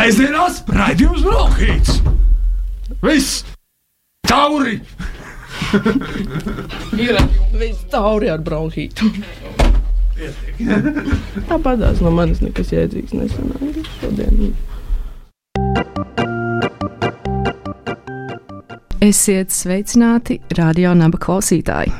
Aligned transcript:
Sēžamās 0.00 0.62
raidījums 0.72 1.24
Brokhīts! 1.26 1.98
Viss! 3.04 3.42
Tauri! 4.24 4.78
Ir 6.96 7.18
viss 7.60 7.84
tauri 7.92 8.30
ar 8.32 8.40
bronhītu. 8.40 9.10
Tāpatās 11.50 12.00
no 12.00 12.14
manis 12.16 12.40
nekas 12.40 12.72
jēdzīgs 12.72 13.12
nesanāca 13.12 13.84
šodien. 14.00 14.56
Esiet 19.04 19.52
sveicināti, 19.52 20.40
radio 20.56 20.96
naba 20.96 21.20
klausītāji! 21.20 21.92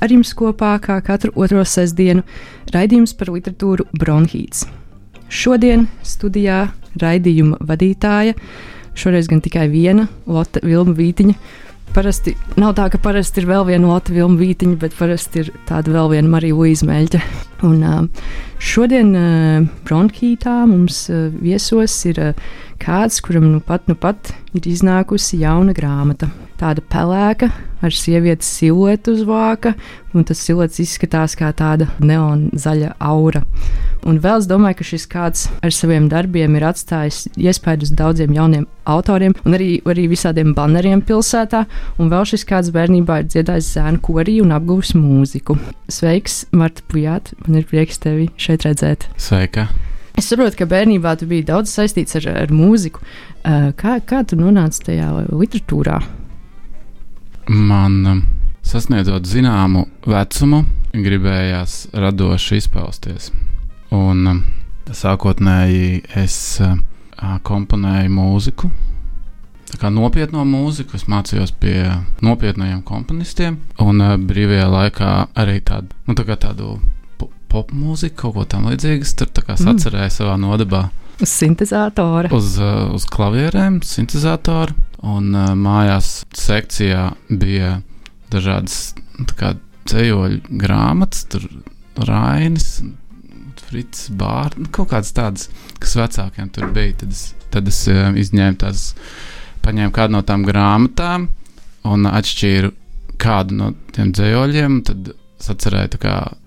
Ar 0.00 0.08
jums 0.16 0.32
kopā, 0.32 0.78
kā 0.80 1.02
katru 1.04 1.36
otro 1.36 1.68
sestdienu, 1.68 2.24
raidījums 2.72 3.12
par 3.12 3.36
literatūru 3.36 3.92
Bronhīts. 3.92 4.64
Šodien 5.32 5.86
studijā 6.04 6.66
raidījuma 7.00 7.56
vadītāja, 7.64 8.34
šoreiz 8.92 9.30
gan 9.30 9.40
tikai 9.40 9.64
viena, 9.72 10.04
Lotte 10.28 10.60
Vilma 10.60 10.92
Vītiņa. 10.98 11.36
Parasti 11.92 12.34
nav 12.60 12.74
tā, 12.76 12.90
ka 12.92 13.00
parasti 13.00 13.40
ir 13.40 13.48
vēl 13.48 13.64
viena 13.70 13.88
Lotte 13.88 14.12
Vilma 14.12 14.36
Vītiņa, 14.40 14.76
bet 14.80 14.96
parasti 14.98 15.40
ir 15.40 15.48
tāda 15.68 15.94
vēl 15.94 16.12
viena 16.12 16.34
Marija 16.34 16.58
Luīza 16.58 16.88
Meļķa. 16.88 17.22
Un 17.64 18.10
šodien 18.60 19.14
Bronhītā 19.88 20.58
mums 20.68 21.06
viesos 21.40 21.96
ir 22.12 22.20
kāds, 22.82 23.20
kuram 23.24 23.46
nu 23.52 23.60
pat, 23.64 23.86
nu 23.90 23.94
pat 23.98 24.32
ir 24.56 24.66
iznākusi 24.68 25.40
jauna 25.42 25.74
grāmata. 25.76 26.30
Tāda 26.62 26.82
pelēka, 26.86 27.48
ar 27.82 27.94
sievietes 27.94 28.46
siluetu 28.46 29.16
uz 29.16 29.24
vāka, 29.26 29.72
un 30.14 30.22
tas 30.28 30.38
siluets 30.44 30.78
izskatās 30.82 31.34
kā 31.38 31.48
tāda 31.58 31.88
neonzaļa 31.98 32.92
aura. 33.02 33.42
Un 34.06 34.20
vēl 34.22 34.42
es 34.42 34.48
domāju, 34.50 34.78
ka 34.78 34.86
šis 34.86 35.08
kāds 35.10 35.44
ar 35.62 35.74
saviem 35.74 36.08
darbiem 36.10 36.54
ir 36.58 36.66
atstājis 36.70 37.24
iespēju 37.34 37.88
uz 37.88 37.94
daudziem 37.98 38.34
jauniem 38.36 38.66
autoriem, 38.86 39.34
un 39.42 39.58
arī, 39.58 39.70
arī 39.86 40.08
visādiem 40.10 40.54
baneriem 40.54 41.02
pilsētā. 41.06 41.64
Un 41.98 42.10
vēl 42.14 42.26
šis 42.30 42.46
kāds 42.46 42.70
bērnībā 42.74 43.22
ir 43.22 43.30
dziedājis 43.30 43.74
zēnu 43.76 44.02
korī 44.06 44.40
un 44.42 44.54
apgūvis 44.54 44.94
mūziku. 44.98 45.58
Sveiks, 45.90 46.44
Marta 46.54 46.86
Pujāt! 46.90 47.34
Man 47.46 47.62
ir 47.62 47.70
prieks 47.70 48.02
tevi 48.02 48.30
šeit 48.38 48.68
redzēt. 48.68 49.10
Sveika! 49.18 49.70
Es 50.18 50.28
saprotu, 50.28 50.58
ka 50.60 50.68
bērnībā 50.68 51.14
tu 51.18 51.26
biji 51.30 51.46
daudz 51.48 51.72
saistīts 51.72 52.18
ar, 52.20 52.28
ar 52.44 52.52
mūziku. 52.52 53.00
Kā, 53.42 53.96
kā 54.04 54.22
tu 54.28 54.36
nonāci 54.38 54.84
tajā 54.90 55.08
literatūrā? 55.30 55.98
Man 57.48 57.96
um, 58.06 58.20
sasniedzot 58.62 59.26
zināmu 59.26 59.86
vecumu, 60.06 60.62
gribējās 60.94 61.88
radoši 61.96 62.60
izpausties. 62.60 63.32
Un 63.92 64.28
um, 64.30 64.42
sākotnēji 64.92 66.04
es 66.22 66.36
komponēju 67.48 68.12
mūziku. 68.12 68.70
Nopietno 69.82 70.44
mūziku 70.46 70.94
es 70.98 71.08
mācījos 71.10 71.54
pie 71.58 71.88
nopietniem 72.22 72.82
komponistiem, 72.86 73.56
un 73.82 74.02
brīvajā 74.28 74.66
laikā 74.70 75.12
arī 75.42 75.62
tādu, 75.64 75.96
nu, 76.06 76.14
tā 76.14 76.36
tādu 76.36 76.76
pop 77.52 77.72
mūziku, 77.76 78.16
kaut 78.24 78.36
ko 78.38 78.46
tamlīdzīgu. 78.56 79.04
Es 79.06 79.14
tur 79.18 79.30
sacerēju 79.32 80.08
mm. 80.08 80.14
savā 80.16 80.38
nodabā. 80.40 80.86
Uz 81.22 81.34
sintēzatora. 81.36 82.32
Uz, 82.34 82.56
uh, 82.60 82.88
uz 82.96 83.06
klavierēm, 83.12 83.82
sintēzatoru. 83.86 84.74
Un 85.12 85.34
uh, 85.34 85.52
mājās 85.58 86.22
sekcijā 86.38 87.10
bija 87.28 87.76
dažādas 88.32 88.94
nu, 89.18 89.26
ceļoļu 89.90 90.58
grāmatas, 90.62 91.26
tur 91.30 91.46
Rainis, 92.08 92.80
Frits, 93.62 94.08
Bārts, 94.18 94.58
nu, 94.60 94.68
kaut 94.72 94.90
kādas 94.92 95.14
tādas, 95.16 95.48
kas 95.80 95.96
vecākiem 95.98 96.50
tur 96.52 96.70
bija. 96.74 96.96
Tad 97.02 97.14
es, 97.14 97.22
tad 97.54 97.70
es 97.70 97.80
uh, 97.90 98.10
izņēmu 98.18 98.60
tās, 98.62 98.92
paņēmu 99.64 99.94
kādu 99.96 100.16
no 100.16 100.22
tām 100.26 100.46
grāmatām 100.48 101.28
un 101.88 102.08
atšķīru 102.10 102.72
kādu 103.22 103.58
no 103.58 103.72
tiem 103.94 104.12
dzējoļiem. 104.14 104.78
Tad 104.88 105.12
sacerēju 105.42 105.94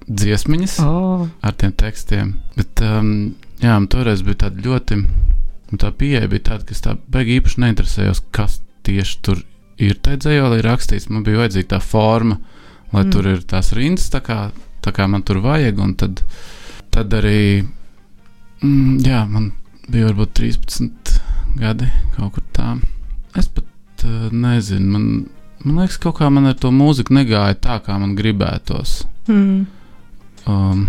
dziesmiņas 0.07 0.77
oh. 0.85 1.25
ar 1.41 1.55
tiem 1.59 1.73
tekstiem. 1.77 2.35
Bet, 2.57 2.81
um, 2.85 3.35
jā, 3.63 3.77
toreiz 3.91 4.23
bija 4.25 4.45
tāda 4.45 4.65
ļoti, 4.65 4.99
tā 5.81 5.91
pieeja 5.97 6.29
bija 6.31 6.51
tāda, 6.51 6.67
ka 6.67 6.75
es 6.75 6.83
tā 6.85 6.95
beigās 7.11 7.41
īpaši 7.41 7.63
neinteresējos, 7.63 8.23
kas 8.35 8.59
tieši 8.85 9.19
tur 9.25 9.41
ir 9.81 9.97
tajā 10.03 10.21
dzējolī 10.23 10.61
rakstīts. 10.65 11.09
Man 11.11 11.25
bija 11.25 11.43
vajadzīga 11.43 11.73
tā 11.75 11.81
forma, 11.83 12.39
lai 12.93 13.03
mm. 13.03 13.13
tur 13.13 13.29
ir 13.33 13.43
tās 13.49 13.73
rindas, 13.75 14.09
tā 14.13 14.21
kā, 14.23 14.39
tā 14.85 14.93
kā 14.95 15.07
man 15.11 15.25
tur 15.25 15.41
vajag. 15.43 15.81
Un 15.83 15.95
tad, 15.99 16.21
tad 16.93 17.15
arī, 17.17 17.65
mm, 18.61 18.99
jā, 19.05 19.23
man 19.29 19.51
bija 19.89 20.11
varbūt 20.11 20.35
13 20.41 21.15
gadi 21.59 21.89
kaut 22.15 22.35
kur 22.37 22.45
tā. 22.55 22.75
Es 23.35 23.49
pat 23.51 24.05
uh, 24.07 24.29
nezinu, 24.31 24.91
man, 24.93 25.07
man 25.65 25.81
liekas, 25.81 25.99
kaut 26.03 26.19
kā 26.21 26.29
man 26.31 26.51
ar 26.51 26.59
to 26.59 26.71
mūziku 26.71 27.15
negāja 27.17 27.57
tā, 27.67 27.79
kā 27.83 27.97
man 27.99 28.15
gribētos. 28.17 29.01
Mm. 29.27 29.65
Um, 30.45 30.87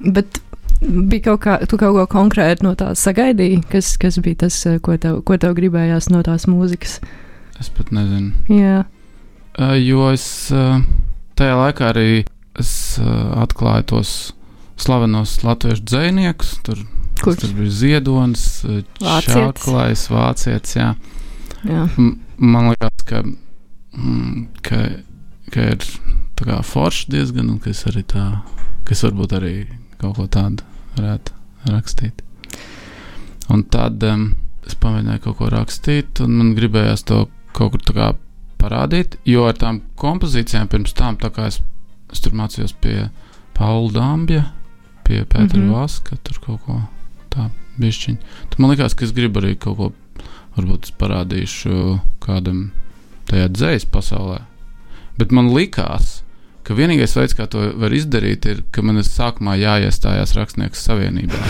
Bet 0.00 0.40
bija 0.80 1.30
kaut, 1.30 1.42
kā, 1.44 1.58
kaut 1.68 1.82
ko 1.96 2.06
konkrēti 2.08 2.64
no 2.64 2.72
tā 2.78 2.94
sagaidīji, 2.96 3.60
kas, 3.68 3.92
kas 4.00 4.16
bija 4.24 4.46
tas, 4.46 4.56
eh, 4.66 4.78
ko 4.80 4.96
tev, 4.96 5.20
ko 5.28 5.36
tev 5.40 5.54
gribējās 5.58 6.08
no 6.12 6.22
tās 6.24 6.48
mūzikas? 6.48 6.98
Es 7.60 7.68
pat 7.68 7.92
nezinu. 7.92 8.32
Jā. 8.48 8.86
Uh, 9.58 9.76
jo 9.76 10.08
es 10.14 10.24
uh, 10.54 10.80
tajā 11.36 11.58
laikā 11.58 11.90
arī 11.92 12.22
es, 12.58 12.72
uh, 13.02 13.42
atklāju 13.42 13.88
tos 13.92 14.12
slavenos 14.80 15.36
latviešu 15.44 15.84
dziniekus. 15.84 16.54
Tur, 16.64 16.80
tur 17.20 17.52
bija 17.58 17.74
Ziedonis, 17.82 18.46
Čaklais, 19.26 20.06
Vācietis. 20.08 20.78
Jā. 20.78 20.94
Jā. 21.68 21.84
Man 22.40 22.70
liekas, 22.72 23.04
ka, 23.04 23.20
mm, 23.92 24.46
ka, 24.64 24.80
ka 25.52 25.68
ir 25.74 25.84
forši 26.64 27.12
diezgan, 27.12 27.52
un 27.52 27.60
ka 27.60 27.74
es 27.74 27.84
arī 27.90 28.06
tā 28.08 28.30
kas 28.90 29.04
varbūt 29.06 29.36
arī 29.38 29.54
kaut 30.00 30.16
ko 30.18 30.26
tādu 30.26 30.66
varētu 30.96 31.70
rakstīt. 31.70 32.24
Un 33.50 33.62
tad 33.70 34.02
um, 34.06 34.32
es 34.66 34.74
pamēģināju 34.82 35.22
kaut 35.26 35.38
ko 35.38 35.50
rakstīt, 35.52 36.22
un 36.24 36.34
man 36.40 36.54
gribējās 36.58 37.06
to 37.06 37.24
kaut 37.54 37.76
kur 37.76 37.84
tā 37.86 37.94
kā 37.94 38.08
parādīt, 38.60 39.14
jo 39.28 39.46
ar 39.46 39.58
tām 39.58 39.80
kompozīcijām 40.00 40.68
pirms 40.70 40.94
tam, 40.98 41.18
tā 41.22 41.30
kā 41.34 41.46
es, 41.50 41.60
es 42.10 42.22
tur 42.24 42.34
mācījos 42.38 42.74
pie 42.82 42.96
Paula 43.54 43.92
Dambja, 43.94 44.44
pie 45.06 45.22
Pētera 45.22 45.60
mm 45.60 45.68
-hmm. 45.68 45.74
Vaska, 45.78 46.16
tur 46.24 46.40
kaut 46.42 46.60
ko 46.66 46.80
tā 47.30 47.50
bišķiņu. 47.78 48.18
Tad 48.50 48.58
man 48.58 48.70
likās, 48.70 48.94
ka 48.94 49.04
es 49.04 49.14
gribu 49.14 49.40
arī 49.40 49.56
kaut 49.58 49.76
ko, 49.76 49.92
varbūt 50.56 50.90
es 50.90 50.92
parādīšu 50.98 52.00
kādam 52.20 52.70
tajā 53.30 53.48
dzējas 53.48 53.86
pasaulē. 53.86 54.40
Bet 55.18 55.32
man 55.32 55.54
likās, 55.54 56.19
ka 56.66 56.76
vienīgais 56.76 57.16
veids, 57.16 57.36
kā 57.38 57.46
to 57.50 57.64
var 57.80 57.94
izdarīt, 57.96 58.46
ir, 58.50 58.62
ka 58.74 58.84
man 58.86 59.00
ir 59.00 59.08
sākumā 59.08 59.56
jāiestājās 59.60 60.34
Rakstnieku 60.36 60.78
savienībā. 60.78 61.40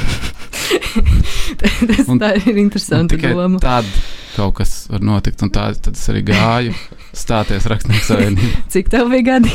Tas 1.61 2.09
un, 2.13 2.23
ir 2.23 2.61
interesanti. 2.63 3.21
Tad 3.63 3.89
kaut 4.37 4.59
kas 4.61 4.75
var 4.91 5.05
notikt, 5.05 5.43
un 5.45 5.53
tā, 5.55 5.71
tad 5.83 5.99
es 5.99 6.05
arī 6.13 6.23
gāju 6.31 6.77
stāties 7.17 7.67
Rakstnieku 7.71 8.07
savienībā. 8.07 8.53
Cik 8.73 8.93
tev 8.93 9.11
bija 9.13 9.35
gadi? 9.35 9.55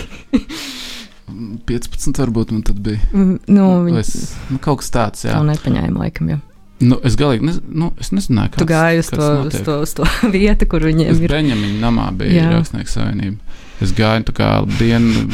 15 1.66 2.20
varbūt 2.22 2.52
man 2.54 2.66
tad 2.66 2.82
bija. 2.86 3.02
Mm, 3.14 3.40
nu, 3.50 3.70
nu, 3.88 3.96
es, 4.00 4.36
nu, 4.52 4.60
kaut 4.62 4.84
kas 4.84 4.92
tāds, 4.94 5.26
jā. 5.26 5.34
Tā 5.34 5.42
nepaņēma 5.48 6.04
laikam, 6.06 6.36
jā. 6.36 6.42
Nu, 6.84 7.00
es 7.08 7.16
galīgi 7.18 7.48
nez, 7.48 7.62
nu, 7.72 7.90
es 8.04 8.12
nezināju, 8.12 8.52
kāds, 8.52 8.62
tu 8.62 8.68
gāji 8.68 9.02
uz 9.02 9.10
to, 9.14 9.28
uz 9.48 9.60
to, 9.64 9.78
uz 9.86 9.94
to 9.98 10.32
vietu, 10.34 10.68
kur 10.70 10.84
viņiem 10.86 11.14
uz 11.14 11.22
ir. 11.24 11.32
Beņamiņa 11.32 11.80
namā 11.82 12.10
bija 12.20 12.50
Rakstnieku 12.52 12.92
savienība. 12.92 13.62
Es 13.84 13.92
gāju 13.96 14.24
tā 14.30 14.36
kā 14.36 14.50
dienu 14.80 15.26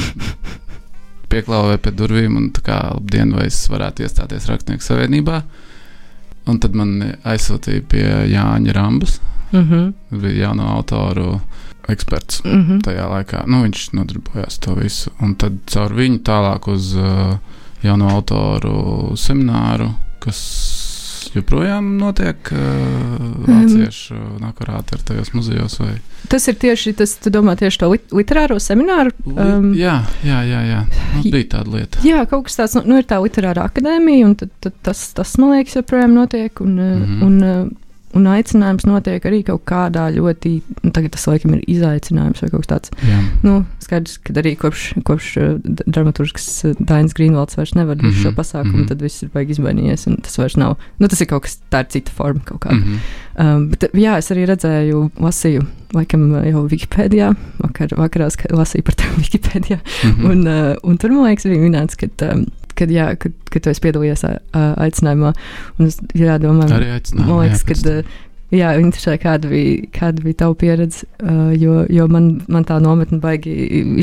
pieklāvēju 1.31 1.81
pie 1.85 1.93
durvīm 1.95 2.37
un 2.39 2.49
tā 2.55 2.63
kā 2.65 2.79
dienu 3.13 3.39
vai 3.39 3.47
es 3.47 3.59
varētu 3.71 4.05
iestāties 4.05 4.49
Rakstnieku 4.49 4.83
savienībā. 4.85 5.41
Un 6.49 6.57
tad 6.59 6.75
man 6.75 6.95
aizsūtīja 7.21 7.85
pie 7.89 8.05
Jāņa 8.31 8.73
Rambas. 8.73 9.19
Mm 9.51 9.63
-hmm. 9.69 10.19
bija 10.21 10.47
jauno 10.47 10.67
autoru 10.75 11.41
eksperts 11.87 12.43
mm 12.43 12.61
-hmm. 12.61 12.81
tajā 12.81 13.07
laikā. 13.09 13.43
Nu, 13.47 13.63
viņš 13.63 13.93
nodarbojās 13.93 14.57
to 14.57 14.75
visu. 14.75 15.11
Un 15.19 15.35
tad 15.35 15.53
caur 15.65 15.93
viņu 15.93 16.19
tālāk 16.19 16.71
uz 16.71 16.95
uh, 16.95 17.37
jauno 17.83 18.09
autoru 18.09 19.11
semināru, 19.15 19.93
kas 20.19 20.39
joprojām 21.35 21.97
notiek 21.99 22.51
vāciešu 22.51 24.15
um, 24.17 24.37
nakurāti 24.41 24.97
ar 24.97 25.03
tajos 25.07 25.33
muzejos? 25.35 25.77
Vai? 25.81 25.93
Tas 26.31 26.47
ir 26.51 26.57
tieši 26.61 26.93
tas, 26.99 27.15
tu 27.21 27.33
domā 27.33 27.55
tieši 27.59 27.81
to 27.81 27.91
lit 27.93 28.15
literāro 28.15 28.59
semināru? 28.61 29.13
Um, 29.31 29.71
jā, 29.77 30.01
jā, 30.27 30.41
jā, 30.47 30.63
jā. 30.69 30.81
Nu, 31.15 31.23
bija 31.27 31.49
tāda 31.57 31.75
lieta. 31.77 32.03
Jā, 32.07 32.25
kaut 32.29 32.47
kas 32.49 32.59
tāds, 32.59 32.77
nu, 32.79 32.85
nu 32.91 32.99
ir 33.01 33.07
tā 33.09 33.21
literāra 33.23 33.67
akadēmija, 33.69 34.27
un 34.27 34.35
tad, 34.39 34.51
tad 34.63 34.77
tas, 34.89 35.05
tas, 35.17 35.37
man 35.41 35.55
liekas, 35.57 35.79
joprojām 35.79 36.15
notiek. 36.17 36.63
Un, 36.63 36.75
mm 36.75 37.05
-hmm. 37.05 37.23
un, 37.27 37.77
un 38.13 38.25
aicinājums 38.27 38.85
notiek 38.85 39.23
arī 39.25 39.43
kaut 39.47 39.63
kādā 39.65 40.09
ļoti, 40.15 40.61
nu, 40.83 40.91
tagad 40.91 41.11
tas 41.11 41.27
laikam 41.27 41.53
ir 41.55 41.61
izaicinājums 41.67 42.41
vai 42.41 42.49
kaut 42.49 42.65
kas 42.65 42.71
tāds. 42.71 42.91
Jā. 43.07 43.19
Nu, 43.43 43.65
skaidrs, 43.79 44.17
ka 44.23 44.33
arī 44.33 44.55
kopš, 44.59 44.93
kopš 45.07 45.29
uh, 45.37 45.55
dramaturgs 45.87 46.65
uh, 46.65 46.73
Dainis 46.79 47.13
Grīnvalds 47.17 47.57
vairs 47.57 47.73
nevar 47.75 47.95
mm 47.95 48.01
Mhm, 48.01 48.13
-hmm. 48.17 48.23
šo 48.23 48.31
pasākumu, 48.35 48.65
mm 48.65 48.75
mhm. 48.75 48.83
-hmm. 48.83 48.87
tad 48.87 49.01
viss 49.01 49.23
ir 49.23 49.29
baigi 49.33 49.51
izmainījies, 49.51 50.07
un 50.07 50.15
tas 50.21 50.37
vairs 50.37 50.55
nav, 50.57 50.75
nu, 50.99 51.07
tas 51.07 51.21
ir 51.21 51.27
kaut 51.27 51.43
kas, 51.43 51.59
tā 51.71 51.79
ir 51.79 51.85
cita 51.89 52.11
forma 52.11 52.39
kaut 52.45 52.59
kāda. 52.65 52.75
Mm 52.75 52.81
Mhm. 52.81 52.97
-hmm. 53.37 53.55
um, 53.55 53.69
bet, 53.69 53.83
jā, 53.93 54.17
es 54.17 54.31
arī 54.31 54.45
redzēju, 54.45 55.09
lasīju, 55.19 55.65
laikam 55.93 56.31
uh, 56.31 56.43
jau 56.51 56.67
Wikipēdijā, 56.67 57.35
vakar, 57.63 57.87
vakarā 57.97 58.29
ska- 58.29 58.51
lasīju 58.55 58.81
par 58.83 58.93
tevi 58.95 59.21
Wikipēdijā, 59.23 59.79
Mhm. 60.03 60.25
un, 60.31 60.47
uh, 60.47 60.75
un 60.83 60.97
tur, 60.97 61.09
man 61.11 61.23
liekas, 61.29 61.45
bija 61.45 61.61
minēts, 61.69 61.95
ka, 61.97 62.31
um, 62.33 62.45
kad, 62.81 62.91
jā, 62.91 63.11
kad, 63.21 63.37
kad 63.53 63.63
tu 63.63 63.69
esi 63.71 63.85
piedalījies 63.85 64.25
aicinājumā, 64.57 65.31
un 65.77 65.87
es 65.87 66.01
jā, 66.17 66.35
domāju, 66.41 66.75
Arī 66.81 66.91
aicinājumi. 66.97 67.29
Man 67.31 67.41
liekas, 67.45 67.61
jā, 67.61 67.67
ka 67.69 67.73
pēc 67.77 67.83
tam. 67.87 68.11
jā, 68.51 68.71
interesē, 68.81 69.13
kāda 69.23 69.47
bija, 69.51 69.85
kāda 69.95 70.23
bija 70.25 70.39
tava 70.41 70.55
pieredze. 70.59 71.05
Jo 71.61 71.85
jo 71.89 72.07
man, 72.11 72.25
man 72.51 72.65
tā 72.67 72.79
nometne 72.83 73.21
baigi 73.23 73.53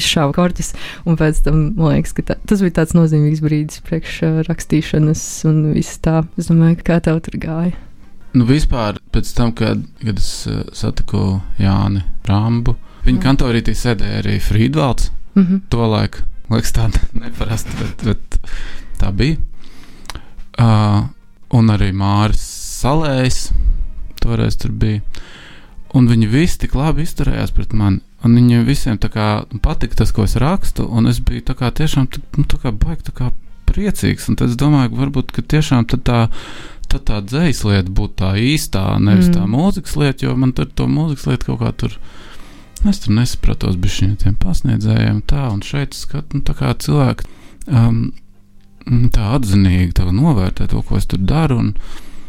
izšāva 0.01 0.33
korķis. 0.37 0.71
Un 1.05 1.19
pēc 1.21 1.43
tam 1.45 1.59
man 1.77 1.93
liekas, 1.99 2.15
ka 2.17 2.23
tā, 2.31 2.39
tas 2.49 2.63
bija 2.65 2.79
tāds 2.81 2.97
nozīmīgs 2.97 3.43
brīdis 3.45 3.83
priekš 3.85 4.23
rakstīšanas 4.49 5.27
un 5.51 5.61
viss 5.77 6.01
tā. 6.05 6.23
Es 6.41 6.49
domāju, 6.49 6.81
kā 6.87 6.97
tev 7.05 7.21
tur 7.27 7.37
gāja. 7.43 7.75
Nu, 8.37 8.45
vispār 8.49 8.99
pēc 9.13 9.31
tam, 9.37 9.53
kad, 9.57 9.81
kad 10.05 10.19
es 10.21 10.47
uh, 10.49 10.63
satiku 10.77 11.41
Jāni 11.61 12.03
Rāmbu, 12.29 12.75
viņa 13.07 13.19
Mm. 13.19 13.23
kantorītī 13.25 13.73
sēdēja 13.73 14.19
arī 14.23 14.35
Frīdvalds. 14.41 15.11
Mm 15.35 15.45
-hmm. 15.47 15.61
To 15.73 15.87
laiku, 15.89 16.19
liekas, 16.53 16.75
tāda 16.77 17.03
neparasta, 17.19 17.75
bet, 17.81 18.05
bet 18.09 18.39
tā 19.01 19.13
bija. 19.15 19.39
Uh, 20.59 21.07
un 21.55 21.71
arī 21.71 21.93
Māris 21.95 22.43
Salējs 22.79 23.49
toreiz 24.23 24.59
tur 24.59 24.75
bija. 24.75 25.03
Un 25.97 26.09
viņi 26.11 26.29
visi 26.29 26.61
tik 26.65 26.75
labi 26.77 27.07
izturējās 27.07 27.55
pret 27.57 27.73
mani. 27.77 28.03
Un 28.27 28.35
viņiem 28.35 28.65
visiem 28.67 28.99
tā 29.01 29.09
kā 29.13 29.29
patika 29.63 30.01
tas, 30.01 30.13
ko 30.13 30.27
es 30.27 30.35
rakstu, 30.41 30.85
un 30.91 31.07
es 31.09 31.21
biju 31.23 31.45
tā 31.49 31.55
kā 31.59 31.71
tiešām 31.71 32.09
nu, 32.11 32.45
tā 32.51 32.59
kā 32.61 32.73
baigi, 32.75 33.07
tā 33.09 33.15
kā 33.15 33.31
priecīgs. 33.71 34.27
Un 34.29 34.39
tad 34.39 34.53
es 34.53 34.59
domāju, 34.59 34.93
ka 34.93 35.03
varbūt 35.05 35.33
ka 35.37 35.45
tiešām 35.55 35.87
tā, 35.91 35.99
tad 36.91 37.05
tā 37.09 37.21
dzējas 37.25 37.63
lieta 37.69 37.95
būtu 37.95 38.19
tā 38.23 38.33
īstā, 38.43 38.85
nevis 38.99 39.31
mm. 39.31 39.37
tā 39.37 39.47
mūzikas 39.49 39.97
lieta, 40.01 40.27
jo 40.27 40.35
man 40.41 40.55
tur 40.57 40.69
to 40.69 40.89
mūzikas 40.91 41.29
lietu 41.31 41.53
kaut 41.53 41.63
kā 41.63 41.73
tur. 41.85 41.99
Es 42.87 43.01
tur 43.03 43.17
nesapratos 43.17 43.77
ar 43.81 43.91
šiem 44.23 44.37
pasniedzējiem, 44.39 45.23
tā 45.27 45.49
un 45.51 45.63
šeit 45.67 45.97
skatu, 45.99 46.39
nu, 46.39 46.45
tā 46.47 46.55
kā 46.59 46.75
cilvēki 46.79 47.27
um, 47.67 48.13
tā 49.15 49.33
atzinīgi 49.37 49.97
tā 49.99 50.07
novērtē 50.15 50.69
to, 50.71 50.83
ko 50.87 51.01
es 51.01 51.09
tur 51.11 51.19
daru. 51.19 51.59
Un 51.59 51.73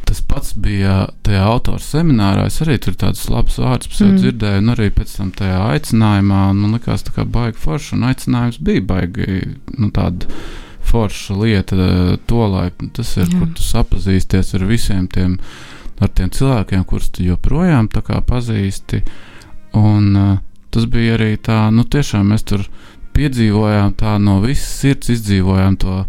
tas 0.10 0.24
pats 0.26 0.56
bija 0.58 1.04
tajā 1.26 1.44
autora 1.46 1.82
seminārā. 1.84 2.48
Es 2.50 2.58
arī 2.64 2.80
tur 2.82 2.96
tādus 2.98 3.28
labus 3.30 3.60
vārdus 3.62 3.92
Mm. 4.16 4.18
dzirdēju, 4.24 4.64
un 4.64 4.74
arī 4.74 4.90
pēc 4.96 5.16
tam 5.18 5.30
tajā 5.38 5.60
aicinājumā. 5.76 6.42
Man 6.58 6.74
liekas, 6.74 7.06
tā 7.06 7.14
kā 7.14 7.28
baigi 7.30 7.62
forši, 7.62 7.94
un 7.94 8.08
aicinājums 8.10 8.58
bija 8.66 8.82
baigi 8.82 9.58
nu, 9.78 9.92
tāda 9.94 10.26
forša 10.90 11.38
lieta 11.38 11.76
eh, 11.76 12.18
to 12.26 12.48
laiku. 12.48 12.90
Tas 12.98 13.16
ir, 13.18 13.28
Jā. 13.28 13.38
kur 13.38 13.54
tu 13.54 13.62
sapazīsties 13.62 14.56
ar 14.58 14.66
visiem 14.66 15.08
tiem, 15.08 15.38
ar 16.02 16.10
tiem 16.10 16.32
cilvēkiem, 16.34 16.86
kurus 16.90 17.12
tu 17.14 17.24
joprojām 17.28 17.88
pazīsti. 18.26 19.04
Un 19.78 20.16
uh, 20.16 20.38
tas 20.74 20.86
bija 20.90 21.18
arī 21.18 21.36
tā, 21.42 21.68
nu 21.74 21.86
tiešām 21.86 22.32
mēs 22.34 22.46
tur 22.50 22.66
piedzīvojām 23.18 23.94
tā 24.00 24.18
no 24.22 24.40
visas 24.44 24.70
sirds 24.82 25.12
izdzīvojām 25.14 25.78
to, 25.82 26.04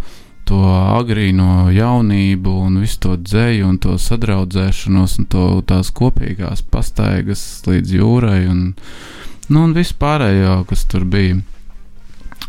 to 0.49 0.61
agrīno 0.71 1.71
jaunību 1.75 2.55
un 2.67 2.81
visu 2.83 3.01
to 3.07 3.17
dzēju 3.21 3.69
un 3.69 3.79
to 3.83 3.97
sadraudzēšanos 4.01 5.19
un 5.21 5.29
to 5.33 5.47
tās 5.69 5.93
kopīgās 5.97 6.63
pastaigas 6.73 7.43
līdz 7.67 7.97
jūrai 7.99 8.41
un, 8.51 8.63
nu, 9.49 9.65
un 9.65 9.75
visu 9.77 9.97
pārējo, 10.01 10.61
kas 10.71 10.87
tur 10.91 11.07
bija. 11.09 11.41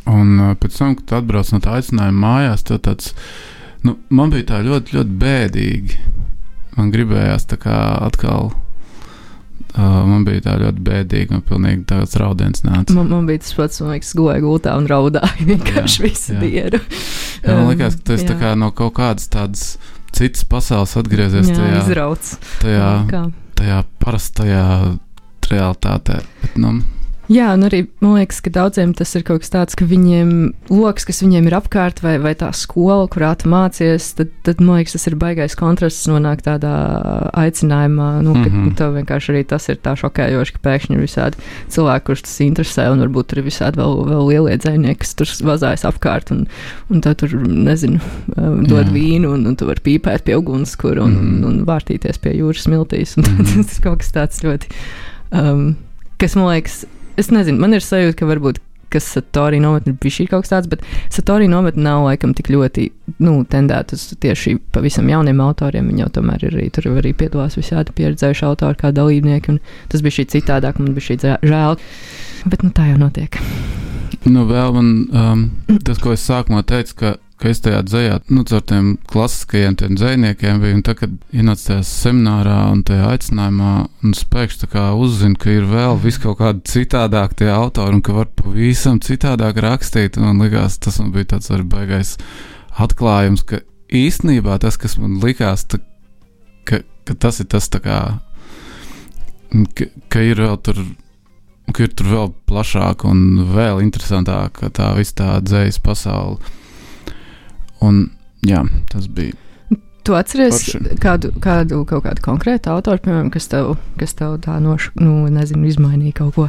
Un 0.10 0.38
uh, 0.40 0.56
pēc 0.58 0.80
tam, 0.80 0.96
kad 0.98 1.20
atbrauc 1.22 1.52
no 1.54 1.62
tā 1.62 1.78
aicinājuma 1.78 2.26
mājās, 2.26 2.66
tad 2.66 2.88
tāds, 2.88 3.12
nu, 3.86 4.00
man 4.10 4.34
bija 4.34 4.54
tā 4.56 4.64
ļoti, 4.66 4.98
ļoti 4.98 5.18
bēdīgi. 5.22 6.02
Man 6.78 6.90
gribējās 6.94 7.46
tā 7.52 7.60
kā 7.62 7.78
atkal 8.08 8.54
Uh, 9.72 10.02
man 10.04 10.26
bija 10.28 10.44
tā 10.44 10.58
ļoti 10.60 10.82
bēdīga, 10.84 11.38
un 11.38 11.44
pilnīgi 11.48 11.86
tāds 11.88 12.18
raudiens 12.20 12.66
nāca. 12.66 12.92
Man, 12.92 13.08
man 13.08 13.28
bija 13.30 13.40
tas 13.40 13.54
pats, 13.56 13.80
man 13.80 13.94
liekas, 13.94 14.12
gulēja 14.20 14.44
gultā 14.44 14.74
un 14.76 14.90
raudāja 14.92 15.46
vienkārši 15.52 16.04
visu 16.04 16.36
jā. 16.36 16.42
dienu. 16.42 16.82
Jā, 17.40 17.56
man 17.56 17.70
liekas, 17.70 17.96
ka 18.00 18.10
tas 18.12 18.26
jā. 18.26 18.34
tā 18.34 18.40
kā 18.42 18.52
no 18.60 18.74
kaut 18.76 18.98
kādas 19.00 19.32
tādas 19.32 19.64
citas 20.12 20.44
pasaules 20.52 20.98
atgriezies 21.00 21.54
jā, 21.54 21.56
tajā, 21.56 21.84
izrauts. 21.86 22.34
tajā, 22.60 22.90
tajā 23.62 23.80
parastajā 24.04 24.66
realitātē. 25.52 26.20
Bet, 26.44 26.60
nu, 26.60 26.74
Jā, 27.32 27.54
un 27.56 27.62
arī 27.64 27.86
man 28.04 28.18
liekas, 28.18 28.42
ka 28.44 28.52
daudziem 28.52 28.92
tas 28.98 29.14
ir 29.16 29.24
kaut 29.24 29.40
kas 29.44 29.52
tāds, 29.54 29.76
ka 29.80 29.86
viņiem 29.88 30.32
lokus, 30.74 31.06
kas 31.08 31.22
viņiem 31.24 31.46
ir 31.48 31.54
apkārt, 31.56 32.02
vai, 32.04 32.18
vai 32.20 32.34
tā 32.36 32.50
skola, 32.58 33.06
kurā 33.08 33.30
tu 33.40 33.48
mācies, 33.48 34.10
tad, 34.18 34.34
tad 34.44 34.60
man 34.60 34.82
liekas, 34.82 34.98
tas 34.98 35.08
ir 35.08 35.16
baisais 35.22 35.56
kontrasts 35.56 36.10
nonākt 36.12 36.44
tādā 36.50 36.74
aicinājumā, 37.40 38.10
nu, 38.26 38.34
ka 38.36 38.50
mm. 38.50 38.58
-hmm. 38.58 38.76
tev 38.76 38.98
vienkārši 38.98 39.32
arī 39.32 39.44
tas 39.48 39.70
ir 39.72 39.80
tā 39.80 39.94
šokējoši, 40.02 40.54
ka 40.58 40.64
pēkšņi 40.68 40.98
ir 40.98 41.02
visādi 41.06 41.40
cilvēki, 41.72 42.06
kurus 42.10 42.22
tas 42.28 42.38
interesē, 42.44 42.90
un 42.92 43.00
varbūt 43.06 43.34
arī 43.38 43.46
visādi 43.48 43.80
vēl, 43.80 43.96
vēl 44.12 44.28
lielie 44.28 44.58
dzēnieki, 44.58 45.00
kas 45.00 45.16
tur 45.16 45.28
vazājas 45.54 45.86
apkārt, 45.88 46.32
un, 46.36 46.48
un 46.90 47.02
tev 47.02 47.16
tur, 47.16 47.30
nezinu, 47.48 48.00
um, 48.38 48.64
dod 48.68 48.88
Jā. 48.88 48.94
vīnu, 48.94 49.34
un, 49.34 49.46
un 49.48 49.56
tu 49.56 49.66
vari 49.72 49.80
pīpēt 49.88 50.26
pie 50.28 50.36
ugunskura 50.36 51.04
un, 51.04 51.12
Mhm. 51.12 51.44
un, 51.44 51.44
un 51.54 51.66
vārtīties 51.66 52.20
pie 52.20 52.36
jūras 52.36 52.68
smiltīs, 52.68 53.16
un 53.18 53.24
Mhm. 53.24 53.64
tas 53.68 53.78
ir 53.80 53.84
kaut 53.84 54.00
kas 54.04 54.12
tāds 54.12 54.44
ļoti, 54.44 54.68
um, 55.32 55.76
kas 56.20 56.36
man 56.36 56.52
liekas, 56.52 56.84
es 57.20 57.32
nezinu, 57.34 57.60
man 57.62 57.74
ir 57.78 57.86
sajūta, 57.86 58.18
ka 58.20 58.30
varbūt 58.30 58.62
kas 58.92 59.08
Satorī 59.16 59.62
nometne 59.64 59.94
bija 60.02 60.18
šī 60.18 60.28
kaut 60.32 60.46
kas 60.46 60.54
tāds, 60.54 60.70
bet 60.72 60.84
Satorī 61.14 61.48
nometne 61.52 61.86
nav 61.86 62.06
laikam 62.10 62.34
tik 62.38 62.52
ļoti 62.52 62.90
nu, 63.24 63.38
tendēta 63.48 63.96
uz 63.96 64.10
tieši 64.22 64.58
pavisam 64.76 65.08
jauniem 65.12 65.40
autoriem. 65.44 65.88
Viņi 65.92 66.06
jau 66.06 66.10
tomēr 66.20 66.46
ir 66.48 66.58
arī 66.58 66.68
tur 66.76 66.90
arī 66.94 67.14
piedalās 67.18 67.58
visādi 67.60 67.96
pieredzējuši 67.98 68.48
autori 68.50 68.82
kā 68.82 68.92
dalībnieki, 68.96 69.56
un 69.56 69.62
tas 69.92 70.04
bija 70.04 70.20
šī 70.20 70.28
citādāk, 70.36 70.82
man 70.82 70.96
bija 70.98 71.08
šī 71.12 71.20
žēl. 71.48 71.80
Bet 72.52 72.66
nu, 72.66 72.74
tā 72.76 72.90
jau 72.92 73.00
notiek. 73.00 73.40
nu 74.28 74.46
vēl 74.50 74.76
man 74.76 74.94
um, 75.08 75.46
tas, 75.88 76.02
ko 76.02 76.16
es 76.16 76.26
sākumā 76.28 76.66
teicu, 76.68 76.98
ka, 77.00 77.16
ka 77.42 77.50
es 77.50 77.62
tajā 77.66 77.82
dzējā, 77.88 78.18
nu, 78.30 78.44
ar 78.46 78.64
tiem 78.70 78.92
klasiskajiem 79.10 79.78
tiem 79.80 79.96
dzējniekiem 79.98 80.62
biju, 80.62 80.78
un 80.78 80.84
tad, 80.86 81.00
kad 81.00 81.16
ienācu 81.34 81.68
tajā 81.72 81.86
seminārā 81.90 82.58
un 82.70 82.84
tajā 82.86 83.08
aicinājumā, 83.16 83.72
un 84.06 84.16
spēkš 84.18 84.60
tā 84.62 84.70
kā 84.76 84.86
uzzinu, 84.94 85.40
ka 85.42 85.50
ir 85.56 85.66
vēl 85.70 85.98
vis 86.04 86.20
kaut 86.22 86.38
kādi 86.42 86.62
citādāk 86.70 87.34
tie 87.40 87.50
autori, 87.54 87.98
un 87.98 88.06
ka 88.06 88.16
var 88.20 88.30
pavisam 88.38 89.02
citādāk 89.02 89.58
rakstīt, 89.66 90.20
un 90.20 90.30
man 90.30 90.46
likās, 90.46 90.78
tas 90.82 91.02
man 91.02 91.10
bija 91.16 91.34
tāds 91.34 91.50
arī 91.50 91.66
baigais 91.74 92.16
atklājums, 92.82 93.46
ka 93.50 93.64
īstenībā 93.90 94.62
tas, 94.62 94.78
kas 94.78 95.00
man 95.02 95.18
likās, 95.24 95.66
ta, 95.66 95.82
ka, 96.70 96.84
ka 97.10 97.18
tas 97.26 97.42
ir 97.42 97.50
tas 97.50 97.72
tā 97.74 97.82
kā, 97.82 98.02
ka, 99.74 99.90
ka 100.14 100.28
ir 100.30 100.46
vēl 100.46 100.62
tur 100.62 100.86
ka 101.72 101.86
ir 101.86 101.94
tur 101.96 102.10
vēl 102.12 102.34
plašāka 102.50 103.08
un 103.08 103.46
vēl 103.54 103.80
interesantāka 103.84 104.70
tā 104.76 104.92
visa 104.98 105.16
tā 105.22 105.36
dzīslas 105.40 105.80
pasaule. 105.84 106.58
Un 107.82 108.04
jā, 108.46 108.64
tas 108.92 109.08
bija. 109.12 109.38
Tu 110.02 110.16
atceries 110.18 110.56
Forši. 110.58 110.98
kādu, 111.02 111.30
kādu 111.42 111.84
kaut 111.86 112.08
kādu 112.08 112.24
konkrētu 112.26 112.72
autoru, 112.74 113.02
piemēram, 113.06 113.30
kas 113.34 113.46
tev, 113.52 113.76
kas 114.02 114.16
tev 114.18 114.40
tā 114.42 114.58
noš, 114.62 114.90
nu, 114.98 115.28
nezinu, 115.30 115.68
izmainīja 115.70 116.16
kaut 116.24 116.38
ko? 116.38 116.48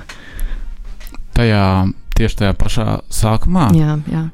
Tajā 1.37 1.65
tieši 2.17 2.39
tajā 2.41 2.55
pašā 2.57 2.87
sākumā. 3.13 3.69
Jā, 3.77 3.99
jā. 4.09 4.25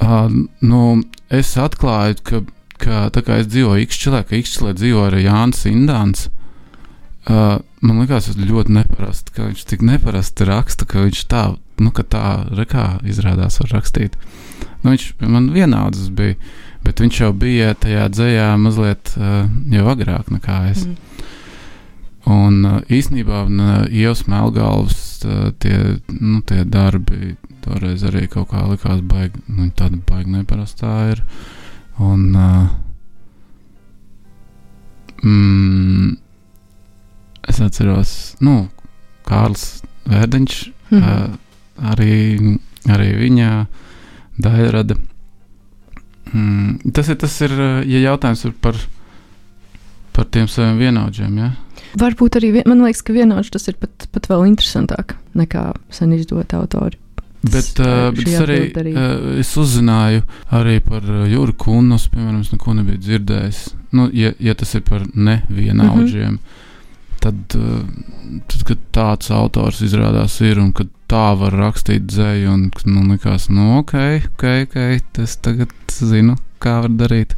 Uh, 0.00 0.30
nu, 0.62 1.02
es 1.34 1.50
atklāju, 1.60 2.20
ka, 2.24 2.42
ka 2.80 3.08
tā 3.14 3.24
kā 3.26 3.40
es 3.42 3.50
dzīvoju 3.50 3.84
Ikšķilē, 3.84 4.22
ka 4.28 4.38
Ikšķilē 4.38 4.76
dzīvo 4.78 5.02
arī 5.08 5.26
Jānis 5.26 5.66
Indāns. 5.68 6.28
Uh, 7.28 7.58
man 7.84 8.00
liekas, 8.00 8.30
tas 8.30 8.38
ļoti 8.40 8.72
neparasti, 8.72 9.34
ka 9.36 9.44
viņš 9.50 9.64
tik 9.68 9.82
neparasti 9.84 10.46
raksta, 10.48 10.86
ka 10.88 11.04
viņš 11.04 11.20
tā, 11.28 11.42
nu, 11.80 11.92
ka 11.92 12.04
tā 12.08 12.24
rekā 12.56 12.86
izrādās 13.04 13.60
var 13.60 13.74
rakstīt. 13.76 14.16
Nu, 14.80 14.94
viņš 14.94 15.04
man 15.28 15.50
vienāds 15.52 16.08
bija, 16.16 16.38
bet 16.84 17.02
viņš 17.04 17.20
jau 17.20 17.32
bija 17.36 17.74
tajā 17.76 18.06
dzējā 18.08 18.48
mazliet 18.62 19.12
uh, 19.18 19.44
jau 19.68 19.84
agrāk 19.92 20.32
nekā 20.32 20.62
es. 20.70 20.86
Mm. 20.88 20.96
Un 22.30 22.64
uh, 22.64 22.80
īsnībā 22.88 23.44
Ievas 23.88 24.24
Melngalvas 24.28 25.20
uh, 25.28 25.52
tie, 25.60 26.00
nu, 26.08 26.40
tie 26.48 26.64
darbi 26.64 27.36
toreiz 27.64 28.04
arī 28.08 28.26
kaut 28.32 28.48
kā 28.54 28.64
likās 28.68 29.04
baigi, 29.04 29.40
nu, 29.52 29.68
tāda 29.76 30.00
baigi 30.08 30.32
neparastā 30.38 30.94
ir. 31.12 31.22
Un, 32.00 32.26
uh, 32.32 32.68
mm, 35.20 36.16
es 37.50 37.60
atceros, 37.64 38.14
nu, 38.40 38.68
Kārls 39.28 39.82
Vērdiņš, 40.10 40.58
Mhm. 40.90 41.02
uh, 41.02 41.90
arī, 41.92 42.58
arī 42.90 43.10
viņa 43.20 43.66
daļrada. 44.42 44.96
Mm, 46.32 46.92
tas 46.94 47.08
ir, 47.10 47.18
tas 47.18 47.34
ir, 47.42 47.54
ja 47.90 48.00
jautājums 48.10 48.44
ir 48.46 48.54
par, 48.62 48.78
par 50.14 50.28
tiem 50.30 50.48
saviem 50.50 50.78
vienaudžiem, 50.78 51.38
ja? 51.38 51.52
Varbūt 51.98 52.38
arī 52.38 52.52
vien, 52.54 52.66
man 52.70 52.84
liekas, 52.84 53.02
ka 53.02 53.14
vienāds 53.14 53.50
tas 53.50 53.66
ir 53.70 53.78
pat, 53.80 54.06
pat 54.14 54.28
vēl 54.30 54.46
interesantāk 54.52 55.16
nekā 55.38 55.72
sen 55.90 56.12
izdot 56.14 56.54
autori. 56.54 56.98
Bet, 57.40 57.78
uh, 57.80 58.10
bet 58.12 58.28
es 58.28 58.36
arī, 58.42 58.58
uh, 58.92 59.38
es 59.40 59.50
uzzināju 59.56 60.22
arī 60.52 60.76
par 60.84 61.06
Jūru 61.30 61.54
Kunas, 61.56 62.04
piemēram, 62.12 62.42
es 62.44 62.52
neko 62.52 62.74
nebiju 62.76 63.00
dzirdējis. 63.00 63.60
Nu, 63.96 64.10
ja, 64.12 64.34
ja 64.38 64.54
tas 64.54 64.74
ir 64.76 64.84
par 64.86 65.06
nevienāudžiem, 65.14 66.36
mm 66.36 66.36
-hmm. 66.36 66.59
Tad, 67.24 67.56
uh, 67.58 67.82
tad, 68.50 68.64
kad 68.68 68.86
tāds 68.96 69.30
autors 69.34 69.82
izrādās 69.84 70.38
ir 70.44 70.60
un 70.62 70.72
kad 70.76 70.90
tā 71.10 71.30
var 71.38 71.56
rakstīt 71.58 72.06
dzēju, 72.10 72.54
un 72.54 72.68
nu, 72.86 73.04
likās, 73.12 73.48
nu, 73.52 73.76
ok, 73.80 73.94
ok, 74.30 74.46
ok, 74.66 74.80
tas 75.16 75.36
tagad 75.42 75.74
zinu, 75.90 76.36
kā 76.62 76.80
var 76.84 76.96
darīt. 77.02 77.36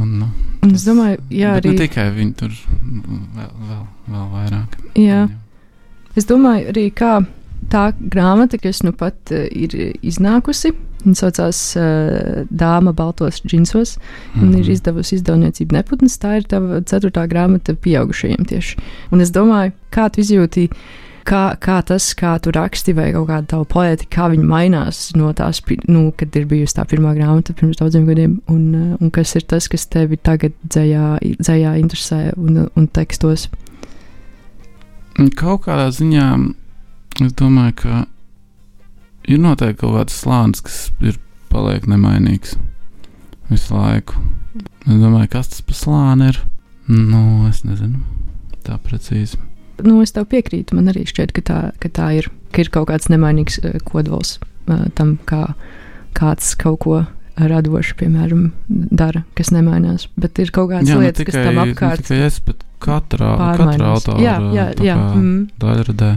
Un, 0.00 0.18
nu, 0.22 0.30
Un 0.64 0.72
es 0.72 0.84
domāju, 0.86 1.20
jā, 1.28 1.58
arī. 1.58 1.74
ne 1.74 1.84
tikai 1.84 2.06
viņi 2.14 2.34
tur 2.40 2.52
nu, 2.80 3.18
vēl, 3.36 3.50
vēl, 3.68 3.82
vēl 4.14 4.28
vairāk. 4.32 4.78
Jā. 4.96 5.24
Es 6.16 6.28
domāju, 6.30 6.70
arī 6.72 6.86
kā 6.96 7.18
tā 7.72 7.90
grāmata, 7.98 8.58
kas 8.62 8.80
nu 8.86 8.94
pat 8.96 9.34
uh, 9.34 9.44
ir 9.52 9.74
iznākusi, 10.00 10.72
viņa 11.04 11.20
saucās 11.20 11.62
uh, 11.76 12.44
Dāma 12.50 12.92
Baltos 12.96 13.40
džinsos, 13.44 13.96
un 14.40 14.50
Mhm. 14.50 14.58
ir 14.58 14.70
izdevusi 14.74 15.16
izdevniecība 15.20 15.78
Neputns. 15.78 16.18
Tā 16.18 16.36
ir 16.38 16.44
tava 16.48 16.80
ceturtā 16.82 17.28
grāmata 17.28 17.74
pieaugušajiem 17.76 18.44
tieši. 18.46 18.78
Un 19.12 19.20
es 19.20 19.30
domāju, 19.30 19.72
kā 19.92 20.10
tu 20.10 20.20
izjūti. 20.20 20.70
Kā, 21.24 21.56
kā 21.56 21.78
tas, 21.82 22.12
kā 22.12 22.34
tu 22.38 22.50
raksti, 22.52 22.92
vai 22.92 23.06
kaut 23.14 23.28
kāda 23.30 23.46
tava 23.48 23.64
poētika, 23.64 24.10
kā 24.12 24.26
viņa 24.28 24.44
mainās 24.44 24.98
no 25.16 25.32
tās, 25.32 25.62
nu, 25.88 26.12
kad 26.12 26.36
ir 26.36 26.44
bijusi 26.44 26.76
tā 26.76 26.84
pirmā 26.84 27.14
grāmata 27.16 27.54
pirms 27.56 27.78
daudziem 27.80 28.04
gadiem, 28.04 28.42
un, 28.52 28.74
uh, 28.74 28.96
un 29.00 29.10
kas 29.10 29.32
ir 29.34 29.40
tas, 29.48 29.64
kas 29.66 29.86
tevi 29.86 30.18
tagad 30.20 30.52
dzējā, 30.68 31.06
dzējā 31.40 31.80
interesē 31.80 32.36
un, 32.36 32.68
un 32.76 32.86
tekstos. 32.88 33.48
Kaut 35.38 35.64
kādā 35.64 35.88
ziņā 35.94 36.28
es 37.24 37.32
domāju, 37.38 37.74
ka 37.78 38.04
ir 39.28 39.40
noteikti 39.42 39.80
kaut 39.82 39.96
kāds 39.98 40.18
slānis, 40.22 40.62
kas 40.64 40.78
ir 41.04 41.18
paliek 41.52 41.86
nemainīgs 41.90 42.56
visu 43.50 43.76
laiku. 43.76 44.20
Es 44.84 45.00
domāju, 45.00 45.30
kas 45.32 45.50
tas 45.52 45.64
par 45.64 45.78
slāni 45.78 46.30
ir. 46.32 46.40
Nu, 46.90 47.46
es 47.48 47.62
nezinu 47.64 48.02
tā 48.64 48.76
precīzi. 48.84 49.38
Nu, 49.84 49.98
es 50.04 50.12
tev 50.14 50.28
piekrītu. 50.30 50.76
Man 50.76 50.90
arī 50.92 51.06
šķiet, 51.08 51.32
ka 51.34 51.42
tā, 51.44 51.58
ka 51.82 51.90
tā 51.92 52.10
ir. 52.20 52.30
Ka 52.54 52.62
ir 52.62 52.70
kaut 52.70 52.86
kāds 52.92 53.08
nemainīgs 53.10 53.58
eh, 53.64 53.78
kodols 53.82 54.36
eh, 54.70 54.84
tam, 54.94 55.16
kā 55.26 55.54
kāds 56.14 56.52
kaut 56.60 56.84
ko 56.84 57.00
radoši, 57.34 57.96
piemēram, 57.98 58.44
dara, 58.94 59.24
kas 59.34 59.50
nemainās. 59.50 60.06
Bet 60.20 60.38
ir 60.38 60.52
kaut 60.54 60.70
kādas 60.70 60.92
Jā, 60.92 61.00
ne 61.00 61.08
lietas, 61.08 61.26
kas 61.26 61.34
tam 61.40 61.58
ne 61.58 61.64
apkārt 61.64 62.04
tikai 62.04 62.20
es, 62.28 62.38
bet 62.46 62.62
katra 62.84 63.32
pārmainās. 63.40 63.88
autora 63.96 64.22
Jā, 64.22 64.36
jā, 64.54 64.68
jā. 64.86 64.94
Mm. 65.16 65.40
daļradē. 65.58 66.12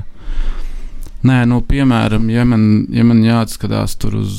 Nē, 1.26 1.42
nu, 1.50 1.62
piemēram, 1.66 2.30
ja 2.30 2.46
man, 2.46 2.86
ja 2.94 3.04
man 3.08 3.24
jāatskatās 3.26 3.98
tur 3.98 4.20
uz 4.20 4.38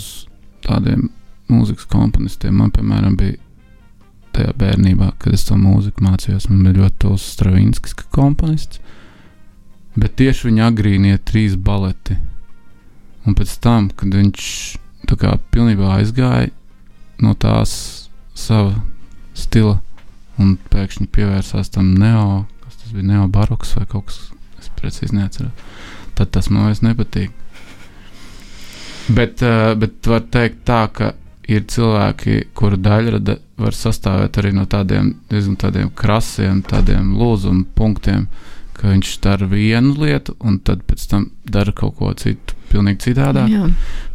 tādiem 0.63 1.09
mūzikas 1.51 1.89
komponistiem, 1.91 2.55
man, 2.61 2.71
piemēram, 2.75 3.17
bija 3.19 3.39
tajā 4.37 4.55
bērnībā, 4.61 5.11
kad 5.19 5.35
es 5.35 5.47
to 5.49 5.57
mūziku 5.59 6.05
mācījos, 6.07 6.47
man 6.53 6.63
bija 6.67 6.85
ļoti 6.85 7.01
tuvs 7.03 7.27
Stravinskis 7.35 7.97
komponists, 8.15 8.83
bet 9.99 10.15
tieši 10.21 10.51
viņa 10.51 10.69
agrīnie 10.71 11.17
trīs 11.27 11.57
baleti. 11.57 12.19
Un 13.27 13.35
pēc 13.37 13.57
tam, 13.65 13.91
kad 13.91 14.15
viņš 14.15 14.45
tā 15.11 15.19
kā 15.19 15.35
pilnībā 15.53 15.97
aizgāja 15.99 16.53
no 17.25 17.35
tās 17.35 17.73
sava 18.39 18.77
stila 19.37 19.81
un 20.39 20.55
pēkšņi 20.71 21.09
pievērsās 21.15 21.73
tam 21.75 21.91
neo, 21.99 22.45
kas 22.63 22.79
tas 22.83 22.95
bija 22.95 23.11
neobaroks 23.11 23.75
vai 23.79 23.87
kaut 23.91 24.09
kas, 24.11 24.21
es 24.61 24.71
precīzi 24.79 25.17
neatceros, 25.19 25.67
tad 26.19 26.33
tas 26.35 26.51
man 26.51 26.69
vairs 26.69 26.83
nepatīk. 26.85 27.31
Bet, 29.09 29.41
uh, 29.47 29.73
bet 29.79 30.05
var 30.11 30.27
teikt 30.29 30.65
tā, 30.69 30.83
ka 30.93 31.15
ir 31.49 31.65
cilvēki, 31.71 32.51
kuru 32.59 32.77
daļrada 32.85 33.39
var 33.59 33.75
sastāvēt 33.75 34.37
arī 34.41 34.53
no 34.55 34.67
tādiem 34.69 35.15
diezgan 35.31 35.57
tādiem 35.59 35.89
krasiem, 35.97 36.61
tādiem 36.67 37.15
lūzuma 37.17 37.65
punktiem, 37.79 38.27
ka 38.77 38.93
viņš 38.93 39.15
dara 39.25 39.49
vienu 39.49 39.95
lietu 39.99 40.37
un 40.45 40.61
tad 40.61 40.85
pēc 40.87 41.07
tam 41.11 41.31
dara 41.49 41.73
kaut 41.75 41.97
ko 41.99 42.13
citu, 42.21 42.55
pilnīgi 42.69 43.09
citādāk. 43.09 43.49
Jā. 43.51 43.65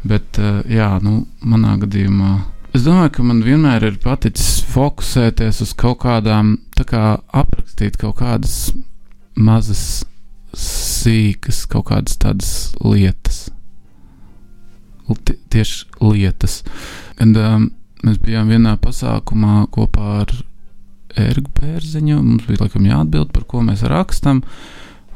Bet, 0.05 0.39
uh, 0.39 0.61
jā, 0.69 0.93
nu, 1.03 1.23
manā 1.41 1.79
gadījumā. 1.81 2.35
Es 2.73 2.85
domāju, 2.85 3.15
ka 3.17 3.25
man 3.25 3.41
vienmēr 3.45 3.89
ir 3.89 3.99
paticis 4.01 4.61
fokusēties 4.73 5.61
uz 5.65 5.73
kaut 5.77 6.03
kādām, 6.05 6.55
tā 6.77 6.85
kā 6.89 7.03
aprakstīt 7.33 7.97
kaut 8.01 8.19
kādas 8.21 8.71
mazas, 9.37 10.03
sīkas, 10.57 11.63
kaut 11.69 11.87
kādas 11.91 12.17
tādas 12.21 12.51
lietas. 12.83 13.47
Ti- 15.25 15.37
Tieši 15.53 15.85
lietas. 16.01 16.61
Kad 17.19 17.37
um, 17.37 17.67
mēs 18.05 18.17
bijām 18.23 18.49
vienā 18.49 18.75
pasākumā 18.81 19.65
kopā 19.73 20.21
ar 20.23 20.31
Ergu 21.19 21.51
Pērziņu, 21.59 22.17
mums 22.25 22.47
bija 22.47 22.63
laikam 22.63 22.87
jāatbild, 22.89 23.29
par 23.35 23.43
ko 23.45 23.61
mēs 23.61 23.83
rakstam, 23.85 24.41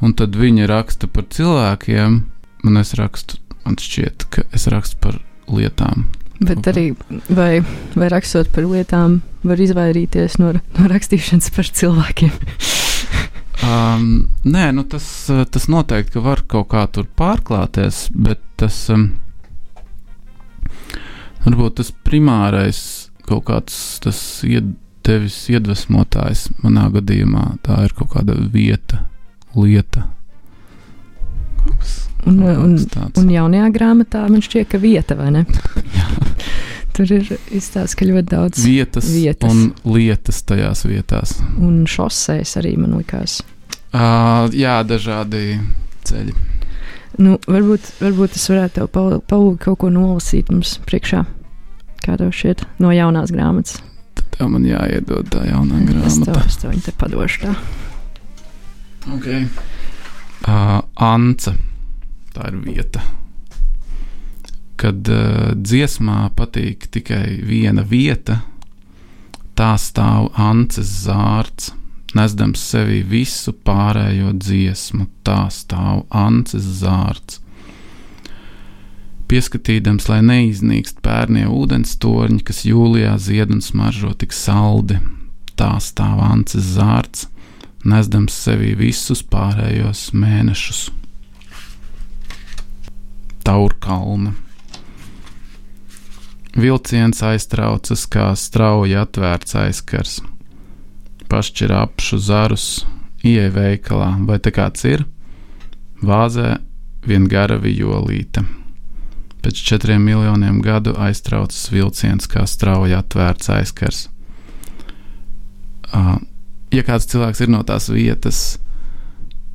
un 0.04 0.14
tad 0.14 0.36
viņi 0.38 0.68
raksta 0.70 1.10
par 1.10 1.26
cilvēkiem, 1.34 2.20
un 2.68 2.78
es 2.84 2.94
rakstu, 3.00 3.40
man 3.66 3.80
šķiet, 3.82 4.28
ka 4.30 4.44
es 4.54 4.68
rakstu 4.70 5.00
par 5.02 5.18
lietām. 5.50 6.06
Bet 6.38 6.68
arī, 6.70 6.92
vai, 7.34 7.64
vai 7.98 8.12
rakstot 8.14 8.52
par 8.54 8.68
lietām, 8.70 9.22
var 9.48 9.58
izvairīties 9.58 10.38
no, 10.38 10.52
no 10.54 10.92
rakstīšanas 10.92 11.50
par 11.56 11.72
cilvēkiem. 11.80 12.36
Um, 13.66 14.28
nē, 14.46 14.70
nu 14.78 14.84
tas, 14.86 15.06
uh, 15.34 15.42
tas 15.50 15.66
noteikti 15.72 16.14
ka 16.14 16.22
var 16.22 16.44
kaut 16.50 16.70
kā 16.74 16.84
tur 16.94 17.08
pārklāties, 17.18 18.08
bet 18.14 18.44
tas 18.60 18.76
um, 18.94 19.08
varbūt 21.46 21.80
tas 21.80 21.90
primārais 22.06 22.82
kaut 23.28 23.48
kāds 23.50 23.98
tas 24.04 24.20
ied, 24.48 24.76
tevis 25.08 25.40
iedvesmotājs 25.50 26.48
manā 26.62 26.86
gadījumā 26.94 27.58
tā 27.66 27.82
ir 27.88 27.96
kaut 27.98 28.14
kāda 28.14 28.38
vieta, 28.54 29.06
lieta. 29.56 30.06
Kaut 31.64 31.80
kas, 31.82 31.98
Un, 32.28 32.42
kaut 32.44 32.64
un, 32.64 32.74
tāds. 32.92 33.20
un 33.22 33.30
jaunajā 33.32 33.68
grāmatā 33.72 34.26
man 34.28 34.42
šķiet, 34.44 34.68
ka 34.74 34.80
vieta, 34.82 35.16
vai 35.16 35.32
ne? 35.32 35.46
Tur 36.98 37.12
ir 37.14 37.28
izstāsts, 37.54 37.94
ka 37.94 38.08
ļoti 38.10 38.32
daudz 38.32 38.64
vietas, 38.66 39.06
vietas. 39.14 39.52
un 39.54 39.94
lietas 39.94 40.40
tajās 40.50 40.82
vietās. 40.90 41.36
un 41.62 41.84
šoseis 41.86 42.56
arī 42.58 42.72
man 42.82 42.96
likās. 42.98 43.44
Uh, 43.94 44.50
jā, 44.58 44.80
dažādi 44.84 45.60
ceļi. 46.10 46.34
Nu, 47.22 47.38
varbūt, 47.50 47.86
varbūt 48.02 48.36
es 48.38 48.44
varētu 48.50 48.82
tev 48.82 48.90
Pauli, 49.30 49.58
kaut 49.62 49.78
ko 49.82 49.90
nolasīt 49.94 50.50
mums 50.54 50.76
priekšā. 50.90 51.24
Kā 52.04 52.18
tev 52.18 52.34
šķiet, 52.36 52.66
no 52.82 52.92
jaunās 52.94 53.32
grāmatas? 53.34 53.80
Tev 54.38 54.52
man 54.54 54.66
jāiedod 54.70 55.30
tā 55.34 55.46
jaunā 55.48 55.80
Es 56.06 56.18
tev, 56.20 56.34
grāmata. 56.34 56.46
es 56.46 56.58
tev 56.62 56.74
viņu 56.74 56.86
te 56.86 56.94
padošu. 56.98 57.42
Tā. 57.46 57.56
Okay. 59.18 59.48
Uh, 60.48 60.82
Ance. 60.98 61.54
Tā 62.36 62.50
ir 62.52 62.60
vieta. 62.66 63.02
Kad 64.78 65.10
uh, 65.10 65.56
dziesmā 65.58 66.28
patīk 66.38 66.86
tikai 66.94 67.40
viena 67.42 67.82
vieta, 67.82 68.44
tā 69.58 69.74
stāv 69.82 70.30
Ances 70.38 70.92
zārts, 71.08 71.72
nesdams 72.18 72.62
sevi 72.62 73.02
visu 73.02 73.54
pārējo 73.66 74.36
dziesmu. 74.38 75.08
Tā 75.26 75.48
stāv 75.54 76.06
Ances 76.14 76.68
zārts. 76.82 77.42
Pieskatīdams, 79.28 80.06
lai 80.08 80.22
neiznīkst 80.24 81.02
pērnie 81.04 81.50
ūdens 81.52 81.98
torņi, 82.00 82.40
kas 82.48 82.64
jūlijā 82.64 83.18
zied 83.20 83.52
un 83.52 83.60
smaržo 83.66 84.14
tik 84.16 84.32
saldi, 84.32 85.02
tā 85.60 85.74
stāv 85.84 86.22
Ances 86.24 86.70
zārts, 86.78 87.28
nesdams 87.84 88.38
sevi 88.46 88.72
visus 88.80 89.26
pārējos 89.28 90.14
mēnešus. 90.16 90.88
Taurkalna. 93.44 94.38
Vilciens 96.58 97.20
aiztraucas 97.22 98.08
kā 98.10 98.32
strauji 98.34 98.96
atvērts 98.98 99.54
aizkars. 99.62 100.16
Pašķir 101.30 101.74
apšu 101.78 102.18
zarus, 102.18 102.66
ieej 103.22 103.52
veikalā, 103.54 104.16
vai 104.26 104.40
te 104.42 104.50
kāds 104.56 104.88
ir? 104.90 105.04
Vāzē 106.02 106.56
vien 107.06 107.28
gara 107.30 107.60
violīte. 107.62 108.42
Pēc 109.46 109.62
četriem 109.70 110.02
miljoniem 110.02 110.58
gadu 110.66 110.96
aiztraucas 110.98 111.70
vilciens 111.70 112.26
kā 112.26 112.48
strauji 112.50 112.98
atvērts 112.98 113.54
aizkars. 113.54 114.02
Uh, 115.94 116.18
ja 116.74 116.82
kāds 116.82 117.06
cilvēks 117.14 117.46
ir 117.46 117.54
no 117.54 117.62
tās 117.70 117.92
vietas, 117.94 118.58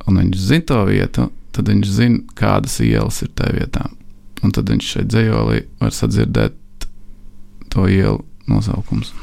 un 0.07 0.23
viņš 0.23 0.39
zina 0.39 0.69
to 0.71 0.81
vietu, 0.87 1.29
tad 1.51 1.67
viņš 1.67 1.93
zina, 1.99 2.23
kādas 2.39 2.79
ielas 2.79 3.19
ir 3.27 3.35
tajā 3.35 3.59
vietā. 3.59 3.85
Un 4.39 4.55
tad 4.55 4.71
viņš 4.71 4.95
šeit 4.95 5.11
dzējolī 5.11 5.65
var 5.83 5.91
sadzirdēt 5.95 6.62
to 7.73 7.87
ielu 7.89 8.21
nosaukums. 8.47 9.13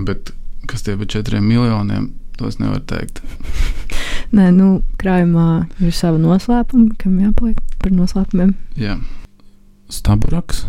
Bet 0.00 0.32
kas 0.70 0.84
tie 0.86 0.96
par 0.96 1.08
četriem 1.10 1.44
miljoniem, 1.44 2.12
to 2.38 2.48
es 2.48 2.60
nevaru 2.60 2.84
teikt. 2.86 3.22
Nē, 4.36 4.50
nu, 4.54 4.68
krājumā 5.00 5.66
ir 5.82 5.94
sava 5.96 6.20
noslēpuma, 6.20 6.94
kam 7.00 7.18
jāpaliek 7.18 7.58
par 7.82 7.94
noslēpumiem. 7.94 8.54
Jā. 8.78 9.00
Staburaks. 9.90 10.64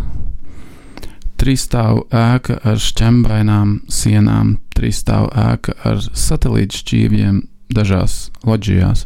Trīsstāvu 1.41 2.07
ēka 2.13 2.59
ar 2.65 2.81
šķembainām 2.81 3.79
sienām, 3.89 4.55
trīsstāvu 4.77 5.31
ēka 5.41 5.73
ar 5.89 6.01
satelītu 6.01 6.81
šķīvjiem 6.81 7.39
dažās 7.73 8.29
loģijās, 8.45 9.05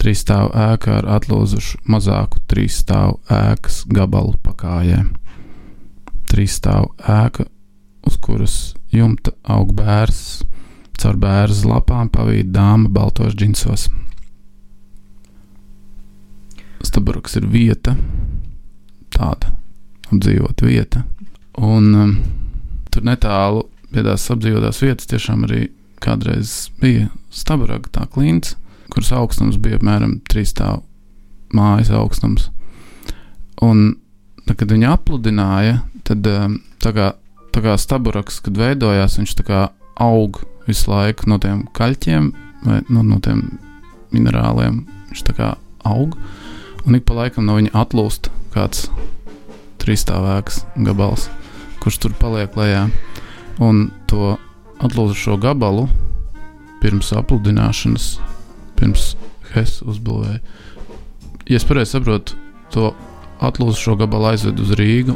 trīsstāvu 0.00 0.52
ēka 0.70 0.98
ar 1.00 1.10
atlūzušu 1.18 1.82
mazāku 1.90 2.40
trīsstāvu 2.48 3.18
ēkas 3.32 3.82
gabalu 3.92 4.36
pakājiem, 4.44 5.12
trīsstāvu 6.34 6.92
ēka, 6.98 7.46
uz 8.04 8.18
kuras 8.20 8.56
jumta 8.92 9.32
aug 9.54 9.72
bērs, 9.76 10.42
caur 11.00 11.18
bērnu 11.20 11.70
lapām 11.70 12.10
pavīd 12.12 12.52
dāma 12.54 12.90
baltos 12.92 13.34
džinsos. 13.38 13.88
Staburaks 16.84 17.38
ir 17.40 17.46
vieta, 17.50 17.96
tāda 19.14 19.54
apdzīvota 20.10 20.68
vieta. 20.68 21.04
Un 21.58 21.94
um, 21.94 22.12
tur 22.90 23.06
netālu 23.06 23.64
pie 23.94 24.04
tās 24.04 24.26
apdzīvotās 24.34 24.82
vietas 24.82 25.08
tiešām 25.10 25.46
arī 25.46 25.68
kādreiz 26.04 26.68
bija 26.82 27.08
stabaraga 27.32 27.90
tā 27.94 28.06
klints, 28.10 28.56
kuras 28.92 29.12
augstums 29.16 29.58
bija 29.62 29.78
apmēram 29.78 30.18
trīs 30.28 30.52
stāvu 30.52 30.82
mājas 31.54 31.92
augstums. 31.94 32.50
Un, 33.62 33.94
tad, 34.44 34.58
kad 34.60 34.72
viņi 34.74 34.90
apludināja, 34.90 35.78
tad 36.04 36.26
um, 36.28 36.58
tā 36.82 36.92
kā, 36.96 37.12
tā 37.54 37.62
kā 37.64 37.76
staburaks, 37.80 38.40
kad 38.44 38.58
veidojās, 38.60 39.18
viņš 39.20 39.34
tā 39.40 39.46
kā 39.48 39.60
aug 40.00 40.42
visu 40.68 40.90
laiku 40.90 41.28
no 41.30 41.38
tiem 41.42 41.64
kaļķiem 41.76 42.30
vai 42.64 42.80
no, 42.88 43.04
no 43.04 43.20
tiem 43.24 43.46
minerāliem. 44.14 44.84
Viņš 45.10 45.24
tā 45.28 45.36
kā 45.36 45.50
aug, 45.88 46.16
un 46.84 46.98
ik 46.98 47.06
pa 47.08 47.16
laikam 47.18 47.46
no 47.48 47.58
viņa 47.58 47.74
atlūst 47.84 48.30
kāds 48.54 48.88
trīsstāvēks 49.82 50.62
gabals, 50.86 51.28
kurš 51.82 52.00
tur 52.04 52.16
paliek 52.20 52.56
lejā. 52.56 52.86
Un 53.62 53.88
to 54.10 54.34
atlūzušo 54.82 55.36
gabalu 55.42 55.86
pirms 56.82 57.12
apludināšanas, 57.16 58.16
pirms 58.78 59.14
Hess 59.54 59.84
uzbūvēja. 59.86 60.40
Ja 61.46 61.58
es 61.60 61.66
pareizi 61.68 61.94
saprotu, 61.94 62.34
to 62.74 62.88
atlūzušo 63.44 63.94
gabalu 64.00 64.32
aizved 64.32 64.58
uz 64.58 64.72
Rīgu 64.74 65.14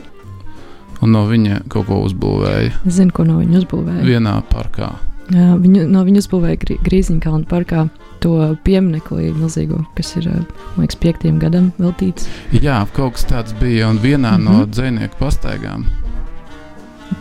un 1.03 1.13
no 1.15 1.27
viņa 1.29 1.63
kaut 1.73 1.89
ko 1.91 2.01
uzbūvēja. 2.07 2.73
Es 2.87 2.99
zinu, 2.99 3.15
ko 3.15 3.27
no 3.29 3.39
viņa 3.43 3.63
uzbūvēja. 3.63 4.07
Vienā 4.07 4.39
parkā. 4.51 4.95
Jā, 5.29 5.53
viņu, 5.61 5.85
no 5.93 6.03
viņa 6.07 6.23
uzbūvēja 6.23 6.59
Grī, 6.63 6.79
Grīziņkalnu 6.87 7.45
parkā 7.51 7.85
to 8.23 8.35
pieminiektu 8.65 9.21
milzīgo, 9.37 9.83
kas 9.97 10.15
ir, 10.17 10.31
man 10.31 10.87
liekas, 10.87 10.99
piektajam 11.03 11.39
gadam 11.43 11.71
veltīts. 11.79 12.29
Jā, 12.57 12.81
kaut 12.97 13.19
kas 13.19 13.29
tāds 13.29 13.57
bija, 13.61 13.91
un 13.93 14.01
vienā 14.01 14.39
mm 14.39 14.47
-hmm. 14.47 14.59
no 14.61 14.67
dzinieku 14.67 15.21
pastaigām. 15.21 15.85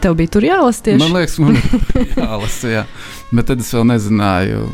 Tev 0.02 0.16
bija 0.16 0.28
tur 0.28 0.44
jālasa 0.44 0.84
tieši. 0.84 1.00
Man 1.00 1.14
liekas, 1.14 1.38
man 1.40 1.56
ir 1.56 2.08
jālasa, 2.18 2.68
jā. 2.68 2.84
Bet 3.32 3.46
tad 3.46 3.60
es 3.60 3.74
vēl 3.74 3.84
nezināju, 3.84 4.68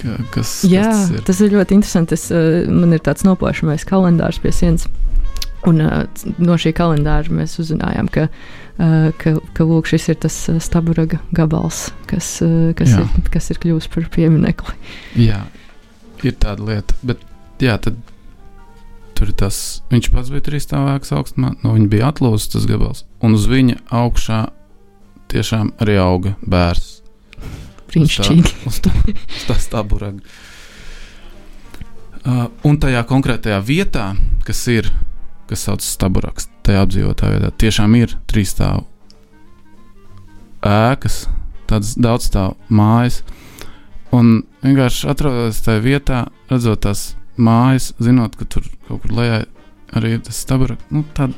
ka, 0.00 0.16
kas, 0.30 0.64
jā, 0.64 0.84
kas 0.84 1.00
tas 1.00 1.10
ir. 1.10 1.22
Tas 1.28 1.40
ir 1.40 1.52
ļoti 1.52 1.78
interesanti. 1.78 2.14
Es, 2.14 2.30
man 2.68 2.92
ir 2.92 3.00
tāds 3.04 3.24
noplāšamais 3.24 3.84
kalendārs 3.88 4.38
pie 4.38 4.52
sienas. 4.52 4.88
Un 5.70 5.80
uh, 5.80 6.04
no 6.42 6.58
šī 6.60 6.74
kalendāra 6.76 7.32
mēs 7.32 7.56
uzzinājām, 7.62 8.08
ka, 8.12 8.26
uh, 8.28 9.10
ka, 9.20 9.36
ka 9.56 9.66
lūk, 9.68 9.88
šis 9.88 10.10
ir 10.12 10.18
tas 10.24 10.36
uh, 10.52 10.58
staburaga 10.62 11.20
gabals, 11.36 11.86
kas, 12.10 12.36
uh, 12.44 12.72
kas, 12.76 12.92
Jā. 12.92 13.04
ir, 13.04 13.30
kas 13.32 13.48
ir 13.54 13.60
kļuvis 13.62 13.88
par 13.94 14.10
pieminiekli. 14.12 14.76
Jā, 15.24 15.40
ir 16.22 16.36
tāda 16.42 16.68
lieta. 16.68 16.98
Bet 17.06 17.24
jā, 17.64 17.78
tad 17.80 17.96
tur 19.14 19.30
ir 19.30 19.38
tas. 19.40 19.60
Viņš 19.92 20.10
pats 20.12 20.32
bija 20.34 20.44
trīs 20.50 20.66
stāvēks 20.68 21.14
augstumā, 21.16 21.54
no 21.62 21.74
viņa 21.76 21.90
bija 21.92 22.10
atlūzis 22.12 22.52
tas 22.52 22.68
gabals. 22.68 23.04
Un 23.24 23.38
uz 23.38 23.46
viņa 23.48 23.80
augšā 23.94 24.42
tiešām 25.32 25.74
arī 25.82 25.96
auga 26.02 26.34
bērns. 26.44 26.90
Brīnišķīgi. 27.90 28.52
Uz 28.68 28.82
tā, 28.84 28.92
uz 29.06 29.46
tā 29.48 29.56
staburaga. 29.62 30.20
Uh, 32.24 32.46
un 32.64 32.78
tajā 32.80 33.02
konkrētajā 33.04 33.58
vietā, 33.64 34.12
kas 34.46 34.62
ir, 34.72 34.88
kas 35.48 35.66
saucas 35.66 35.92
staburaks, 35.96 36.48
tajā 36.66 36.84
apdzīvotā 36.86 37.30
vietā, 37.32 37.50
tiešām 37.64 37.96
ir 37.98 38.16
trīs 38.30 38.54
stāvu 38.54 38.84
ēkas, 40.64 41.24
tādas 41.68 41.94
daudz 42.00 42.30
stāvu 42.30 42.56
mājas. 42.72 43.22
Un 44.14 44.44
vienkārši 44.62 45.08
atrodoties 45.10 45.60
tajā 45.66 45.82
vietā, 45.84 46.22
redzot 46.50 46.84
tās 46.86 47.04
mājas, 47.36 47.92
zinot, 48.02 48.36
ka 48.38 48.46
tur 48.48 48.66
kaut 48.88 49.02
kur 49.02 49.16
lejā 49.18 49.42
arī 49.94 50.16
ir 50.16 50.24
tas 50.26 50.38
staburaks, 50.44 50.84
nu, 50.94 51.04
tād, 51.16 51.34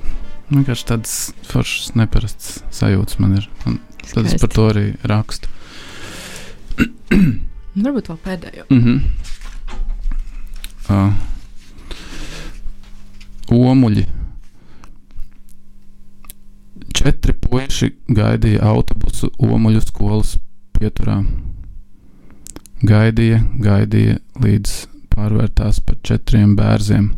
vienkārši 0.52 0.88
tādas 0.92 1.16
foršas, 1.48 1.94
neparasts 1.98 2.60
sajūtas 2.74 3.20
man 3.22 3.38
ir. 3.40 3.48
Un 3.68 3.80
tad 4.06 4.28
es 4.28 4.36
par 4.40 4.52
to 4.52 4.68
arī 4.70 4.86
rakstu. 5.08 5.50
Varbūt 7.76 8.10
vēl 8.12 8.20
pēdējo. 8.24 8.66
Mm 8.70 8.82
-hmm. 8.84 9.00
uh, 10.88 11.35
omuļi. 13.52 14.04
Četri 16.96 17.34
puiši 17.36 17.90
gaidīja 18.08 18.64
autobusu 18.70 19.30
Omuļu 19.42 19.82
skolas 19.84 20.36
pieturā. 20.76 21.20
Gaidīja, 22.86 23.42
gaidīja, 23.62 24.18
līdz 24.42 24.74
pārvērtās 25.12 25.80
par 25.84 26.00
četriem 26.06 26.56
bērziem. 26.58 27.12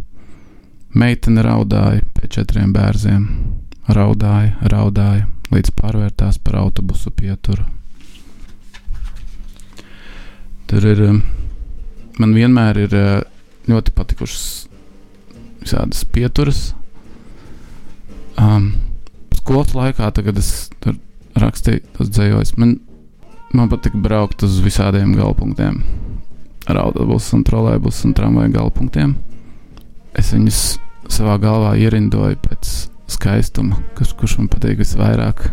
Meitene 0.98 1.42
raudāja 1.46 2.04
pie 2.16 2.30
četriem 2.38 2.72
bērziem. 2.74 3.26
Raudāja, 3.88 4.56
raudāja, 4.72 5.26
līdz 5.54 5.72
pārvērtās 5.78 6.38
par 6.44 6.60
autobusu 6.64 7.10
pieturu. 7.14 7.64
Tur 10.68 10.84
ir. 10.84 11.04
um, 11.08 11.22
Man 12.18 12.32
vienmēr 12.34 12.78
ir 12.82 12.94
uh, 12.98 13.20
ļoti 13.70 13.92
patikušas 13.94 14.67
visādas 15.62 16.04
pieturas. 16.12 16.72
Um, 18.38 18.72
skolas 19.38 19.74
laikā, 19.74 20.10
tad, 20.14 20.26
kad 20.28 20.38
es 20.38 20.68
tur 20.82 20.98
rakstīju 21.38 21.82
tos 21.96 22.10
dzējos, 22.12 22.54
man, 22.60 22.76
man 23.56 23.70
patika 23.72 23.98
braukt 24.02 24.44
uz 24.46 24.58
visādiem 24.64 25.14
galpunktiem. 25.18 25.80
Ar 26.68 26.82
autobusu, 26.82 27.38
un 27.38 27.46
trolēbusu 27.48 28.10
un 28.10 28.14
tramvaju 28.16 28.52
galpunktiem. 28.52 29.14
Es 30.18 30.34
viņus 30.34 30.62
savā 31.08 31.38
galvā 31.40 31.72
ierindoju 31.80 32.36
pēc 32.44 32.72
skaistuma, 33.08 33.78
kas, 33.96 34.12
kurš 34.12 34.36
man 34.42 34.50
patīk 34.52 34.82
visvairāk, 34.82 35.46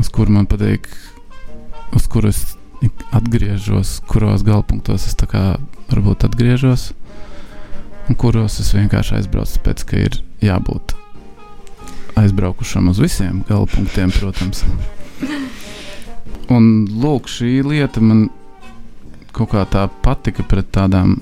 uz 0.00 0.10
kuru 0.12 0.36
man 0.36 0.48
patīk, 0.50 0.90
uz 1.96 2.04
kuru 2.10 2.28
es 2.34 2.42
atgriežos, 3.16 3.98
kuros 4.08 4.44
galpunktos 4.44 5.08
es 5.08 5.16
tā 5.16 5.28
kā 5.30 5.44
varbūt 5.90 6.28
atgriežos, 6.28 6.90
un 6.92 7.00
kuros 8.18 8.58
es 8.60 8.72
vienkārši 8.74 9.20
aizbraucu, 9.20 9.58
tāpēc 9.58 9.84
ka 9.86 9.96
ir 10.08 10.16
jābūt 10.44 10.94
aizbraukušam 12.20 12.88
uz 12.90 12.98
visiem 13.00 13.44
galpunktiem, 13.48 14.10
protams. 14.18 14.64
Un 16.50 16.64
lūk, 16.90 17.28
šī 17.30 17.60
lieta 17.62 18.02
man 18.02 18.28
kaut 19.32 19.52
kā 19.52 19.62
tā 19.70 19.86
patika 20.02 20.42
pret 20.42 20.72
tādām, 20.74 21.20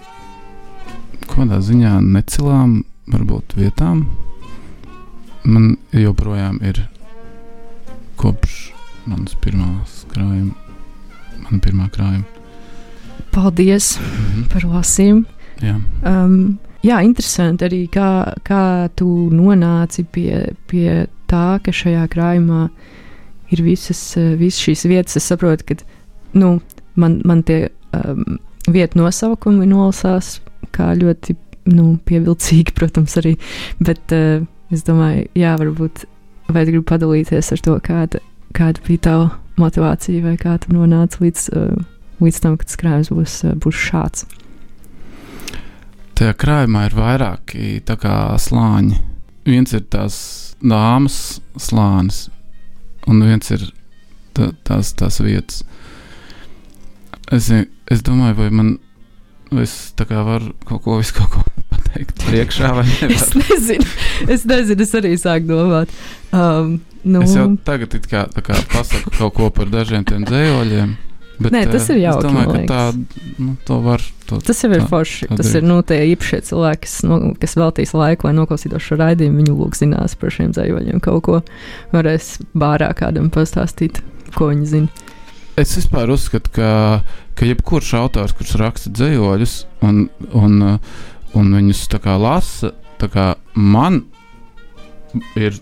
kādā 1.28 1.60
ziņā 1.62 1.98
necilām, 2.02 2.80
varbūt 3.12 3.58
vietām. 3.58 4.06
Man 5.44 5.76
joprojām 5.92 6.58
ir 6.64 6.80
kopš 8.20 8.72
manas 9.08 9.36
pirmās 9.44 10.02
krājuma, 10.10 10.56
mana 11.44 11.60
pirmā 11.64 11.90
krājuma. 11.92 12.24
Paldies 13.32 13.98
Mhm. 14.00 14.48
par 14.52 14.62
lasījumu. 14.62 15.24
Um, 16.04 16.58
jā, 16.84 17.00
interesanti 17.04 17.66
arī, 17.68 17.82
kā, 17.92 18.10
kā 18.46 18.62
tu 18.98 19.08
nonāci 19.34 20.04
pie, 20.12 20.44
pie 20.70 21.06
tā, 21.30 21.58
ka 21.62 21.74
šajā 21.74 22.04
krājumā 22.12 22.68
ir 23.54 23.64
visas, 23.64 24.00
eh, 24.16 24.34
visas 24.38 24.62
šīs 24.64 24.86
vietas. 24.88 25.18
Es 25.20 25.28
saprotu, 25.30 25.64
ka 25.68 25.78
nu, 26.38 26.58
man, 26.96 27.20
man 27.24 27.42
tie 27.42 27.68
um, 27.96 28.38
vietu 28.68 29.00
nosaukumi 29.00 29.68
nolasās 29.68 30.38
kā 30.74 30.92
ļoti 30.98 31.36
nu, 31.72 31.96
pievilcīgi, 32.08 32.74
protams, 32.78 33.18
arī. 33.20 33.36
Bet 33.80 34.14
uh, 34.16 34.44
es 34.74 34.84
domāju, 34.86 35.28
jā, 35.38 35.54
varbūt 35.60 36.06
vai 36.48 36.64
tu 36.64 36.72
gribi 36.72 36.86
padalīties 36.88 37.52
ar 37.52 37.62
to, 37.64 37.76
kāda, 37.84 38.22
kāda 38.56 38.84
bija 38.86 39.04
tava 39.10 39.30
motivācija 39.60 40.24
vai 40.24 40.36
kā 40.40 40.54
tu 40.62 40.72
nonāci 40.72 41.24
līdz, 41.24 41.48
uh, 41.56 41.88
līdz 42.24 42.42
tam, 42.44 42.56
ka 42.56 42.68
tas 42.68 42.80
krājums 42.80 43.12
būs, 43.12 43.40
uh, 43.48 43.56
būs 43.58 43.88
šāds. 43.88 44.28
Tajā 46.18 46.34
krājumā 46.34 46.88
ir 46.88 46.96
vairāki 46.98 47.76
slāņi. 48.42 48.96
Viens 49.46 49.72
ir 49.76 49.84
tās 49.92 50.16
dāmas 50.58 51.38
slānis, 51.62 52.24
un 53.06 53.22
viens 53.22 53.52
ir 53.54 53.62
tā, 54.34 54.50
tās, 54.66 54.90
tās 54.98 55.20
vietas. 55.22 55.62
Es, 57.30 57.46
es 57.52 58.02
domāju, 58.02 58.40
vai 58.42 58.50
man. 58.50 58.76
vai 59.48 59.64
Es 59.64 59.94
varu 60.26 60.50
kaut 60.68 60.82
ko, 60.84 60.98
kaut 61.16 61.30
ko 61.32 61.42
pateikt 61.72 62.18
priekšā, 62.26 62.74
vai 62.76 62.84
Es 63.06 63.30
nevaru. 63.32 63.44
nezinu, 63.46 63.86
es 64.28 64.42
nezinu, 64.44 64.84
es 64.84 64.92
arī 64.98 65.12
sāku 65.16 65.48
domāt. 65.48 65.94
Um, 66.36 66.80
nu, 67.06 67.22
Es 67.24 67.32
jau 67.38 67.46
tagad 67.64 67.94
it 67.96 68.10
kā, 68.10 68.26
tā 68.34 68.42
kā 68.44 68.58
pasaku 68.74 69.14
kaut 69.16 69.36
ko 69.38 69.48
par 69.54 69.70
dažiem 69.72 70.04
tiem 70.04 70.26
dzējoļiem. 70.28 70.96
Bet, 71.38 71.52
Nē, 71.54 71.60
tas 71.70 71.84
eh, 71.86 71.94
ir 71.94 72.00
jauki, 72.02 72.26
Es 72.26 72.32
domāju, 72.32 72.54
ka 72.54 72.62
tā, 72.66 73.34
nu, 73.38 73.52
to 73.66 73.76
var. 73.84 74.02
To, 74.26 74.40
Tas 74.42 74.62
jau 74.64 74.70
ir 74.74 74.82
Tā, 74.82 74.88
forši. 74.90 75.28
tā 75.30 75.36
Tas 75.38 75.52
ir 75.54 75.66
nu, 75.66 75.76
tie 75.86 76.00
īpašie 76.10 76.40
cilvēki, 76.48 76.80
kas, 76.82 76.96
nu, 77.06 77.18
kas 77.38 77.54
veltīs 77.60 77.94
laiku, 77.94 78.26
lai 78.26 78.34
noklausītos 78.34 78.82
šo 78.82 78.98
raidījumu. 78.98 79.38
Viņi 79.42 79.54
lūk, 79.54 79.78
zinās 79.78 80.16
par 80.18 80.34
šiem 80.34 80.50
dzīvoļiem 80.56 80.98
kaut 81.04 81.22
ko. 81.28 81.38
Varēs 81.94 82.32
bārā 82.58 82.90
kādam 82.98 83.30
pastāstīt, 83.34 84.02
ko 84.34 84.50
viņi 84.50 84.66
zina. 84.72 85.06
Es 85.58 85.76
vispār 85.78 86.10
uzskatu, 86.14 86.50
ka, 86.58 86.72
ka 87.38 87.46
jebkurš 87.46 87.94
autors, 87.98 88.34
kurš 88.38 88.56
raksta 88.60 88.92
dzējoļus 88.94 89.54
un, 89.86 90.04
un, 90.38 90.60
un 91.38 91.54
viņus 91.54 91.86
tā 91.94 92.02
kā 92.02 92.18
lasa, 92.18 92.74
tā 92.98 93.08
kā 93.14 93.30
man 93.54 94.04
ir 95.38 95.56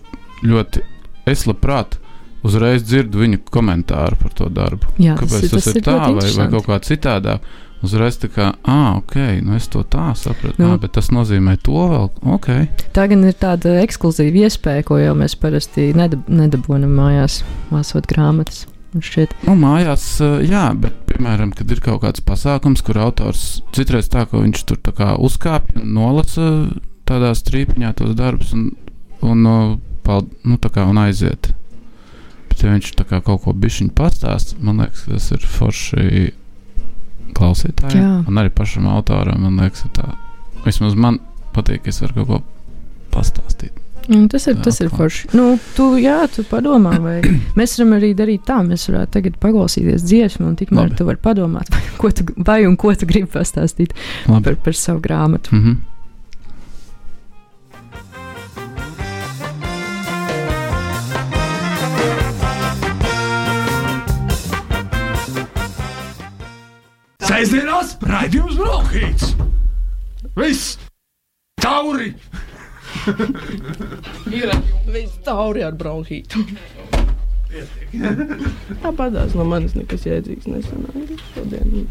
ļoti, 0.45 0.83
es 1.29 1.45
labprāt 1.49 1.97
uzreiz 2.45 2.83
dzirdu 2.85 3.23
viņu 3.23 3.39
komentāru 3.51 4.19
par 4.21 4.35
to 4.37 4.49
darbu. 4.53 4.91
Jā, 5.01 5.15
Kāpēc 5.19 5.49
tas, 5.53 5.71
ir 5.73 5.81
tā, 5.85 5.97
ļoti 6.05 6.19
vai, 6.19 6.33
vai 6.41 6.51
kaut 6.53 6.67
kā 6.69 6.81
citādāk? 6.85 7.55
Uzreiz 7.85 8.15
tā 8.17 8.25
kā, 8.33 8.47
ah, 8.65 8.95
ok, 8.97 9.15
nu 9.45 9.53
es 9.53 9.67
to 9.69 9.83
tā 9.85 10.07
sapratu, 10.17 10.57
Nu. 10.57 10.71
ah, 10.73 10.79
bet 10.81 10.95
tas 10.97 11.11
nozīmē 11.13 11.59
to 11.61 11.77
vēl, 11.77 12.07
ok. 12.25 12.47
Tā 12.95 13.05
gan 13.11 13.21
ir 13.27 13.35
tāda 13.37 13.75
ekskluzīva 13.83 14.47
iespēja, 14.47 14.85
ko 14.87 14.97
jau 14.97 15.13
mēs 15.19 15.37
parasti 15.37 15.91
nedab 15.93 16.25
nedabūjam 16.25 16.89
mājās, 16.97 17.43
lasot 17.69 18.09
grāmatas. 18.09 18.65
Nu, 19.45 19.53
mājās, 19.59 20.07
jā, 20.47 20.63
bet, 20.79 20.95
piemēram, 21.11 21.51
kad 21.53 21.69
ir 21.69 21.83
kaut 21.85 22.01
kāds 22.01 22.23
pasākums, 22.25 22.81
kur 22.81 22.97
autors 23.03 23.61
citreiz 23.75 24.09
tā, 24.09 24.25
ka 24.25 24.41
viņš 24.41 24.63
tur 24.65 24.79
tā 24.81 24.95
kā 24.97 25.11
uzkāpj 25.21 25.77
un 25.83 25.93
nolasa 25.99 26.47
tādā 27.05 27.33
strīpiņā 27.37 27.93
tos 27.99 28.15
darbus 28.17 28.55
un, 28.57 28.71
un, 29.21 29.45
pald, 30.07 30.31
nu, 30.47 30.57
tā 30.57 30.71
kā 30.73 30.87
un 30.89 30.97
aiziet. 31.03 31.51
Bet, 32.57 32.63
ja 32.65 32.71
viņš 32.73 32.87
tā 32.97 33.03
kā 33.05 33.19
kaut 33.21 33.43
ko 33.43 33.51
bišķiņu 33.53 33.91
pastāst, 33.93 34.55
man 34.65 34.79
liekas, 34.81 35.03
ka 35.05 35.13
tas 35.13 35.27
ir 35.35 35.43
forši 35.45 36.05
klausītājiem. 37.37 38.01
Jā. 38.01 38.13
Un 38.25 38.39
arī 38.41 38.49
pašam 38.49 38.87
autoram, 38.89 39.43
man 39.45 39.59
liekas, 39.61 39.83
tā. 39.93 40.07
Vismaz 40.65 40.95
man 40.97 41.19
patīk, 41.53 41.83
ka 41.85 41.91
es 41.93 42.01
varu 42.01 42.15
kaut 42.17 42.27
ko 42.31 42.39
pastāstīt. 43.13 43.75
Mm, 44.07 44.25
tas 44.31 44.47
ir, 44.47 44.55
Jā, 44.55 44.63
tas 44.65 44.79
ir 44.81 44.89
forši. 44.89 45.29
Nu, 45.35 45.45
tu, 45.75 45.85
jā, 46.01 46.15
tu 46.33 46.41
padomā, 46.49 46.95
vai 47.03 47.17
mēs 47.59 47.75
varam 47.77 47.93
arī 47.99 48.13
darīt 48.17 48.45
tā. 48.47 48.57
Mēs 48.65 48.87
varētu 48.89 49.13
tagad 49.19 49.37
paklausīties 49.43 50.05
dziesmu, 50.07 50.47
un 50.47 50.55
tikmēr 50.57 50.87
Labi. 50.87 50.97
tu 50.97 51.05
vari 51.11 51.21
padomāt, 51.21 51.69
vai, 51.75 51.83
ko 52.01 52.09
tu, 52.09 52.25
vai 52.47 52.63
un 52.65 52.73
ko 52.79 52.95
tu 52.97 53.05
gribi 53.05 53.29
pastāstīt 53.37 53.93
Labi. 54.25 54.41
par, 54.49 54.57
par 54.65 54.79
savu 54.81 55.03
grāmatu. 55.05 55.53
Mhm. 55.53 55.77
Sēžamās 67.37 67.91
raidījums 68.01 68.55
Brokhīts. 68.57 69.35
Viss! 70.33 70.77
Tauri! 71.61 72.07
Ir 74.33 74.49
viss 74.89 75.19
tauri 75.27 75.61
ar 75.67 75.77
bronhītu. 75.77 76.41
Tāpat 78.81 79.13
tās 79.19 79.37
no 79.37 79.45
manis 79.45 79.77
nekas 79.77 80.09
jēdzīgs 80.09 80.49
nesanāca 80.49 81.21
šodien. 81.35 81.85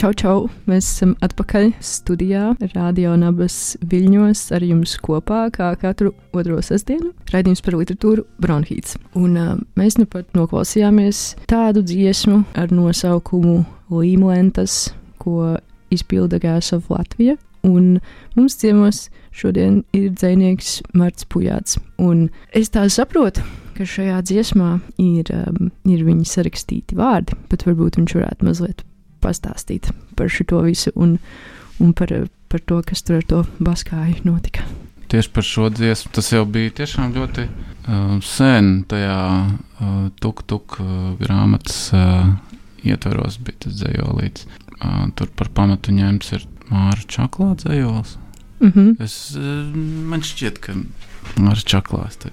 Čau, 0.00 0.14
čau! 0.16 0.36
Mēs 0.64 0.86
esam 0.94 1.10
atpakaļ 1.20 1.74
studijā, 1.84 2.54
Radio 2.72 3.10
Nabas 3.20 3.74
viļņos 3.84 4.46
ar 4.56 4.64
jums 4.64 4.94
kopā, 5.04 5.42
kā 5.52 5.74
katru 5.76 6.14
otro 6.32 6.56
sestdienu. 6.64 7.10
Raidījums 7.28 7.60
par 7.66 7.76
literatūru 7.76 8.24
Bronhīts. 8.40 8.96
Un 9.20 9.36
uh, 9.36 9.50
mēs 9.76 9.98
nu 10.00 10.06
pat 10.08 10.32
noklausījāmies 10.32 11.20
tādu 11.52 11.84
dziesmu 11.84 12.38
ar 12.56 12.72
nosaukumu 12.72 13.58
Līmlentas, 13.92 14.86
ko 15.20 15.58
izpilda 15.92 16.40
Gāzov 16.40 16.88
Latvija. 16.88 17.36
Un 17.68 17.98
mums 18.40 18.56
ciemos 18.56 19.10
šodien 19.36 19.82
ir 19.92 20.14
dzinieks 20.16 20.78
Marts 20.96 21.28
Pujāts. 21.28 21.76
Un 22.00 22.30
es 22.56 22.72
tā 22.72 22.88
saprotu, 22.88 23.44
ka 23.76 23.84
šajā 23.84 24.24
dziesmā 24.32 24.78
ir, 24.96 25.28
um, 25.44 25.68
ir 25.84 26.08
viņa 26.08 26.24
sarakstīti 26.38 26.96
vārdi, 26.96 27.36
bet 27.52 27.68
varbūt 27.68 28.00
viņš 28.00 28.16
varētu 28.16 28.48
mazliet 28.48 28.86
pastāstīt 29.22 29.90
par 30.16 30.30
šo 30.32 30.62
visu 30.66 30.92
un, 30.94 31.18
un 31.80 31.92
par, 31.96 32.12
par 32.48 32.62
to, 32.66 32.80
kas 32.86 33.02
tur 33.02 33.20
ar 33.20 33.26
to 33.26 33.42
baskāju 33.60 34.24
notika. 34.24 34.64
Tieši 35.10 35.32
par 35.34 35.46
šo 35.46 35.66
dziesmu 35.74 36.12
tas 36.14 36.28
jau 36.30 36.44
bija 36.46 36.70
tiešām 36.82 37.14
ļoti 37.16 37.46
uh, 37.48 38.18
sen. 38.22 38.84
Tajā 38.90 39.18
uh, 39.50 40.04
tuk-tuk 40.22 40.78
uh, 40.78 40.90
grāmatas 41.18 41.88
uh, 41.96 42.30
ietvaros 42.86 43.40
bija 43.42 43.64
tas 43.66 43.80
dzējolīts. 43.80 44.46
Uh, 44.78 45.08
tur 45.18 45.32
par 45.36 45.50
pamatu 45.56 45.94
ņemts 45.96 46.34
ir 46.38 46.46
Māra 46.70 47.02
Čaklā 47.10 47.56
dzējols. 47.58 48.16
Mm 48.60 48.70
-hmm. 48.70 49.02
Es, 49.02 49.16
uh, 49.34 49.74
man 50.12 50.22
šķiet, 50.22 50.62
ka 50.62 50.78
Māra 51.42 51.58
Čaklā 51.58 52.06
es 52.06 52.22
te 52.22 52.30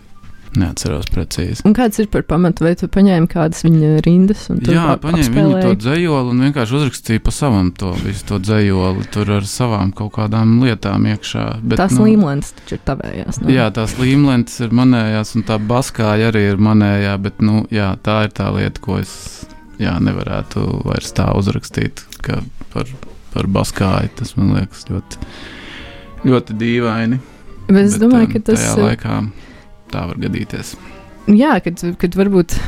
neatceros 0.55 1.09
precīzi. 1.11 1.63
Un 1.67 1.75
kāds 1.77 1.99
ir 2.01 2.07
par 2.13 2.23
pamatu, 2.29 2.65
vai 2.65 2.73
tu 2.79 2.89
paņēmi 2.91 3.29
kādas 3.31 3.65
viņa 3.65 3.89
rindas? 4.05 4.45
Jā, 4.67 4.95
paņēma 5.03 5.33
viņu 5.35 5.63
to 5.65 5.73
dzējoli 5.83 6.33
un 6.33 6.45
vienkārši 6.47 6.77
uzrakstīja 6.79 7.23
pa 7.25 7.33
savam 7.35 7.73
to 7.75 7.91
visu 8.03 8.25
to 8.31 8.39
dzējoli. 8.43 9.07
Tur 9.13 9.33
ar 9.39 9.49
savām 9.49 9.91
kaut 9.97 10.13
kādām 10.17 10.57
lietām 10.63 11.09
iekšā. 11.11 11.45
Bet, 11.63 11.81
Tās 11.81 11.97
nu, 11.97 12.07
līmlēns 12.07 12.53
taču 12.61 12.77
ir 12.77 12.83
tavējās. 12.87 13.41
nu. 13.43 13.51
Jā, 13.53 13.67
tās 13.75 13.97
līmlentes 13.99 14.61
ir 14.65 14.75
manējās, 14.77 15.35
un 15.37 15.47
tā 15.47 15.59
baskāja 15.59 16.31
arī 16.31 16.47
ir 16.53 16.61
manējā, 16.61 17.17
bet 17.21 17.43
nu, 17.43 17.65
jā, 17.73 17.91
tā 18.03 18.23
ir 18.27 18.35
tā 18.37 18.49
lieta, 18.55 18.83
ko 18.83 19.01
es 19.01 19.13
jā, 19.81 19.97
nevarētu 20.01 20.63
vairs 20.87 21.13
tā 21.17 21.29
uzrakstīt 21.37 22.03
ka 22.25 22.41
par, 22.73 22.89
par 23.33 23.49
baskāju. 23.57 24.13
Tas 24.19 24.35
man 24.39 24.55
liekas 24.57 24.87
ļoti, 24.91 25.21
ļoti 26.27 26.57
dīvaini. 26.61 27.19
Bet 27.67 27.83
es 27.83 27.97
bet, 27.97 28.03
domāju, 28.05 28.29
um, 28.29 28.33
ka 28.33 28.43
tas 28.51 28.65
ir. 28.71 29.46
Tā 29.91 30.05
var 30.09 30.19
gadīties. 30.21 30.75
Jā, 31.35 31.57
kad, 31.63 31.81
kad 32.01 32.19
varbūt. 32.19 32.59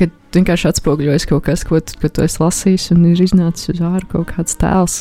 Kad 0.00 0.14
vienkārši 0.32 0.70
atspoguļojas 0.70 1.26
kaut 1.28 1.44
kas, 1.44 1.62
ko 1.66 1.76
ko 2.00 2.08
tu 2.08 2.22
esi 2.24 2.40
lasījis, 2.40 2.86
un 2.94 3.02
ir 3.10 3.20
iznācis 3.20 3.74
uz 3.74 3.82
ārā 3.84 4.06
kaut 4.08 4.30
kāds 4.30 4.56
tēls, 4.56 4.94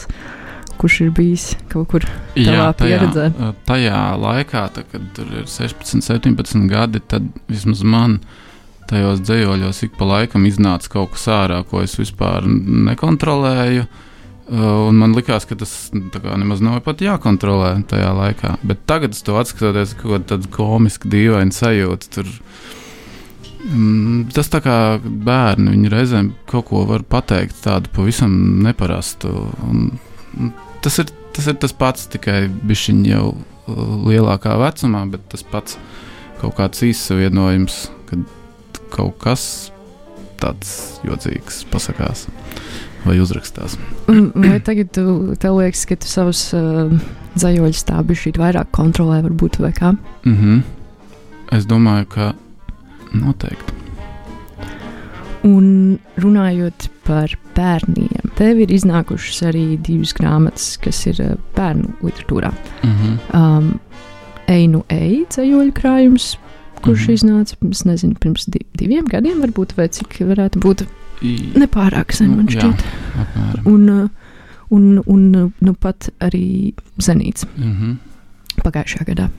kurš 0.81 0.97
ir 1.05 1.13
bijis 1.15 1.45
kaut 1.71 1.87
kur 1.93 2.07
Tavā 2.35 2.73
pieredzē. 2.75 3.29
tajā, 3.37 3.53
tajā 3.69 4.01
laikā, 4.19 4.65
tā, 4.75 4.83
kad 4.91 5.05
tur 5.15 5.31
ir 5.39 5.47
16, 5.47 6.03
17 6.03 6.67
gadi, 6.71 6.99
tad 6.99 7.31
vismaz 7.47 7.85
man 7.87 8.19
tajos 8.91 9.23
dzējoļos 9.23 9.83
ik 9.87 9.95
pa 9.95 10.09
laikam 10.09 10.49
iznāca 10.49 10.91
kaut 10.97 11.13
kas 11.15 11.29
ārā, 11.31 11.61
ko 11.69 11.85
es 11.85 11.95
vispār 12.01 12.49
nekontrolēju. 12.49 13.87
Uh, 13.87 14.05
Un 14.49 14.97
man 14.97 15.13
liekas, 15.13 15.45
ka 15.45 15.53
tas 15.59 15.71
nu, 15.93 16.09
nemaz 16.41 16.61
nav 16.65 16.79
pat 16.81 17.03
jākontrolē 17.05 17.75
tajā 17.89 18.09
laikā. 18.17 18.55
Bet 18.65 18.81
tagad, 18.89 19.13
es 19.13 19.21
to 19.25 19.35
atskatoties, 19.37 19.93
kaut 19.99 20.25
kāda 20.25 20.49
komiska, 20.53 21.09
dīvaina 21.11 21.53
sajūta. 21.53 22.09
Tur, 22.15 22.31
mm, 23.67 24.31
tas 24.33 24.49
tā 24.49 24.63
kā 24.65 24.79
bērni, 25.03 25.75
viņi 25.75 25.93
reizēm 25.93 26.33
kaut 26.49 26.65
ko 26.71 26.81
var 26.89 27.05
pateikt 27.05 27.61
tādu 27.67 27.93
pavisam 27.93 28.33
neparastu. 28.65 29.35
Un, 29.69 29.85
un 30.39 30.51
tas, 30.81 30.97
ir, 31.03 31.13
tas 31.37 31.53
ir 31.53 31.61
tas 31.61 31.75
pats, 31.77 32.09
tikai 32.09 32.47
bišķiņ 32.49 33.05
jau 33.11 33.25
uh, 33.35 33.95
lielākā 34.09 34.57
vecumā, 34.65 35.05
bet 35.13 35.29
tas 35.29 35.45
pats 35.45 35.77
kaut 36.41 36.57
kāds 36.57 36.81
īsavienojums, 36.89 37.83
kad 38.09 38.25
kaut 38.89 39.21
kas 39.21 39.43
tāds 40.41 40.97
jocīgs 41.05 41.67
pasakās 41.69 42.25
vai 43.05 43.19
uzrakstās. 43.19 43.77
Vai 44.35 44.59
tagad 44.59 44.91
tu, 44.95 45.35
tev 45.39 45.57
liekas, 45.59 45.85
ka 45.89 45.95
tu 45.95 46.07
savus 46.09 46.53
uh, 46.57 46.91
zaļoļus 47.39 47.83
tā 47.87 48.01
bišķi 48.03 48.35
vairāk 48.39 48.71
kontrolē, 48.75 49.21
varbūt, 49.25 49.59
vai 49.59 49.71
kā? 49.71 49.93
Mm 50.25 50.35
-hmm. 50.35 50.61
Es 51.51 51.65
domāju, 51.65 52.05
ka 52.05 52.33
noteikti. 53.13 53.73
Un 55.43 55.99
runājot 56.19 56.89
par 57.07 57.31
bērniem, 57.55 58.31
tev 58.35 58.59
ir 58.59 58.71
iznākušas 58.71 59.41
arī 59.47 59.77
divas 59.81 60.13
grāmatas, 60.13 60.77
kas 60.83 61.05
ir 61.07 61.15
uh, 61.19 61.35
bērnu 61.55 61.93
literatūrā. 62.03 62.51
Mm 62.83 62.95
-hmm. 62.95 63.17
Um, 63.33 63.79
Einu 64.49 64.83
eju 64.89 65.25
ceļoļu 65.29 65.71
krājums, 65.71 66.37
kurš 66.81 67.01
Mhm. 67.07 67.13
iznāca, 67.13 67.55
es 67.71 67.85
nezinu, 67.85 68.15
pirms 68.19 68.45
di 68.47 68.59
diviem 68.73 69.05
gadiem, 69.05 69.41
varbūt, 69.41 69.75
vai 69.77 69.87
cik 69.87 70.19
varētu 70.19 70.59
būt 70.59 70.85
nepārāk 71.21 72.11
sen, 72.15 72.29
man 72.35 72.45
Nu, 72.45 72.51
jā. 72.51 72.59
šķiet. 72.61 72.85
Apmēram. 73.23 73.65
Un, 73.65 74.09
un, 74.69 75.01
un 75.05 75.51
nu 75.59 75.73
pat 75.73 76.09
arī 76.19 76.73
zenīts. 76.97 77.45
Mm 77.57 77.73
-hmm. 77.73 77.97
pagājušajā 78.63 79.05
gadā. 79.07 79.29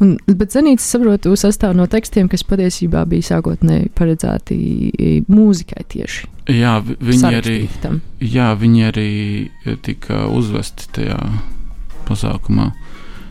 Un, 0.00 0.16
bet 0.26 0.50
zenīts, 0.54 0.80
saprotu, 0.88 1.34
sastāv 1.36 1.74
no 1.76 1.86
tekstiem, 1.86 2.28
kas 2.28 2.42
patiesībā 2.42 3.04
bija 3.06 3.22
sākotnēji 3.22 3.90
paredzēti 3.94 5.24
mūzikai 5.28 5.84
tieši. 5.88 6.26
Jā, 6.48 6.80
vi- 6.86 6.96
viņi 7.00 7.34
arī, 7.40 7.68
tam. 7.82 8.00
jā, 8.20 8.54
viņi 8.58 8.82
arī 8.92 9.48
tika 9.82 10.26
uzvesti 10.28 10.84
tajā 10.92 11.18
pasākumā. 12.08 12.72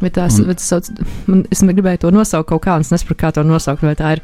Bet 0.03 0.17
tās, 0.17 0.35
Un- 0.39 0.49
bet 0.49 0.59
tas 0.59 0.67
sauc, 0.73 0.89
man, 1.31 1.45
es 1.53 1.61
gribēju 1.63 2.01
to 2.03 2.11
nosaukt 2.11 2.49
kaut 2.49 2.63
kā, 2.65 2.75
un 2.75 2.83
es 2.83 2.91
nesaprotu, 2.91 3.19
kā 3.21 3.31
to 3.35 3.43
nosaukt. 3.47 3.85
Vai 3.85 3.93
tā 3.99 4.15
ir 4.17 4.21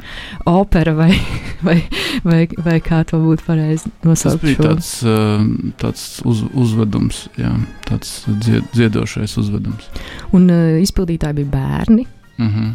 opera 0.49 0.93
vai, 0.97 1.13
vai, 1.67 1.77
vai, 2.25 2.41
vai 2.65 2.77
kā 2.83 3.01
to 3.07 3.21
būtu 3.23 3.47
pareizi 3.47 3.87
Tas 3.87 4.05
nosaukt. 4.09 4.43
bija 4.43 4.59
šo. 4.59 4.67
tāds, 4.67 4.91
uh, 5.07 5.47
tāds 5.79 6.05
uz, 6.27 6.43
uzvedums, 6.51 7.23
jā, 7.39 7.53
tāds 7.87 8.13
dzied, 8.27 8.67
dziedošais 8.75 9.37
uzvedums. 9.39 9.87
Un 10.35 10.49
uh, 10.51 10.77
izpildītāji 10.83 11.39
bija 11.41 11.53
bērni. 11.55 12.07
Mm 12.39 12.51
-hmm. 12.53 12.73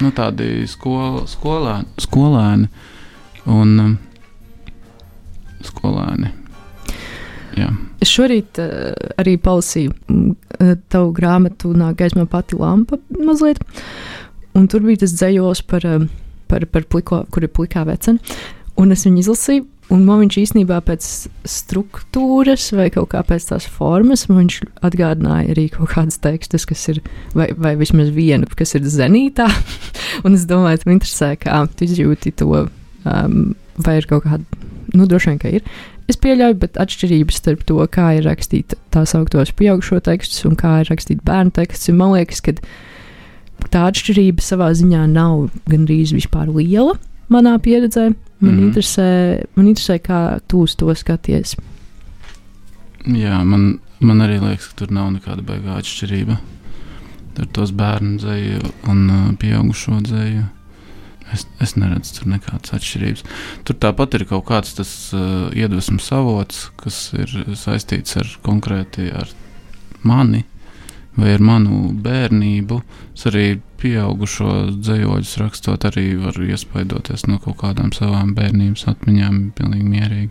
nu, 0.00 0.10
tādi 0.10 0.66
skol, 0.66 1.24
skolēni, 1.26 1.86
skolēni 1.98 2.68
un 3.46 3.78
um, 3.80 3.98
skolēni. 5.62 6.30
Jā. 7.56 7.70
Es 8.04 8.12
šorīt 8.12 8.60
uh, 8.60 8.92
arī 9.20 9.36
palasīju 9.40 9.94
mm, 9.94 10.34
uh, 10.60 10.74
tavu 10.92 11.14
grāmatu, 11.16 11.72
nāk 11.76 11.96
gaismā 12.02 12.26
pati 12.30 12.58
lampa 12.60 12.98
mazliet. 13.16 13.62
Un 14.56 14.68
tur 14.72 14.84
bija 14.84 15.04
tas 15.04 15.14
dzējos 15.16 15.64
par, 15.68 15.86
um, 15.88 16.10
par, 16.50 16.66
par 16.72 16.84
pliko, 16.88 17.22
kur 17.32 17.46
ir 17.46 17.52
plikā 17.52 17.86
vecena. 17.88 18.20
Un 18.76 18.92
es 18.92 19.06
viņu 19.06 19.22
izlasīju, 19.22 19.64
un 19.94 20.02
man 20.04 20.20
viņš 20.24 20.36
īstenībā 20.42 20.82
pēc 20.84 21.06
struktūras 21.48 22.68
vai 22.76 22.90
kaut 22.92 23.08
kā 23.14 23.22
pēc 23.24 23.48
tās 23.48 23.68
formas, 23.72 24.26
man 24.28 24.42
viņš 24.42 24.58
atgādināja 24.84 25.54
arī 25.54 25.68
kaut 25.72 25.94
kādas 25.94 26.20
tekstus, 26.20 26.66
kas 26.68 26.84
ir, 26.92 27.00
vai, 27.36 27.48
vai 27.56 27.72
vismaz 27.80 28.12
vienu, 28.12 28.48
kas 28.58 28.76
ir 28.76 28.84
zenītā. 28.84 29.48
un 30.26 30.36
es 30.36 30.44
domāju, 30.50 30.84
man 30.84 30.98
interesē, 30.98 31.32
kā 31.40 31.62
tu 31.72 31.88
izjūti 31.88 32.34
to, 32.36 32.66
um, 33.08 33.42
vai 33.80 33.98
ir 34.02 34.08
kaut 34.12 34.26
kāda, 34.28 34.64
nu 34.92 35.08
droši 35.08 35.32
vien, 35.32 35.40
ka 35.40 35.56
ir. 35.56 35.64
Es 36.06 36.18
pieļauju, 36.22 36.58
bet 36.62 36.76
atšķirības 36.78 37.40
starp 37.40 37.64
to, 37.66 37.80
kā 37.90 38.12
ir 38.18 38.26
rakstīta 38.28 38.78
tā 38.94 39.02
sauktos 39.08 39.50
pieaugušo 39.58 39.98
tekstus 40.06 40.44
un 40.46 40.54
kā 40.58 40.80
ir 40.82 40.90
rakstīta 40.92 41.24
bērnu 41.26 41.54
tekstus, 41.56 41.90
man 41.98 42.14
liekas, 42.14 42.42
ka 42.46 42.54
tā 43.72 43.88
atšķirība 43.90 44.44
savā 44.44 44.70
ziņā 44.78 45.02
nav 45.10 45.48
gandrīz 45.66 46.14
vispār 46.14 46.52
liela 46.54 46.94
manā 47.32 47.56
pieredzē. 47.58 48.12
Man, 48.38 48.52
mm. 48.52 48.58
-hmm. 48.58 48.66
interesē, 48.66 49.08
man 49.56 49.66
interesē, 49.66 49.98
kā 49.98 50.40
tu 50.48 50.60
uz 50.60 50.76
to 50.76 50.94
skaties. 50.94 51.56
Jā, 53.06 53.44
man, 53.44 53.78
man 54.00 54.20
arī 54.20 54.40
liekas, 54.40 54.68
ka 54.68 54.74
tur 54.76 54.92
nav 54.92 55.10
nekāda 55.12 55.42
baigā 55.42 55.78
atšķirība. 55.80 56.36
Tur 57.34 57.46
tos 57.52 57.70
bērnu 57.72 58.18
dzēju 58.18 58.60
un 58.88 59.10
uh, 59.10 59.32
pieaugušo 59.40 60.00
dzēju. 60.00 60.44
Es, 61.34 61.46
es 61.62 61.74
neredzu 61.74 62.20
tur 62.20 62.28
nekādas 62.30 62.74
atšķirības. 62.76 63.24
Tur 63.66 63.78
tāpat 63.82 64.14
ir 64.18 64.26
kaut 64.30 64.44
kāds 64.46 64.76
tas 64.78 64.90
uh, 65.16 65.48
iedvesmas 65.50 66.06
avots, 66.14 66.68
kas 66.78 67.00
ir 67.18 67.32
saistīts 67.58 68.18
ar 68.20 68.30
konkrēti 68.46 69.08
ar 69.10 69.32
mani 70.06 70.44
vai 71.16 71.32
ar 71.34 71.42
manu 71.42 71.90
bērnību. 72.04 72.78
Es 73.16 73.26
arī 73.30 73.58
pieaugušo 73.80 74.52
dzējoļus 74.76 75.34
rakstot, 75.42 75.88
arī 75.88 76.10
varu 76.20 76.46
iespaidoties 76.52 77.26
no 77.30 77.40
kaut 77.42 77.58
kādām 77.64 77.92
savām 77.96 78.34
bērnības 78.36 78.86
atmiņām, 78.92 79.42
pilnīgi 79.56 79.92
mierīgi. 79.92 80.30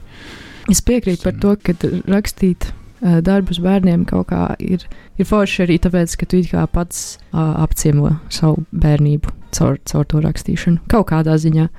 Es 0.71 0.81
piekrītu 0.85 1.27
par 1.27 1.37
to, 1.41 1.53
ka 1.61 1.75
rakstīt 2.09 2.71
uh, 3.05 3.21
darbus 3.25 3.61
bērniem 3.63 4.03
kaut 4.09 4.31
kā 4.33 4.49
ir, 4.63 4.83
ir 5.19 5.29
forši 5.29 5.63
arī 5.65 5.77
tāpēc, 5.83 6.17
ka 6.19 6.27
tu 6.29 6.41
it 6.41 6.49
kā 6.51 6.65
pats 6.71 7.17
uh, 7.31 7.53
apciemo 7.63 8.17
savu 8.33 8.65
bērnību 8.73 9.33
caur, 9.55 9.77
caur 9.87 10.07
to 10.09 10.21
rakstīšanu. 10.23 10.83
Kaut 10.91 11.09
kādā 11.11 11.37
ziņā. 11.41 11.69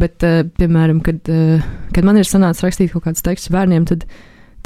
Bet, 0.00 0.24
uh, 0.26 0.42
piemēram, 0.58 1.02
kad, 1.06 1.22
uh, 1.30 1.64
kad 1.94 2.06
man 2.06 2.20
ir 2.20 2.28
sanācis 2.28 2.64
rakstīt 2.66 2.94
kaut 2.94 3.06
kādus 3.06 3.24
tekstus 3.26 3.52
bērniem, 3.54 3.86
tad, 3.90 4.06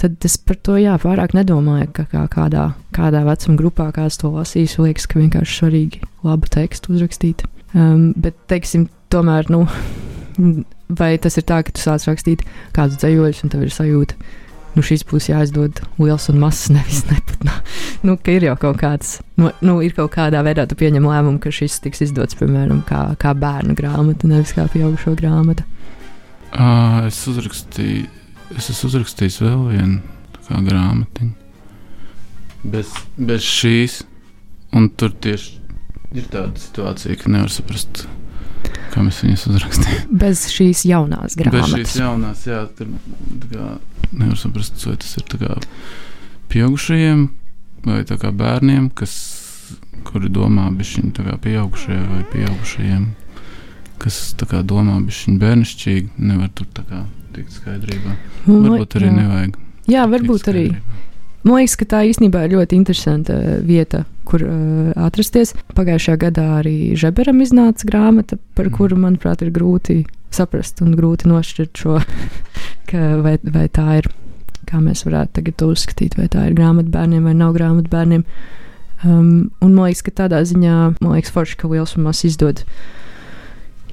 tad 0.01 0.27
es 0.27 0.37
par 0.41 0.59
to 0.67 0.79
jā, 0.81 0.97
pārāk 1.03 1.37
nedomāju, 1.37 1.91
ka 1.99 2.07
kā, 2.13 2.27
kādā, 2.33 2.69
kādā 2.97 3.25
vecuma 3.27 3.59
grupā 3.61 3.91
kāds 3.97 4.21
to 4.21 4.33
lasīs. 4.35 4.79
Liekas, 4.81 5.09
ka 5.11 5.21
vienkārši 5.21 5.59
svarīgi 5.61 6.05
labu 6.27 6.51
tekstu 6.53 6.95
uzrakstīt. 6.95 7.45
Um, 7.75 8.13
bet, 8.17 8.39
teiksim, 8.51 8.89
tomēr, 9.13 9.51
nu, 9.53 9.65
vai 11.01 11.15
tas 11.19 11.41
ir 11.41 11.49
tā, 11.49 11.61
ka 11.67 11.75
tu 11.75 11.83
sāc 11.83 12.07
rakstīt 12.09 12.47
kādus 12.77 13.01
dzējoļus, 13.03 13.45
un 13.45 13.55
tev 13.55 13.67
ir 13.67 13.75
sajūta, 13.75 14.19
nu, 14.75 14.85
šis 14.85 15.05
būs 15.09 15.31
jāizdod 15.31 15.83
liels 15.99 16.29
un 16.33 16.41
mazs, 16.43 16.71
nevis 16.75 17.05
nepatnā. 17.11 17.59
Nu, 18.05 18.17
ka 18.21 18.35
ir 18.35 18.49
jau 18.49 18.57
kaut 18.61 18.81
kāds, 18.83 19.19
nu, 19.41 19.51
nu, 19.65 19.79
ir 19.85 19.95
kaut 19.97 20.13
kādā 20.17 20.43
veidā 20.47 20.67
tu 20.71 20.79
pieņem 20.79 21.07
lēmumu, 21.09 21.41
ka 21.43 21.53
šis 21.55 21.81
tiks 21.85 22.05
izdots, 22.09 22.37
piemēram, 22.39 22.83
kā, 22.89 23.07
kā 23.21 23.35
bērnu 23.39 23.77
grāmata, 23.79 24.31
nevis 24.31 24.55
kā 24.57 24.67
pieaugušo 24.73 25.15
grāmata. 25.19 25.67
Uh, 26.55 27.07
es 27.09 27.19
uzrakstīju, 27.31 28.07
es 28.55 28.71
esmu 28.71 28.93
uzrakstījis 28.93 29.41
vēl 29.43 29.65
vienu 29.73 30.03
grāmatiņu. 30.49 31.33
Bez, 32.65 32.93
bez 33.21 33.45
šīs, 33.45 33.99
un 34.77 34.89
tur 34.97 35.13
tieši 35.13 35.59
ir 36.17 36.29
tāda 36.33 36.61
situācija, 36.61 37.17
ka 37.21 37.33
nevar 37.33 37.53
saprast, 37.53 38.05
kā 38.95 39.03
mēs 39.05 39.21
viņus 39.25 39.47
uzrakstījām. 39.51 40.15
Bez 40.23 40.47
šīs 40.55 40.85
jaunās 40.89 41.35
Bez 41.35 41.41
grāmatas. 41.43 41.75
šīs 41.75 41.99
jaunās, 42.01 42.45
jā, 42.49 42.63
tur 42.79 42.93
tā 43.43 43.51
kā 43.51 43.67
nevar 44.13 44.39
saprast, 44.41 44.79
vai 44.87 44.97
tas 45.01 45.17
ir 45.17 45.27
pieaugušajiem 46.53 47.29
vai 47.85 48.05
bērniem, 48.33 48.89
kas, 48.97 49.15
kuri 50.09 50.31
domā, 50.33 50.71
tā 51.17 51.27
kā 51.27 51.37
pieaugušie 51.45 51.99
vai 52.09 52.23
pieaugušajiem, 52.33 53.07
kas 54.03 54.21
kā 54.51 54.63
domā, 54.67 54.99
bišķiņi 55.05 55.41
bērnišķīgi, 55.43 56.09
nevar 56.31 56.53
tur 56.57 56.69
tikt 57.35 57.57
skaidrībā. 57.59 58.17
Varbūt 58.47 58.99
arī 58.99 59.11
jā. 59.11 59.17
nevajag. 59.19 59.59
Jā, 59.91 60.07
varbūt 60.09 60.49
arī. 60.53 60.69
Man 61.45 61.59
liekas, 61.59 61.75
ka 61.77 61.85
tā 61.85 62.01
īstenībā 62.09 62.47
ir 62.47 62.55
ļoti 62.57 62.77
interesanta 62.79 63.35
uh, 63.37 63.57
vieta, 63.61 64.07
kur 64.25 64.41
uh, 64.47 64.93
atrasties. 65.05 65.53
Pagājušajā 65.77 66.21
gadā 66.23 66.47
arī 66.63 66.95
Žeberam 66.97 67.43
iznāca 67.45 67.85
grāmata, 67.85 68.39
par 68.57 68.71
Mhm. 68.71 68.77
kuru, 68.79 68.97
manuprāt, 68.97 69.43
ir 69.45 69.53
grūti 69.53 70.07
saprast 70.35 70.83
un 70.85 70.95
grūti 70.99 71.31
nošķirt 71.31 71.81
šo, 71.85 72.01
ka 72.91 73.07
vai, 73.25 73.37
vai 73.43 73.69
tā 73.73 74.01
ir, 74.01 74.11
kā 74.69 74.81
mēs 74.83 75.05
varētu 75.07 75.41
tagad 75.41 75.59
to 75.61 75.71
uzskatīt, 75.75 76.19
vai 76.21 76.29
tā 76.33 76.49
ir 76.49 76.59
grāmata 76.59 76.93
bērniem 76.95 77.29
vai 77.29 77.37
nav 77.39 77.57
grāmata 77.57 77.93
bērniem. 77.93 78.27
Um, 79.05 79.51
un 79.61 79.75
man 79.75 79.91
liekas, 79.91 80.05
ka 80.07 80.15
tādā 80.25 80.41
ziņā, 80.49 80.77
man 81.01 81.17
liekas, 81.17 81.33
forši, 81.35 81.59
ka 81.61 81.69
liels 81.69 81.97
un 81.99 82.07
mazs 82.07 82.25
izdod, 82.31 82.63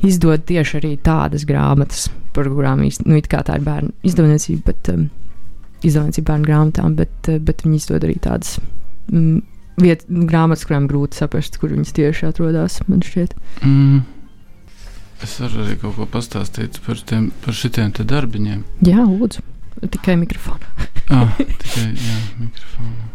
izdod 0.07 0.45
tieši 0.47 0.77
arī 0.79 0.91
tādas 1.03 1.43
grāmatas, 1.47 2.07
par 2.35 2.47
kurām 2.47 2.85
īstenībā, 2.87 3.11
nu, 3.11 3.19
it 3.19 3.27
kā 3.31 3.41
tā 3.45 3.57
ir 3.59 3.65
bērnu 3.65 3.91
izdevniecība, 4.07 4.71
bet 4.71 4.93
um, 4.93 5.09
izdevniecība 5.83 6.31
bērnu 6.31 6.47
grāmatām, 6.47 6.95
bet, 6.99 7.15
eh, 7.27 7.41
bet 7.43 7.65
viņi 7.65 7.81
izdod 7.81 8.07
arī 8.07 8.15
tādas 8.23 8.55
mm, 9.11 9.41
vietas, 9.81 10.07
grāmatas, 10.31 10.65
kurām 10.69 10.87
grūti 10.89 11.19
saprast, 11.19 11.59
kur 11.59 11.73
viņas 11.73 11.95
tieši 11.97 12.29
atrodas. 12.31 12.79
Man 12.87 13.03
šķiet, 13.05 13.35
Mm. 13.65 14.01
Es 15.21 15.37
varu 15.41 15.61
arī 15.65 15.77
kaut 15.81 15.95
ko 15.99 16.07
pastāstīt 16.09 16.79
par, 16.85 16.97
tiem, 17.05 17.29
par 17.43 17.53
šitiem 17.57 17.91
te 17.93 18.05
darbiņiem. 18.07 18.63
jā, 18.87 19.03
lūdzu, 19.05 19.43
tikai 19.93 20.17
mikrofonu. 20.21 20.65
Ah, 21.13 21.35
tikai 21.61 21.87
jā, 21.93 22.17
mikrofonu. 22.39 23.09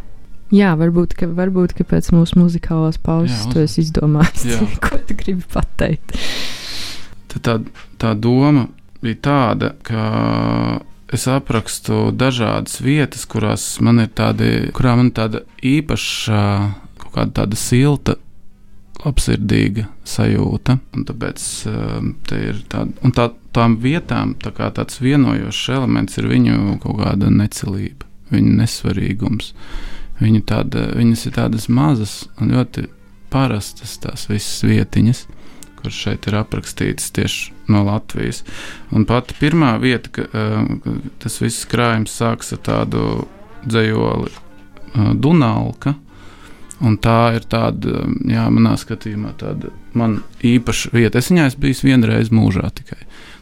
Jā, 0.54 0.76
varbūt, 0.78 1.16
ka, 1.18 1.26
varbūt, 1.34 1.74
ka 1.74 1.84
pēc 1.90 2.12
mūsu 2.14 2.38
muzikālās 2.38 3.00
pauzes 3.02 3.40
Jā, 3.42 3.50
tu 3.50 3.62
esi 3.64 3.82
izdomājis, 3.82 4.44
ko 4.84 5.00
tu 5.02 5.16
gribi 5.18 5.42
pateikt. 5.50 6.14
Tad 7.32 7.42
tā, 7.42 7.56
tā 7.98 8.12
doma 8.14 8.68
bija 9.02 9.18
tāda, 9.26 9.72
ka 9.86 10.04
es 11.14 11.26
aprakstu 11.30 12.12
dažādas 12.14 12.78
vietas, 12.82 13.26
kurās 13.30 13.64
man 13.82 14.04
ir 14.04 14.12
tādi, 14.14 14.70
kurā 14.74 14.94
man 14.98 15.10
ir 15.10 15.16
tāda 15.18 15.42
īpaša, 15.66 16.44
kaut 17.02 17.12
kāda 17.18 17.34
tāda 17.42 17.58
silta, 17.58 18.16
labsirdīga 19.04 19.86
sajūta. 20.06 20.78
Un 20.96 21.06
tāpēc 21.08 21.44
um, 21.70 22.12
te 22.26 22.40
ir 22.50 22.62
tāda, 22.72 22.96
un 23.06 23.14
tā, 23.16 23.28
tām 23.56 23.78
vietām 23.82 24.34
tā 24.42 24.52
kā 24.56 24.70
tāds 24.74 25.00
vienojošs 25.02 25.68
elements 25.76 26.18
ir 26.20 26.30
viņu 26.30 26.78
kaut 26.82 27.00
kāda 27.02 27.30
necelība, 27.32 28.08
viņu 28.32 28.56
nesvarīgums. 28.62 29.52
Viņu 30.16 30.42
tāda, 30.48 30.88
viņas 30.96 31.26
ir 31.28 31.36
tādas 31.36 31.66
mazas 31.68 32.22
un 32.40 32.54
ļoti 32.54 32.86
parastas 33.32 33.98
tās 34.00 34.30
visas 34.30 34.62
vietiņas 34.64 35.26
kuras 35.86 35.98
šeit 36.02 36.26
ir 36.26 36.34
aprakstītas 36.40 37.12
tieši 37.14 37.52
no 37.70 37.84
Latvijas. 37.86 38.42
Un 38.90 39.04
pati 39.06 39.36
pirmā 39.38 39.76
vieta, 39.78 40.10
ka 40.10 40.24
uh, 40.26 40.64
tas 41.22 41.38
viss 41.38 41.68
krājums 41.70 42.16
sāks 42.16 42.50
ar 42.56 42.62
tādu 42.66 43.04
dzējoli 43.66 44.32
uh, 44.32 45.12
Dunalka. 45.14 45.94
Un 46.84 46.98
tā 47.00 47.32
ir 47.38 47.46
tāda, 47.48 48.02
jā, 48.28 48.42
manā 48.52 48.74
skatījumā, 48.76 49.30
tāda 49.40 49.70
man 49.96 50.18
īpaša 50.44 50.90
vieta. 50.92 51.18
Es 51.22 51.30
viņā 51.32 51.46
esmu 51.48 51.62
bijis 51.62 51.80
vienreiz 51.86 52.28
mūžā 52.28 52.68
tikai. 52.76 52.98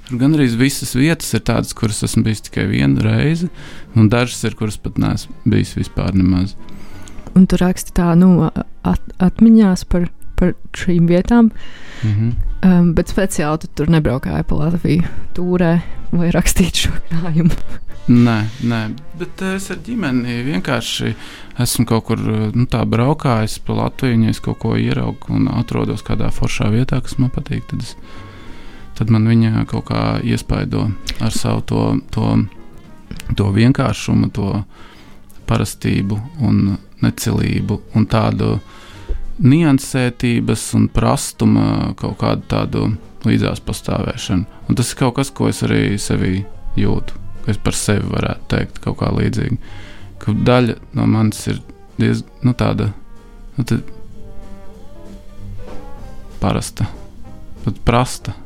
Tur 0.06 0.20
gan 0.20 0.36
arī 0.36 0.46
visas 0.60 0.92
vietas 0.94 1.32
ir 1.34 1.40
tādas, 1.48 1.72
kuras 1.74 2.02
esmu 2.06 2.22
bijis 2.28 2.44
tikai 2.46 2.68
vienu 2.70 3.02
reizi, 3.02 3.48
un 3.96 4.06
dažas 4.12 4.44
ir, 4.46 4.54
kuras 4.54 4.76
pat 4.78 5.00
neesmu 5.02 5.34
bijis 5.50 5.74
vispār 5.80 6.14
nemaz. 6.14 6.54
un 7.34 7.46
tu 7.50 7.56
raksti 7.58 7.90
tā, 7.96 8.12
nu, 8.14 8.50
at, 8.86 9.00
atmiņās 9.18 9.82
par, 9.90 10.06
par 10.38 10.54
šīm 10.78 11.08
vietām, 11.10 11.50
Mhm. 12.04 12.30
Um, 12.64 12.92
bet 12.96 13.12
speciāli 13.12 13.62
tu 13.62 13.70
tur 13.76 13.92
nebraukāji 13.92 14.46
pa 14.48 14.60
Latviju 14.64 15.14
tūrē 15.36 15.74
vai 16.14 16.30
rakstīt 16.34 16.84
šo 16.84 16.94
krājumu. 17.10 17.54
Nē, 18.04 18.36
nē, 18.68 18.78
bet 19.16 19.40
eh, 19.40 19.54
es 19.56 19.70
ar 19.72 19.78
ģimeni 19.80 20.42
vienkārši 20.44 21.14
esmu 21.64 21.86
kaut 21.88 22.04
kur 22.10 22.20
eh, 22.20 22.42
nu, 22.52 22.66
tā 22.68 22.82
braukājis 22.84 23.56
pa 23.64 23.78
Latviju, 23.78 24.18
un 24.18 24.26
ja 24.26 24.34
es 24.34 24.42
kaut 24.44 24.58
ko 24.60 24.74
ieraugu 24.76 25.32
un 25.32 25.48
atrodos 25.48 26.04
kādā 26.04 26.28
foršā 26.28 26.68
vietā, 26.74 27.00
kas 27.00 27.16
man 27.16 27.32
patīk, 27.32 27.64
tad, 27.70 27.80
es, 27.80 27.94
tad 28.98 29.12
man 29.14 29.24
viņa 29.30 29.64
kaut 29.70 29.88
kā 29.88 30.02
iespaido 30.20 30.90
ar 31.24 31.32
savu 31.32 31.64
to, 31.70 31.86
to, 32.12 32.28
to 33.40 33.48
vienkāršumu, 33.56 34.28
to 34.36 34.52
parastību 35.48 36.20
un 36.44 36.76
necilību 37.04 37.80
un 37.96 38.06
tādu 38.08 38.58
niansētības 39.42 40.68
un 40.78 40.88
prastuma 40.94 41.94
kaut 41.98 42.18
kādu 42.20 42.46
tādu 42.50 42.84
līdzās 43.26 43.62
pastāvēšanu. 43.64 44.46
Un 44.68 44.78
tas 44.78 44.92
ir 44.92 45.00
kaut 45.00 45.16
kas, 45.18 45.32
ko 45.34 45.48
es 45.50 45.62
arī 45.66 45.96
sevī 46.00 46.44
jūtu, 46.78 47.16
ka 47.44 47.52
es 47.54 47.60
par 47.60 47.76
sevi 47.78 48.06
varētu 48.12 48.50
teikt 48.52 48.80
kaut 48.84 49.00
kā 49.00 49.10
līdzīgi. 49.14 49.58
Ka 50.22 50.34
daļa 50.46 50.76
no 50.96 51.08
manis 51.10 51.42
ir 51.50 51.60
diezgan 51.98 52.48
nu, 52.48 52.54
tāda 52.58 52.90
nu, 53.56 53.64
tā, 53.66 53.80
parasta, 56.42 56.86
pat 57.64 57.80
prasta. 57.86 58.36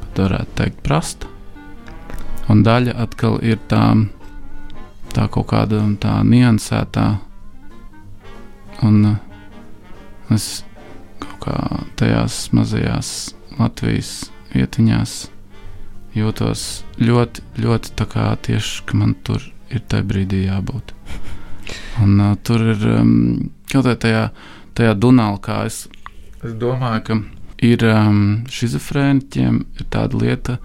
Pat 0.00 0.22
varētu 0.26 0.58
teikt, 0.60 0.82
prasta. 0.86 1.30
Un 2.50 2.62
daļa 2.66 2.94
atkal 3.02 3.40
ir 3.42 3.58
tā, 3.70 3.82
tā 5.14 5.26
kaut 5.34 5.48
kāda 5.50 5.82
tā 6.02 6.20
niansētā. 6.26 7.06
Un 8.84 9.04
uh, 9.08 9.16
es 10.34 10.64
kaut 11.22 11.38
kā 11.46 11.56
tajās 11.96 12.46
mazajās 12.56 13.12
Latvijas 13.56 14.28
vietiņās 14.52 15.14
jūtos 16.16 16.64
ļoti, 17.00 17.44
ļoti 17.62 17.94
tā 17.96 18.06
kā 18.10 18.26
tieši, 18.46 18.84
ka 18.88 18.98
man 19.00 19.14
tur 19.24 19.44
ir 19.72 19.82
tajā 19.88 20.06
brīdī 20.08 20.44
jābūt. 20.46 20.92
Un 22.04 22.20
uh, 22.20 22.34
tur 22.44 22.62
ir 22.74 22.84
um, 22.98 23.14
kaut 23.72 23.88
kā 23.88 23.96
tajā, 24.06 24.24
tajā 24.76 24.96
Dunālā, 25.00 25.62
es, 25.68 25.86
es 26.44 26.56
domāju, 26.60 27.02
ka 27.08 27.18
ir 27.64 27.84
um, 27.88 28.20
šizofrēniķiem 28.52 29.62
ir 29.80 29.88
tāda 29.92 30.20
lieta, 30.20 30.58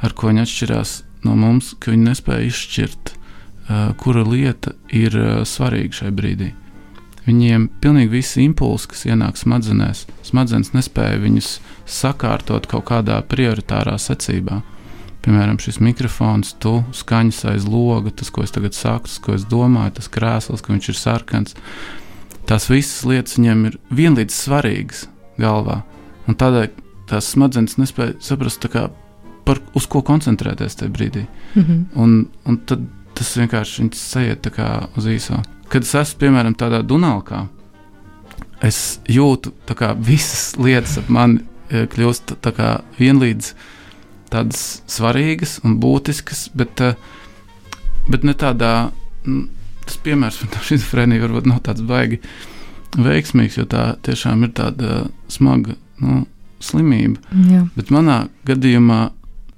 ar 0.00 0.16
ko 0.16 0.32
viņi 0.32 0.44
atšķirās 0.44 0.94
no 1.26 1.36
mums, 1.36 1.74
ka 1.80 1.92
viņi 1.92 2.08
nespēja 2.08 2.48
izšķirt, 2.48 3.12
uh, 3.12 3.90
kura 4.00 4.24
lieta 4.24 4.74
ir 4.94 5.16
uh, 5.18 5.44
svarīga 5.48 6.02
šajā 6.02 6.16
brīdī. 6.16 6.52
Viņiem 7.28 7.66
pilnīgi 7.82 8.08
visi 8.08 8.40
impulsi, 8.46 8.88
kas 8.88 9.04
ienāk 9.04 9.36
smadzenēs, 9.36 10.06
smadzenes 10.24 10.72
nespēja 10.72 11.18
viņus 11.20 11.58
sakārtot 11.84 12.68
kaut 12.70 12.86
kādā 12.88 13.18
prioritārā 13.28 13.98
secībā. 14.00 14.62
Piemēram, 15.26 15.58
šis 15.60 15.80
mikrofons, 15.84 16.54
tu 16.62 16.78
skaņas 16.96 17.42
aiz 17.50 17.66
loga, 17.68 18.14
tas, 18.16 18.30
ko 18.32 18.46
es 18.46 18.54
tagad 18.54 18.76
saku, 18.76 19.10
tas, 19.10 19.18
ko 19.20 19.34
es 19.36 19.44
domāju, 19.50 19.98
tas 19.98 20.08
krēsls, 20.14 20.62
ka 20.64 20.72
viņš 20.72 20.88
ir 20.88 20.96
sarkans. 20.96 21.56
Tās 22.48 22.70
visas 22.70 23.02
lietas 23.04 23.36
viņiem 23.36 23.66
ir 23.68 23.76
vienlīdz 23.92 24.38
svarīgas 24.46 25.04
galvā. 25.42 25.82
Un 26.30 26.38
tādēļ 26.38 26.70
tās 27.10 27.28
smadzenes 27.34 27.76
nespēja 27.80 28.16
saprast, 28.24 28.64
kā, 28.72 28.86
par, 29.44 29.60
uz 29.76 29.88
ko 29.90 30.00
koncentrēties 30.06 30.80
tajā 30.80 30.94
brīdī. 30.96 31.26
Mhm. 31.58 31.84
Un, 32.00 32.16
un 32.48 32.60
tad 32.64 32.88
tas 33.18 33.36
vienkārši 33.36 33.90
sajiet 33.98 34.48
uz 34.96 35.12
īso. 35.12 35.42
Kad 35.68 35.84
es 35.84 35.94
esmu 36.00 36.22
piemēram 36.22 36.54
tādā 36.56 36.80
Dunālā, 36.86 37.44
es 38.64 38.98
jūtu, 39.08 39.52
ka 39.76 39.92
visas 39.94 40.54
lietas 40.58 40.96
ap 41.00 41.10
mani 41.12 41.42
eh, 41.70 41.86
kļūst 41.90 42.38
tā 42.44 42.52
kā 42.56 42.70
vienlīdz 42.98 43.52
tādas 44.32 44.82
svarīgas 44.88 45.58
un 45.64 45.78
būtiskas, 45.82 46.48
bet, 46.56 46.80
eh, 46.80 46.96
bet 48.08 48.24
ne 48.24 48.34
tādā, 48.38 48.72
tas 49.84 50.00
piemērs 50.04 50.40
par 50.46 50.64
šizofrēniju 50.68 51.26
varbūt 51.26 51.50
nav 51.50 51.62
tāds 51.68 51.84
baigi 51.86 52.22
veiksmīgs, 52.96 53.60
jo 53.60 53.66
tā 53.68 53.90
tiešām 54.04 54.46
ir 54.46 54.54
tāda 54.56 55.02
smaga 55.28 55.76
nu, 56.02 56.22
slimība. 56.64 57.20
Jā. 57.50 57.66
Bet 57.76 57.92
manā 57.94 58.22
gadījumā 58.48 59.00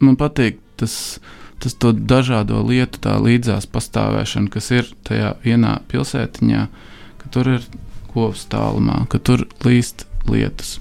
man 0.02 0.18
patīk 0.20 0.58
tas, 0.80 1.20
tas 1.60 1.76
to 1.76 1.92
dažādo 1.92 2.62
lietu 2.64 3.02
tā 3.04 3.18
līdzās 3.20 3.68
pastāvēšana, 3.70 4.50
kas 4.52 4.70
ir 4.72 4.88
tajā 5.06 5.34
vienā 5.44 5.76
pilsētiņā, 5.90 6.66
ka 7.20 7.32
tur 7.34 7.54
ir 7.56 7.66
govs 8.14 8.46
tālumā, 8.50 9.04
ka 9.12 9.20
tur 9.22 9.44
līst 9.64 10.06
lietas. 10.28 10.78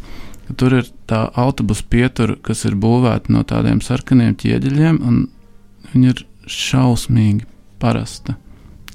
ka 0.48 0.56
Tur 0.60 0.80
ir 0.80 0.92
tā 1.10 1.26
autobusu 1.38 1.86
pietura, 1.90 2.38
kas 2.42 2.66
ir 2.66 2.78
būvēta 2.80 3.34
no 3.34 3.44
tādiem 3.48 3.84
sarkaniem 3.86 4.38
ķieģeļiem, 4.40 5.02
un 5.04 5.26
viņi 5.92 6.14
ir 6.14 6.24
šausmīgi 6.50 7.46
parasta 7.82 8.38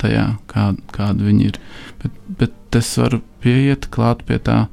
tajā, 0.00 0.24
kā, 0.50 0.72
kāda 0.94 1.28
viņi 1.28 1.50
ir. 1.50 1.60
Bet, 2.02 2.16
bet 2.40 2.80
es 2.80 2.90
varu 3.00 3.20
pieiet 3.44 3.88
klāt 3.94 4.24
pie 4.28 4.40
tā, 4.42 4.64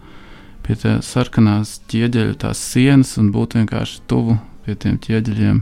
pie 0.65 0.80
tā 0.80 0.97
sarkanās 1.06 1.80
ķieģeļa, 1.91 2.39
tās 2.45 2.63
sienas 2.71 3.17
un 3.21 3.34
būt 3.36 3.60
vienkārši 3.60 4.02
tuvu 4.12 4.39
pie 4.65 4.78
tiem 4.80 4.97
ķieģeļiem 5.02 5.62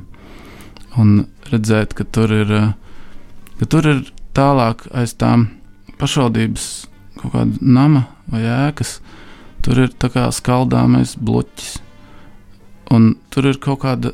un 0.98 1.28
redzēt, 1.52 1.94
ka 1.94 2.04
tur 2.04 2.32
ir, 2.34 2.52
eh, 2.52 2.74
ka 3.60 3.66
tur 3.66 3.88
ir 3.88 4.04
tālāk 4.34 4.88
aiz 4.94 5.14
tām 5.14 5.50
pašvaldības 6.00 6.88
kaut 7.20 7.34
kāda 7.34 7.58
nama 7.62 8.08
vai 8.32 8.42
ēkas. 8.42 9.00
Tur 9.62 9.84
ir 9.84 9.90
tā 9.90 10.10
kā 10.14 10.30
skaldāmais 10.32 11.18
bloķis, 11.20 11.80
un 12.92 13.16
tur 13.30 13.50
ir 13.50 13.60
kaut 13.60 13.82
kāda 13.84 14.14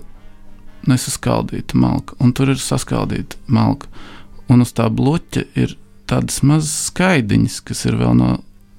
nesaskaldīta 0.90 1.78
malka, 1.78 2.16
un 2.20 2.34
tur 2.34 2.50
ir 2.50 2.62
saskaldīta 2.62 3.38
malka. 3.48 3.88
Un 4.50 4.62
uz 4.62 4.74
tā 4.78 4.90
bloķa 4.90 5.46
ir 5.58 5.78
tādas 6.10 6.42
mazas 6.46 6.90
skaidiņas, 6.92 7.62
kas 7.66 7.86
ir 7.86 7.98
vēl 7.98 8.14
no, 8.18 8.32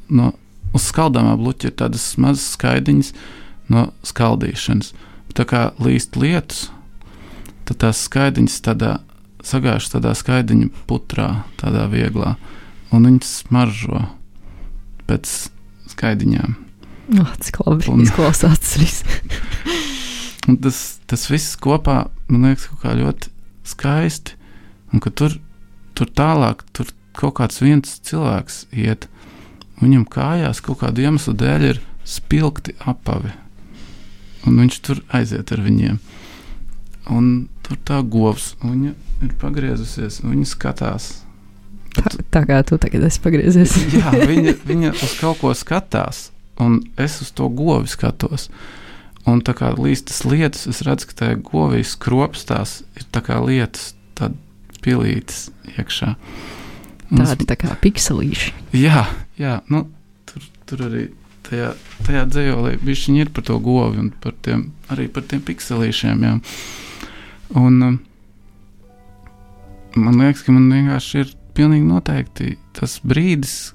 no 0.09 0.33
uz 0.75 0.87
skaldāmā 0.91 1.35
bloķa, 1.41 1.71
ir 1.71 1.79
tādas 1.83 2.07
mazas 2.23 2.53
skaidiņas 2.55 3.13
no 3.75 3.89
skaldīšanas. 4.07 4.93
Tā 5.37 5.45
kā 5.45 5.63
līst 5.83 6.17
lietus, 6.17 6.71
tad 7.67 7.81
tās 7.83 8.05
skaidiņas 8.07 8.61
tādā 8.65 8.93
sagājušas 9.47 9.95
tādā 9.95 10.13
skaidiņa 10.17 10.71
putrā, 10.91 11.29
tādā 11.61 11.87
vieglā, 11.93 12.35
un 12.95 13.09
viņas 13.09 13.33
smaržo 13.43 14.03
pēc 15.07 15.35
skaidiņām. 15.93 16.57
Oh, 17.23 17.33
cik 17.39 17.61
labi 17.63 17.87
Un- 17.93 18.03
izklausās 18.03 18.59
tas 18.63 19.03
tas, 20.65 20.81
tas 21.07 21.27
viss 21.31 21.59
kopā 21.63 22.07
man 22.29 22.49
liekas 22.49 22.67
kaut 22.71 22.83
kā 22.83 22.95
ļoti 22.99 23.31
skaisti. 23.67 24.35
Un 24.95 25.03
ka 25.03 25.11
tur, 25.11 25.35
tur 25.99 26.11
tālāk, 26.15 26.63
tur 26.75 26.91
kaut 27.19 27.37
kāds 27.39 27.59
viens 27.63 27.99
cilvēks 28.07 28.67
iet, 28.75 29.09
viņam 29.83 30.07
kājās 30.11 30.63
kaut 30.65 30.81
kāda 30.83 31.07
iemesla 31.07 31.35
dēļ 31.39 31.67
ir 31.71 31.81
spilgti 32.07 32.77
apavi. 32.87 33.33
Un 34.47 34.61
viņš 34.63 34.79
tur 34.87 35.03
aiziet 35.15 35.51
ar 35.55 35.63
viņiem. 35.63 35.99
Un 37.11 37.49
tur 37.67 37.79
tā 37.89 38.01
govs, 38.07 38.53
viņa 38.63 38.93
ir 39.27 39.35
pagriezusies, 39.41 40.21
un 40.25 40.35
viņa 40.37 40.49
skatās. 40.53 41.11
Tā, 41.97 42.11
tā 42.31 42.43
kā 42.47 42.59
tu 42.69 42.77
tagad 42.81 43.07
esi 43.09 43.21
pagriezies. 43.25 43.73
Jā, 43.97 44.13
viņa, 44.29 44.57
viņa 44.69 44.91
uz 44.95 45.15
kaut 45.21 45.41
ko 45.43 45.53
skatās, 45.57 46.29
un 46.63 46.81
es 47.01 47.19
uz 47.25 47.31
to 47.37 47.49
govi 47.49 47.89
skatos. 47.91 48.49
Un 49.27 49.41
tā 49.43 49.57
kā 49.59 49.73
līstas 49.75 50.21
lietas, 50.29 50.69
es 50.71 50.85
redzu, 50.87 51.09
ka 51.11 51.17
tajā 51.25 51.39
govī 51.49 51.81
skropstās 51.83 52.83
ir 52.95 53.09
tā 53.11 53.25
kā 53.27 53.41
lietas, 53.43 53.95
tādas 54.15 54.39
pilītas 54.85 55.49
iekšā. 55.75 56.13
Un 57.11 57.23
es- 57.25 57.33
Tādi 57.33 57.47
tā 57.51 57.57
kā 57.59 57.75
pikselīši. 57.83 58.53
Jā, 58.79 59.07
jā 59.41 59.57
nu, 59.73 59.89
tur, 60.31 60.47
tur 60.67 60.85
arī 60.87 61.09
tajā, 61.49 61.73
tajā 62.07 62.23
dzējolī 62.31 62.77
viņi 62.87 63.21
ir 63.25 63.31
par 63.35 63.43
to 63.51 63.59
govi 63.59 63.99
un 64.05 64.13
par 64.23 64.35
tiem, 64.47 64.69
arī 64.95 65.09
par 65.11 65.27
tiem 65.27 65.43
pikselīšiem. 65.43 66.23
Jā. 66.23 66.37
Un 67.55 67.83
um, 67.83 67.99
man 69.97 70.21
liekas, 70.21 70.43
ka 70.47 70.55
man 70.55 70.71
vienkārši 70.73 71.23
ir 71.23 71.35
pilnīgi 71.57 71.87
noteikti 71.89 72.57
tas 72.77 72.99
brīdis, 73.07 73.73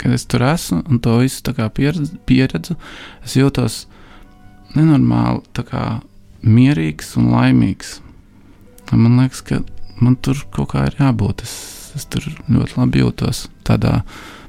kad 0.00 0.12
es 0.12 0.26
tur 0.28 0.44
esmu 0.44 0.82
un 0.90 1.00
to 1.00 1.18
visu 1.22 1.54
pieredzu, 1.76 2.18
pieredzu 2.26 2.76
es 3.24 3.36
jūtos 3.38 3.84
nenormāli 4.74 5.64
kā 5.68 5.84
mierīgs 6.44 7.14
un 7.20 7.30
laimīgs. 7.32 8.00
Un 8.92 9.00
man 9.06 9.22
liekas, 9.22 9.40
ka 9.46 9.62
man 10.02 10.16
tur 10.16 10.42
kaut 10.52 10.74
kā 10.74 10.84
ir 10.88 10.98
jābūt. 10.98 11.44
Es, 11.46 11.54
es 11.96 12.04
tur 12.10 12.26
ļoti 12.50 12.76
labi 12.76 13.00
jūtos 13.00 13.46
tādā 13.64 14.02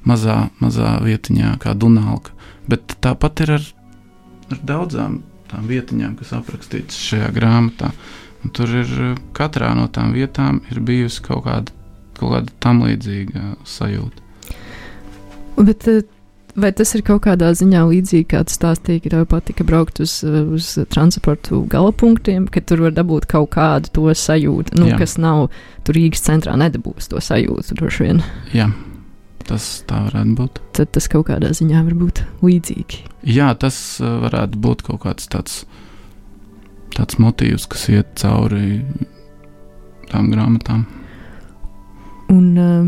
mazā, 0.08 0.50
mazā 0.60 0.98
vietiņā, 1.06 1.56
kā 1.62 1.76
Dunālka. 1.78 2.34
Bet 2.68 2.98
tāpat 3.06 3.46
ir 3.46 3.56
ar, 3.60 3.66
ar 4.52 4.62
daudzām 4.74 5.22
tām 5.52 5.68
vietiņām, 5.70 6.18
kas 6.20 6.34
aprakstītas 6.36 6.98
šajā 7.00 7.32
grāmatā. 7.36 7.94
Un 7.94 8.25
tur 8.54 8.72
ir 8.82 8.92
eh, 9.12 9.16
katrā 9.38 9.74
no 9.78 9.88
tām 9.88 10.14
vietām 10.16 10.62
ir 10.72 10.82
bijusi 10.86 11.24
kaut 11.26 11.46
kāda, 11.48 11.74
kaut 12.20 12.36
kāda 12.36 12.60
tam 12.64 12.84
līdzīga 12.86 13.56
sajūta. 13.68 14.22
Bet, 15.56 15.88
eh, 15.88 16.04
vai 16.56 16.72
tas 16.76 16.92
ir 16.96 17.04
kaut 17.08 17.24
kādā 17.26 17.52
ziņā 17.56 17.84
līdzīgi, 17.90 18.28
kā 18.32 18.44
tu 18.48 18.56
stāstīji, 18.56 19.06
ka 19.06 19.14
tev 19.14 19.28
patika 19.32 19.64
braukt 19.68 20.02
uz, 20.04 20.18
eh, 20.24 20.42
uz 20.44 20.74
transportu 20.92 21.64
galapunktiem, 21.72 22.50
ka 22.52 22.62
tur 22.62 22.86
var 22.88 22.92
dabūt 22.92 23.28
kaut 23.32 23.52
kādu 23.56 23.92
to 23.92 24.10
sajūtu, 24.12 24.76
nu, 24.80 24.92
Jā. 24.92 25.00
kas 25.00 25.18
nav 25.18 25.50
tur 25.84 25.96
Rīgas 25.96 26.26
centrā 26.26 26.58
nedabūs 26.60 27.10
to 27.12 27.18
sajūtu 27.18 27.80
droši 27.80 28.04
vien. 28.04 28.24
Jā, 28.54 28.72
tas 29.48 29.84
tā 29.88 30.06
varētu 30.10 30.36
būt. 30.36 30.60
Tad 30.74 30.92
tas 30.92 31.08
kaut 31.08 31.28
kādā 31.28 31.54
ziņā 31.56 31.84
var 31.86 31.94
būt 31.94 32.24
līdzīgi. 32.42 33.04
Jā, 33.24 33.54
tas 33.58 34.00
uh, 34.02 34.20
varētu 34.26 34.60
būt 34.62 34.84
kaut 34.90 35.04
kāds 35.06 35.30
tāds, 35.32 35.64
tāds 36.96 37.20
motīvs, 37.22 37.68
kas 37.72 37.88
iet 37.92 38.14
cauri 38.20 38.82
tām 40.12 40.30
grāmatām. 40.34 40.86
Un, 42.34 42.46
uh, 42.58 42.86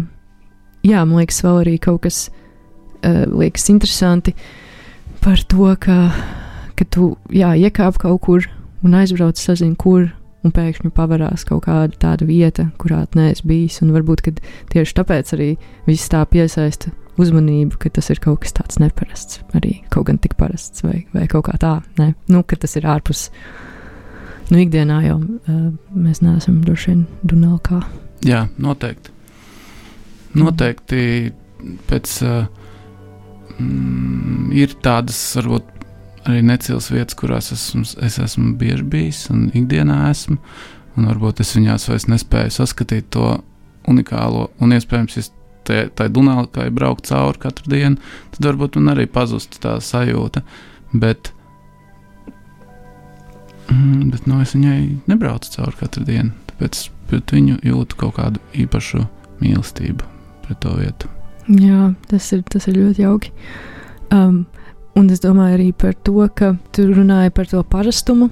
jā, 0.88 1.04
man 1.06 1.22
liekas, 1.22 1.42
vēl 1.46 1.62
arī 1.64 1.78
kaut 1.82 2.04
kas 2.08 2.28
uh, 2.30 3.26
liekas 3.30 3.68
interesanti 3.74 4.34
par 5.24 5.42
to, 5.50 5.70
ka, 5.82 5.98
ka 6.78 6.88
tu 6.94 7.16
jā, 7.34 7.54
iekāp 7.58 8.00
kaut 8.02 8.22
kur 8.26 8.48
un 8.86 8.96
aizbrauc, 8.98 9.40
sazini, 9.40 9.78
kur. 9.80 10.12
Un 10.46 10.52
pēkšņi 10.54 10.92
pavarās 10.96 11.42
kaut 11.50 11.66
kāda 11.66 11.98
tāda 12.00 12.24
vieta, 12.24 12.68
kurā 12.80 13.02
neesi 13.18 13.44
bijis. 13.50 13.80
Un 13.84 13.90
varbūt 13.92 14.22
tieši 14.72 14.94
tāpēc 14.96 15.34
arī 15.36 15.48
viss 15.90 16.08
tā 16.14 16.22
piesaista 16.30 16.94
uzmanību, 17.20 17.80
ka 17.82 17.90
tas 17.92 18.12
ir 18.14 18.22
kaut 18.24 18.44
kas 18.46 18.54
tāds 18.56 18.80
neparasts. 18.80 19.42
Arī 19.58 19.82
kaut 19.92 20.08
gan 20.08 20.22
tik 20.22 20.38
parasts, 20.40 20.86
vai, 20.86 21.02
vai 21.12 21.26
kaut 21.32 21.50
kā 21.50 21.58
tā. 21.60 21.74
Ne? 21.98 22.14
Nu, 22.32 22.46
ka 22.48 22.60
tas 22.62 22.78
ir 22.80 22.88
ārpus. 22.88 23.28
Nu, 24.52 24.60
ikdienā 24.64 25.02
jau 25.06 25.18
uh, 25.20 25.64
mēs 25.96 26.22
neesam 26.24 26.62
droši 26.64 26.92
vien 26.94 27.02
Dunelkā. 27.28 27.82
Jā, 28.26 28.46
noteikti. 28.58 29.12
Noteikti 30.38 31.02
pēc. 31.90 32.14
Uh, 32.24 32.46
mm, 33.60 34.52
ir 34.56 34.76
tādas, 34.86 35.20
varbūt, 35.38 35.68
arī 36.28 36.42
necils 36.46 36.90
vietas, 36.94 37.18
kurās 37.20 37.52
esmu, 37.56 37.84
es 38.06 38.18
esmu 38.24 38.54
bieži 38.60 38.86
bijis 38.88 39.26
un 39.34 39.48
ikdienā 39.56 40.06
esmu. 40.12 40.38
Un 40.98 41.06
varbūt 41.12 41.44
es 41.44 41.52
viņās 41.56 41.86
vairs 41.92 42.08
nespēju 42.10 42.56
saskatīt 42.56 43.12
to 43.14 43.36
unikālo, 43.88 44.48
un 44.64 44.74
iespējams, 44.74 45.18
ja 45.20 45.24
te- 45.68 45.90
tai 45.96 46.08
Dunālkai 46.10 46.70
braukt 46.74 47.06
cauri 47.08 47.38
katru 47.44 47.70
dienu, 47.72 48.00
tad 48.34 48.48
varbūt 48.50 48.80
man 48.80 48.96
arī 48.96 49.06
pazustu 49.08 49.60
tā 49.62 49.76
sajūta. 49.84 50.42
Bet, 50.94 51.32
mm, 53.70 54.12
bet 54.14 54.28
nu, 54.30 54.40
es 54.44 54.54
viņai 54.56 54.80
nebraucu 55.10 55.52
cauri 55.56 55.80
katru 55.80 56.06
dienu. 56.08 56.34
Tāpēc 56.52 56.88
pret 57.10 57.34
viņu 57.34 57.60
jūtu 57.66 58.00
kaut 58.00 58.18
kādu 58.18 58.42
īpašu 58.58 59.04
mīlestību 59.42 60.08
pret 60.46 60.62
to 60.64 60.74
vietu. 60.80 61.12
Jā, 61.48 61.94
tas 62.12 62.28
ir, 62.36 62.44
tas 62.52 62.68
ir 62.68 62.80
ļoti 62.80 63.06
jauki. 63.06 63.32
Um, 64.12 64.42
un 65.00 65.12
es 65.14 65.22
domāju 65.24 65.60
arī 65.60 65.70
par 65.76 65.96
to, 66.08 66.20
ka 66.36 66.56
tu 66.76 66.90
runāji 66.90 67.34
par 67.36 67.48
to 67.52 67.62
parastumu, 67.64 68.30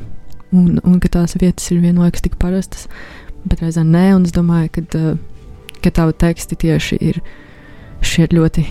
un, 0.56 0.80
un 0.84 0.98
ka 1.04 1.12
tās 1.20 1.38
vietas 1.40 1.70
ir 1.72 1.84
vienlaikus 1.84 2.26
tik 2.26 2.36
parastas, 2.42 2.90
bet 3.48 3.64
reizē 3.64 3.86
nē. 3.88 4.10
Un 4.18 4.28
es 4.28 4.36
domāju, 4.36 4.74
ka, 4.76 4.86
uh, 5.00 5.72
ka 5.84 5.94
tavi 5.96 6.18
teksti 6.26 6.60
tieši 6.66 7.00
ir 7.12 7.22
šie 8.06 8.28
ļoti 8.34 8.66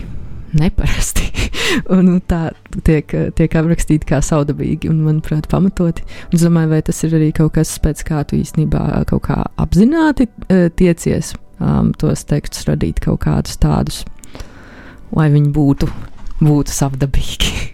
neparasti. 0.58 1.30
un 1.94 2.04
nu, 2.08 2.16
tā 2.20 2.48
tiek, 2.86 3.10
uh, 3.16 3.30
tiek 3.36 3.56
aprakstīti 3.60 4.08
kā 4.08 4.20
saudabīgi 4.24 4.90
un, 4.92 5.02
manuprāt, 5.06 5.48
pamatoti. 5.50 6.04
Un 6.28 6.38
es 6.38 6.46
domāju, 6.46 6.72
vai 6.74 6.82
tas 6.86 7.02
ir 7.06 7.16
arī 7.18 7.30
kaut 7.36 7.54
kas, 7.58 7.76
pēc 7.82 8.04
kā 8.08 8.22
tu 8.28 8.38
īstenībā 8.40 9.04
kaut 9.10 9.26
kā 9.28 9.40
apzināti 9.60 10.28
uh, 10.30 10.66
tiecies 10.76 11.34
um, 11.58 11.92
tos 11.98 12.26
tekstus 12.28 12.68
radīt 12.70 13.02
kaut 13.04 13.22
kādus 13.26 13.58
tādus, 13.60 14.02
lai 15.14 15.30
viņi 15.34 15.54
būtu, 15.54 15.90
būtu 16.42 16.80
savdabīgi. 16.80 17.54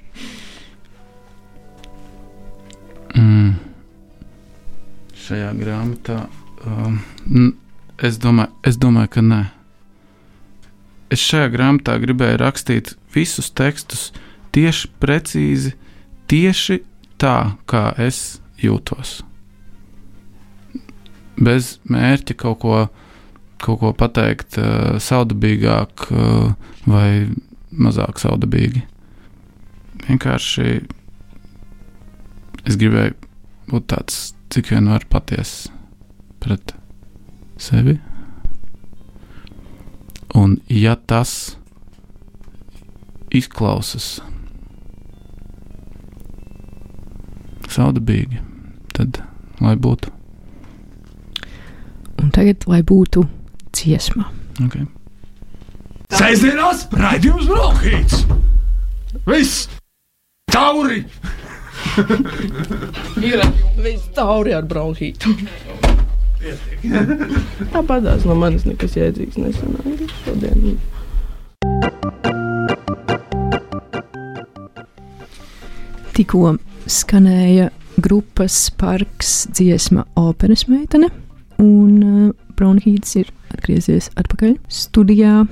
Mm. 3.11 3.57
Šajā 5.19 5.49
grāmatā 5.59 6.21
um, 6.63 7.01
es, 7.99 8.21
domāju, 8.23 8.53
es 8.63 8.79
domāju, 8.79 9.11
ka 9.17 9.25
nē. 9.25 9.41
Es 11.11 11.23
šajā 11.27 11.51
grāmatā 11.51 11.97
gribēju 11.99 12.39
rakstīt 12.39 12.95
visus 13.15 13.51
tekstus 13.51 14.11
tieši 14.55 14.91
precīzi, 15.03 15.75
tieši 16.31 16.81
tā, 17.21 17.57
kā 17.71 17.91
es 17.99 18.41
jūtos. 18.63 19.21
Bez 21.41 21.79
mērķa 21.91 22.37
kaut 22.39 22.61
ko, 22.63 22.77
kaut 23.63 23.81
ko 23.83 23.93
pateikt 23.97 24.59
uh, 24.61 25.01
saudabīgāk 25.03 26.07
uh, 26.13 26.53
vai 26.87 27.11
mazāk 27.71 28.21
saudabīgi. 28.21 28.85
Vienkārši 30.07 30.69
es 32.69 32.79
gribēju 32.81 33.17
būt 33.71 33.89
tāds, 33.93 34.21
cik 34.53 34.73
vien 34.75 34.91
var 34.91 35.07
patiesa 35.11 35.73
pret 36.43 36.75
sevi. 37.61 37.99
Un, 40.35 40.59
ja 40.71 40.95
tas 40.95 41.57
izklausās 43.35 44.21
saudabīgi, 47.71 48.41
tad 48.95 49.21
lai 49.63 49.75
būtu. 49.79 50.13
Un 52.21 52.33
tagad, 52.35 52.67
lai 52.71 52.83
būtu 52.87 53.25
dziesma. 53.75 54.29
Okay. 54.67 54.87
Sēžamās 56.15 56.87
raidījums 56.93 57.49
Brokhīts! 57.49 58.25
Viss! 59.27 59.69
Tauri! 60.51 61.05
Ir 63.31 63.43
viss 63.81 64.11
tauri 64.15 64.53
ar 64.55 64.67
bronhītu. 64.69 65.33
Tāpat 66.41 68.07
tās 68.07 68.25
no 68.25 68.37
manis 68.39 68.65
nekas 68.65 68.97
jēdzīgs 68.97 69.37
nesanāca 69.41 70.07
šodien. 70.23 70.79
Tikko 76.17 76.55
skanēja 76.91 77.69
grupas 78.01 78.57
parks 78.81 79.47
dziesma 79.53 80.07
Operas 80.21 80.65
meitene, 80.69 81.11
un 81.61 81.93
uh, 82.01 82.33
Bronhīts 82.57 83.17
ir 83.21 83.29
atgriezies 83.53 84.11
atpakaļ 84.21 84.57
studijā. 84.73 85.45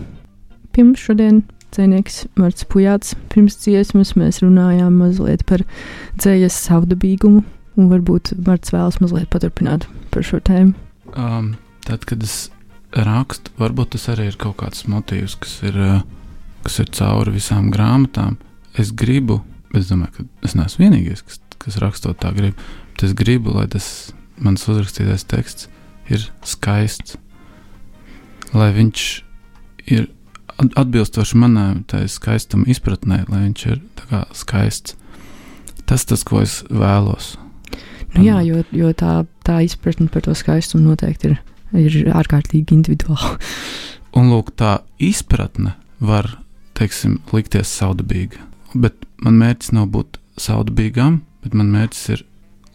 Pirms 0.73 1.05
šodien 1.05 1.43
dzinieks 1.75 2.25
Marts 2.41 2.65
Pujāts, 2.69 3.13
pirms 3.33 3.61
dziesmas 3.61 4.15
mēs 4.17 4.41
runājām 4.45 5.01
mazliet 5.03 5.45
par 5.49 5.65
dzējas 6.17 6.57
savdabīgumu, 6.65 7.45
un 7.79 7.89
varbūt 7.93 8.35
Marts 8.47 8.75
vēlas 8.75 8.99
mazliet 9.03 9.31
paturpināt 9.33 9.87
par 10.13 10.27
šo 10.27 10.41
tēmu. 10.45 10.75
Um, 11.15 11.55
tad, 11.87 12.05
kad 12.09 12.23
es 12.27 12.49
rakstu, 12.97 13.53
varbūt 13.61 13.95
tas 13.95 14.09
arī 14.13 14.29
ir 14.33 14.39
kaut 14.41 14.59
kāds 14.63 14.87
motīvs, 14.91 15.39
kas 15.41 15.55
ir, 15.69 15.79
uh, 15.79 16.03
kas 16.67 16.81
ir 16.83 16.91
cauri 16.99 17.37
visām 17.39 17.71
grāmatām. 17.75 18.37
Es 18.79 18.93
gribu, 18.95 19.41
es 19.77 19.91
domāju, 19.93 20.19
ka 20.19 20.49
es 20.49 20.57
neesmu 20.59 20.87
vienīgais, 20.87 21.25
kas, 21.27 21.41
kas 21.63 21.81
rakstot 21.83 22.21
tā 22.23 22.35
grib. 22.37 22.59
Bet 22.95 23.09
es 23.09 23.17
gribu, 23.17 23.55
lai 23.57 23.67
tas 23.71 24.13
mans 24.43 24.67
uzrakstītais 24.69 25.27
teksts 25.29 25.69
ir 26.09 26.25
skaists, 26.47 27.19
lai 28.57 28.71
viņš 28.77 29.03
ir 29.93 30.09
at- 30.59 30.79
atbilstoši 30.83 31.37
manai 31.39 31.85
tai 31.87 32.07
skaistuma 32.09 32.69
izpratnē, 32.71 33.25
lai 33.29 33.45
viņš 33.49 33.67
ir 33.71 33.83
kā 34.09 34.25
skaists. 34.33 34.97
Tas 35.89 36.05
tas, 36.05 36.25
ko 36.25 36.43
es 36.45 36.63
vēlos. 36.69 37.37
Nu, 38.15 38.25
jā, 38.25 38.39
jo, 38.47 38.63
jo 38.73 38.93
tā, 38.97 39.23
tā 39.47 39.61
izpratne 39.67 40.09
par 40.13 40.25
to 40.25 40.35
skaistumu 40.37 40.91
noteikti 40.91 41.33
ir, 41.33 41.39
ir 41.77 42.11
ārkārtīgi 42.17 42.77
individuāla. 42.77 43.37
Un 44.19 44.31
lūk, 44.33 44.55
tā 44.59 44.79
izpratne 45.03 45.75
var, 46.01 46.31
teiksim, 46.79 47.19
likties 47.35 47.71
saudabīga. 47.81 48.41
Bet 48.75 48.97
man 49.23 49.39
mērķis 49.41 49.75
nav 49.77 49.91
būt 49.95 50.19
saudabīgam, 50.41 51.21
bet 51.45 51.57
man 51.59 51.71
mērķis 51.75 52.05
ir, 52.17 52.25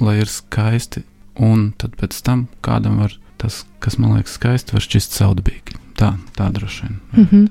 lai 0.03 0.19
ir 0.21 0.29
skaisti. 0.29 1.03
Un 1.41 1.71
tad 1.81 1.95
pēc 1.97 2.19
tam 2.25 2.45
kādam 2.65 2.99
var 3.01 3.15
tas, 3.41 3.63
kas 3.81 3.97
man 3.97 4.13
liekas 4.17 4.37
skaisti, 4.37 4.75
var 4.75 4.85
šķist 4.85 5.17
saudabīgi. 5.17 5.79
Tā, 5.97 6.13
tā 6.37 6.49
droši 6.53 6.85
vien. 6.85 6.99
Mhm. 7.13 7.47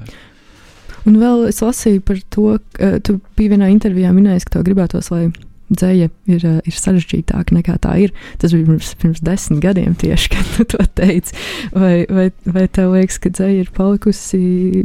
Un 1.03 1.17
vēl 1.19 1.49
es 1.49 1.59
lasīju 1.59 2.03
par 2.07 2.21
to, 2.31 2.59
ka 2.79 2.93
tu 3.03 3.17
biji 3.35 3.51
vienā 3.57 3.73
intervijā 3.73 4.13
minējis, 4.15 4.47
ka 4.47 4.57
tev 4.57 4.69
gribētos, 4.69 5.11
lai 5.11 5.33
dzēja 5.77 6.09
ir, 6.31 6.45
eh, 6.47 6.59
ir 6.69 6.77
sarežģītāka 6.77 7.57
nekā 7.57 7.77
tā 7.83 7.95
ir. 8.05 8.13
Tas 8.43 8.55
bija 8.55 8.69
pirms, 8.69 8.93
pirms 9.01 9.23
desmit 9.25 9.63
gadiem 9.65 9.95
tieši, 9.99 10.31
kad 10.35 10.51
tu 10.57 10.67
to 10.75 10.85
teici. 10.99 11.37
Vai, 11.75 12.05
vai, 12.11 12.29
vai 12.47 12.67
tev 12.69 12.97
liekas, 12.97 13.21
ka 13.23 13.33
dzēja 13.33 13.65
ir 13.65 13.73
palikusi 13.77 14.43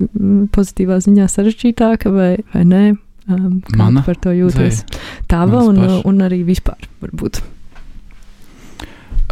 mm, 0.08 0.48
pozitīvā 0.56 1.00
ziņā 1.06 1.28
sarežģītāka 1.34 2.14
vai, 2.14 2.32
vai 2.54 2.64
nē? 2.68 2.86
Um, 3.28 3.60
kā 3.68 3.82
Mana 3.82 4.06
par 4.06 4.16
to 4.24 4.32
jūties? 4.32 4.86
Tava 5.28 5.66
un, 5.68 5.82
paša. 5.84 6.02
un 6.08 6.24
arī 6.24 6.44
vispār 6.48 6.88
varbūt. 7.04 7.42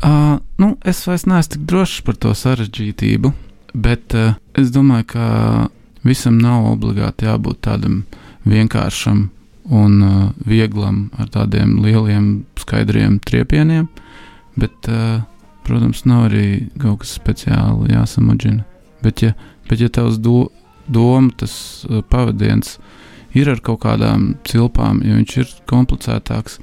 Uh, 0.03 0.41
nu, 0.59 0.73
es 0.83 0.99
vairs 1.07 1.23
neesmu 1.23 1.53
tik 1.53 1.63
drošs 1.69 2.01
par 2.03 2.17
to 2.19 2.33
sarežģītību, 2.35 3.31
bet 3.79 4.15
uh, 4.19 4.35
es 4.59 4.73
domāju, 4.75 5.07
ka 5.15 5.27
visam 6.05 6.35
nav 6.43 6.67
obligāti 6.73 7.29
jābūt 7.29 7.63
tādam 7.69 8.03
vienkāršam 8.45 9.29
un 9.69 10.01
uh, 10.01 10.29
vieglam 10.45 11.09
ar 11.17 11.29
tādiem 11.33 11.79
lieliem, 11.83 12.45
skaidriem 12.59 13.17
triepieniem, 13.25 13.87
bet, 14.59 14.89
uh, 14.89 15.23
protams, 15.65 16.03
nav 16.05 16.27
arī 16.29 16.67
kaut 16.81 17.01
kas 17.01 17.15
speciāli 17.17 17.93
jāsamudžina. 17.95 18.65
Bet, 19.01 19.23
ja, 19.25 19.33
bet, 19.69 19.81
ja 19.81 19.89
tavs 19.89 20.19
do, 20.21 20.49
doma, 20.87 21.33
tas 21.37 21.85
uh, 21.89 22.03
pavadiens 22.09 22.77
ir 23.35 23.49
ar 23.51 23.61
kaut 23.65 23.81
kādām 23.83 24.35
cilpām, 24.47 25.01
ja 25.05 25.17
viņš 25.17 25.37
ir 25.41 25.53
komplicētāks, 25.69 26.59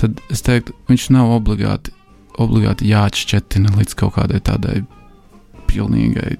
tad 0.00 0.20
es 0.32 0.42
teiktu, 0.44 0.74
viņš 0.90 1.08
nav 1.14 1.32
obligāti, 1.38 1.94
obligāti 2.42 2.90
jāatšķetina 2.90 3.76
līdz 3.78 3.96
kaut 4.02 4.18
kādai 4.18 4.42
tādai 4.44 4.82
pilnīgai 5.70 6.34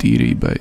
tīrībai. 0.00 0.56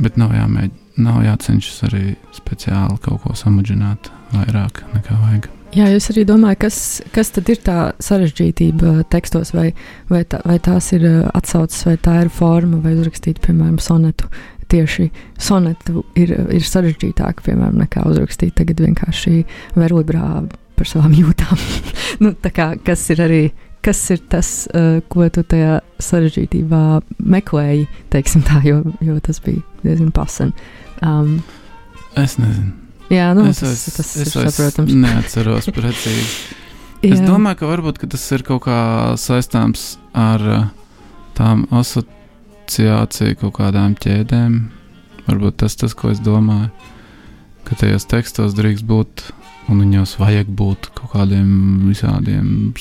Bet 0.00 0.18
nav 0.20 0.34
jāmēģina 0.36 0.85
nav 1.00 1.22
jācenšas 1.24 1.84
arī 1.88 2.04
speciāli 2.36 2.96
kaut 3.04 3.22
ko 3.24 3.36
samudžināt 3.36 4.10
vairāk 4.32 4.82
nekā 4.94 5.20
vajag. 5.20 5.50
Jā, 5.76 5.90
jūs 5.92 6.06
arī 6.12 6.22
domājat, 6.24 6.60
kas, 6.62 6.76
kas 7.12 7.32
tad 7.34 7.50
ir 7.52 7.58
tā 7.64 7.78
sarežģītība 8.00 9.02
tekstos, 9.12 9.50
vai, 9.52 9.66
vai, 10.08 10.22
tā, 10.24 10.38
vai 10.46 10.56
tās 10.62 10.88
ir 10.96 11.04
uh, 11.04 11.16
atsauces, 11.36 11.82
vai 11.88 11.96
tā 12.00 12.14
ir 12.22 12.30
forma, 12.32 12.78
vai 12.84 12.94
uzrakstīt, 12.96 13.42
piemēram, 13.44 13.80
sonetu. 13.82 14.30
Tieši 14.72 15.10
sonetu 15.38 16.02
ir, 16.18 16.32
ir 16.50 16.64
sarežģītāk, 16.66 17.44
piemēram, 17.46 17.76
nekā 17.84 18.06
uzrakstīt 18.08 18.56
tagad 18.58 18.80
vienkārši 18.82 19.44
verlibrā 19.76 20.30
par 20.78 20.90
savām 20.90 21.12
jūtām. 21.14 21.60
nu, 22.24 22.32
kā, 22.56 22.72
kas 22.86 23.04
ir 23.14 23.22
arī 23.26 23.42
kas 23.86 24.00
ir 24.10 24.24
tas, 24.32 24.48
uh, 24.74 24.98
ko 25.12 25.28
tu 25.30 25.44
tajā 25.46 25.76
sarežģītībā 26.02 26.82
meklēji, 27.22 27.86
teiksim 28.10 28.42
tā, 28.48 28.58
jo, 28.66 28.80
jo 29.04 29.20
tas 29.22 29.38
bija 29.44 29.62
diezgan 29.84 30.10
pasen. 30.14 30.56
Um, 31.04 31.40
es 32.16 32.38
nezinu. 32.40 32.72
Jā, 33.12 33.30
nu, 33.38 33.46
es 33.50 33.60
tas, 33.62 33.74
es, 33.86 33.94
tas 33.94 34.08
es, 34.16 34.24
ir 34.24 34.50
saprotams. 34.50 34.90
Es 34.90 35.00
neatceros 35.04 35.68
precīzi. 35.74 36.56
es 37.06 37.22
domāju, 37.22 37.60
ka 37.60 37.70
varbūt 37.70 38.00
ka 38.02 38.10
tas 38.10 38.24
ir 38.34 38.42
kaut 38.46 38.64
kā 38.66 38.78
saistāms 39.20 39.94
ar 40.16 40.42
uh, 40.42 40.66
tām 41.38 41.66
asociāciju 41.70 43.38
kaut 43.44 43.58
kādām 43.60 43.94
ķēdēm. 44.00 44.58
Varbūt 45.26 45.60
tas 45.62 45.78
tas, 45.78 45.94
ko 45.94 46.10
es 46.14 46.22
domāju, 46.22 46.70
ka 47.66 47.78
tajos 47.78 48.06
tekstos 48.10 48.54
drīkst 48.58 48.86
būt, 48.86 49.28
un 49.70 49.82
viņos 49.82 50.16
vajag 50.22 50.50
būt 50.58 50.90
kaut 50.98 51.12
kādiem 51.14 51.86
visādiem 51.88 52.74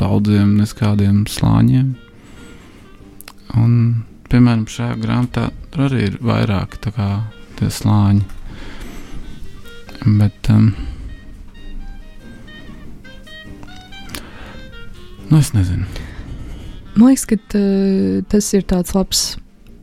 daudziem 0.00 0.56
neskādiem 0.58 1.24
slāņiem. 1.28 1.92
Un, 3.60 3.74
piemēram, 4.32 4.64
šajā 4.70 4.96
grāmatā 5.02 5.50
tur 5.72 5.86
arī 5.88 6.06
ir 6.08 6.16
vairāk 6.24 6.78
kā, 6.86 7.08
tie 7.58 7.68
slāņi. 7.72 8.24
Bet, 10.02 10.48
um, 10.50 10.72
nu, 15.28 15.38
es 15.38 15.52
nezinu. 15.54 15.86
Man 16.96 17.12
liekas, 17.12 17.26
ka 17.28 17.38
tas 18.32 18.50
ir 18.56 18.66
tāds 18.68 18.96
labs 18.96 19.22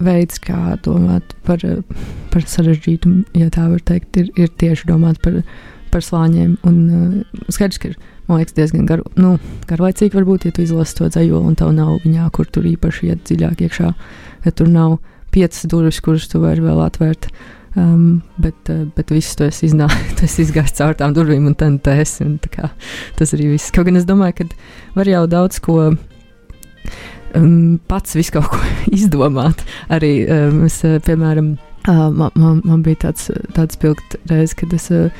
veids, 0.03 0.41
kā 0.43 0.75
domāt 0.85 1.33
par, 1.47 1.63
par 2.33 2.45
sarežģītumu, 2.47 3.25
ja 3.39 3.49
tā 3.53 3.69
var 3.71 3.81
teikt, 3.85 4.17
ir, 4.19 4.29
ir 4.39 4.51
tieši 4.61 4.89
domāt 4.89 5.21
par, 5.23 5.41
par 5.93 6.05
slāņiem. 6.05 6.57
Un 6.67 6.77
uh, 6.89 7.43
skaidrs, 7.53 7.81
ka 7.81 7.93
ir 7.93 7.99
man 8.29 8.41
liekas, 8.41 8.55
diezgan 8.57 8.87
gar, 8.89 9.03
nu, 9.19 9.35
garlaicīgi. 9.69 10.15
Varbūt, 10.15 10.47
ja 10.47 10.55
tu 10.55 10.63
izlasi 10.63 10.97
to 10.99 11.09
dzēju, 11.09 11.43
un 11.49 11.55
tev 11.59 11.73
nav 11.75 11.97
viņā, 12.05 12.29
kur 12.35 12.49
tur 12.49 12.67
īpaši 12.69 13.09
iet 13.09 13.23
dziļāk 13.27 13.63
iekšā, 13.65 13.93
ja 14.45 14.53
tur 14.55 14.69
nav 14.71 14.99
piecas 15.33 15.65
durvis, 15.69 16.01
kuras 16.05 16.27
tu 16.29 16.41
vari 16.43 16.63
vēl 16.63 16.83
atvērt. 16.85 17.29
Um, 17.77 18.23
bet, 18.41 18.57
uh, 18.73 18.87
bet 18.95 19.11
viss 19.13 19.37
tu 19.37 19.45
esi, 19.45 19.67
iznā, 19.67 19.87
tu 20.17 20.25
esi 20.25 20.41
izgājis 20.45 20.77
caur 20.79 20.97
tām 20.97 21.13
durvīm, 21.17 21.45
un 21.51 21.57
tad 21.57 21.77
tas 21.85 22.15
ir. 22.23 22.37
Tas 23.17 23.35
arī 23.37 23.51
viss. 23.53 23.73
Kaut 23.75 23.89
gan 23.89 23.99
es 23.99 24.07
domāju, 24.09 24.39
ka 24.39 24.47
var 24.97 25.09
jau 25.09 25.25
daudz 25.29 25.61
ko 25.63 25.77
um, 27.37 27.77
pats 27.89 28.17
visu 28.17 28.37
kaut 28.37 28.49
ko 28.53 28.61
izdomāt. 28.99 29.61
Arī 29.93 30.13
um, 30.25 30.63
es, 30.69 30.81
uh, 30.87 30.97
piemēram, 31.05 31.53
uh, 31.85 32.09
man, 32.09 32.33
man, 32.33 32.61
man 32.65 32.83
bija 32.85 33.05
tāds, 33.07 33.29
tāds 33.57 33.79
pilgt 33.79 34.17
reize, 34.31 34.57
kad 34.57 34.73
es. 34.75 34.89
Uh, 34.93 35.13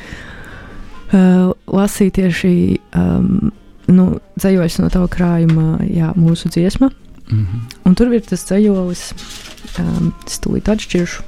uh, 1.14 1.52
lasīju 1.68 2.16
tieši 2.20 2.54
um, 2.98 3.52
nu, 3.90 4.08
dzējos 4.40 4.80
no 4.84 4.90
tava 4.94 5.10
krājuma, 5.12 5.80
jā, 5.90 6.14
mūsu 6.18 6.52
dziesma. 6.54 6.92
Mm 7.30 7.46
-hmm. 7.46 7.78
Un 7.86 7.96
tur 7.96 8.14
ir 8.14 8.22
tas 8.22 8.46
dzējolis, 8.46 9.14
um, 9.80 10.14
es 10.28 10.40
tūlīt 10.40 10.70
atšķiršu. 10.70 11.24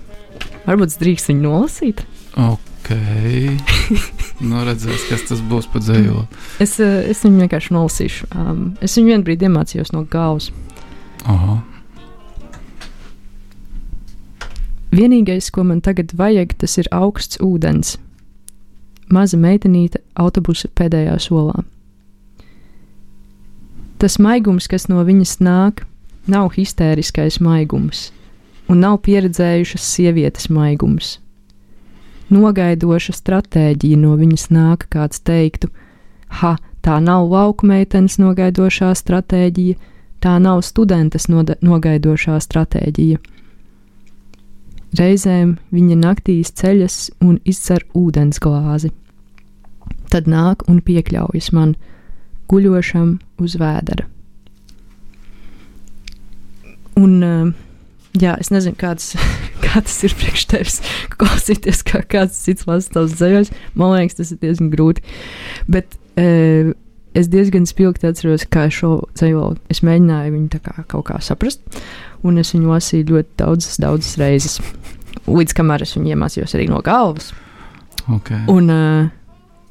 Varbūt 0.66 0.98
drīkst 1.00 1.30
viņu 1.30 1.42
nolasīt. 1.42 2.06
Ok. 2.38 2.90
nu, 4.50 4.64
redzēs, 4.66 5.10
kas 5.10 5.22
tas 5.30 5.42
būs 5.42 5.68
pa 5.74 5.80
dzējoli. 5.80 6.28
Es, 6.60 6.80
uh, 6.80 7.10
es 7.10 7.24
viņu 7.24 7.46
vienkārši 7.46 7.74
nolasīšu. 7.74 8.28
Um, 8.36 8.78
es 8.82 8.98
viņu 8.98 9.08
vienā 9.08 9.24
brīdī 9.24 9.50
iemācījos 9.50 9.94
no 9.94 10.06
galvas. 10.10 10.52
Aha. 11.26 11.62
Vienīgais, 14.92 15.52
ko 15.52 15.64
man 15.64 15.82
tagad 15.82 16.12
vajag, 16.14 16.58
tas 16.58 16.78
ir 16.78 16.88
augsts 16.92 17.38
ūdens 17.40 17.98
maza 19.12 19.38
meitenīte 19.38 20.01
autobusa 20.16 20.70
pēdējā 20.76 21.18
solā. 21.22 21.64
Tas 24.01 24.18
maigums, 24.18 24.66
kas 24.66 24.88
no 24.89 25.03
viņas 25.05 25.36
nāk, 25.45 25.84
nav 26.26 26.55
histēriskais 26.55 27.38
maigums, 27.43 28.09
un 28.66 28.82
nav 28.82 28.97
pieredzējušas 29.05 29.86
sievietes 29.95 30.49
maigums. 30.49 31.20
Nogaidoša 32.32 33.14
stratēģija 33.14 33.99
no 34.01 34.16
viņas 34.18 34.47
nāk, 34.55 34.88
kāds 34.89 35.22
teiktu, 35.22 35.70
ha, 36.41 36.55
tā 36.82 36.97
nav 37.03 37.28
lauku 37.30 37.68
meitenes 37.70 38.18
nogaidošā 38.22 38.93
stratēģija, 38.95 39.78
tā 40.24 40.38
nav 40.39 40.64
studentes 40.66 41.28
nogaidošā 41.30 42.39
stratēģija. 42.41 43.20
Reizēm 44.97 45.55
viņa 45.72 45.99
naktīs 46.01 46.51
ceļas 46.57 46.97
un 47.24 47.38
izcer 47.47 47.86
ūdens 47.95 48.41
glāzi 48.43 48.91
tad 50.12 50.30
nāk 50.30 50.66
un 50.72 50.82
piekļaujas 50.86 51.51
man, 51.55 51.76
guļošam 52.51 53.16
uz 53.41 53.55
vēdera. 53.59 54.07
Un, 56.99 57.14
uh, 57.24 57.51
jā, 58.20 58.36
es 58.41 58.51
nezinu, 58.51 58.76
kāds, 58.80 59.14
kā 59.64 59.80
tas 59.80 59.97
ir 60.05 60.16
priekš 60.20 60.45
tevis, 60.51 60.80
klausīties, 61.16 61.84
kā 61.88 62.03
kāds 62.03 62.39
cits 62.43 62.68
lasa 62.70 62.97
tavs 62.97 63.16
dzējoļus. 63.20 63.53
Man 63.80 63.95
liekas, 63.95 64.20
tas 64.20 64.34
ir 64.36 64.41
diezgan 64.43 64.72
grūti. 64.74 65.05
Bet 65.72 65.95
uh, 66.20 66.74
es 67.18 67.32
diezgan 67.32 67.68
spilgti 67.70 68.09
atceros, 68.09 68.45
kā 68.51 68.68
šo 68.72 68.97
dzējoli 69.16 69.59
es 69.72 69.84
mēģināju 69.88 70.36
viņu 70.36 70.62
kā 70.64 70.86
kaut 70.91 71.07
kā 71.09 71.20
saprast, 71.24 71.64
un 72.28 72.39
es 72.41 72.53
viņu 72.55 72.72
lasīju 72.72 73.09
ļoti 73.16 73.39
daudzas, 73.41 73.80
daudzas 73.82 74.20
reizes. 74.22 74.59
Līdz 75.28 75.55
kamēr 75.55 75.84
es 75.86 75.95
viņu 75.95 76.14
iemācījos 76.14 76.55
arī 76.57 76.68
no 76.72 76.80
galvas. 76.84 77.32
Okay. 78.12 78.43
Un, 78.49 78.70
uh, 78.74 79.09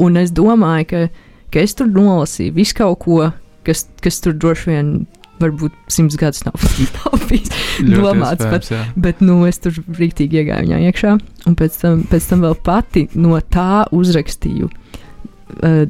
Un 0.01 0.16
es 0.20 0.32
domāju, 0.34 0.88
ka, 0.90 1.07
ka 1.53 1.64
es 1.64 1.76
tur 1.76 1.90
nolasīju 1.92 2.57
visu 2.57 2.76
kaut 2.78 3.03
ko, 3.05 3.30
kas, 3.66 3.86
kas 4.05 4.20
tur 4.24 4.36
droši 4.36 4.70
vien 4.70 4.92
varbūt 5.40 5.76
simts 5.92 6.18
gadus 6.20 6.44
nav, 6.46 6.61
nav 6.98 7.26
bijis 7.30 7.53
domāts. 7.80 8.44
Bet, 8.44 8.68
jā. 8.72 8.82
bet 9.01 9.24
nu, 9.24 9.40
es 9.48 9.61
tur 9.62 9.76
rīktīgi 9.98 10.42
iegāju 10.42 10.68
viņā 10.68 10.80
iekšā, 10.90 11.16
un 11.48 11.59
pēc 11.59 11.80
tam, 11.82 12.05
pēc 12.11 12.30
tam 12.30 12.44
vēl 12.46 12.57
pati 12.66 13.07
no 13.16 13.38
tā 13.53 13.84
uzrakstīju 13.96 14.70
uh, 14.70 15.84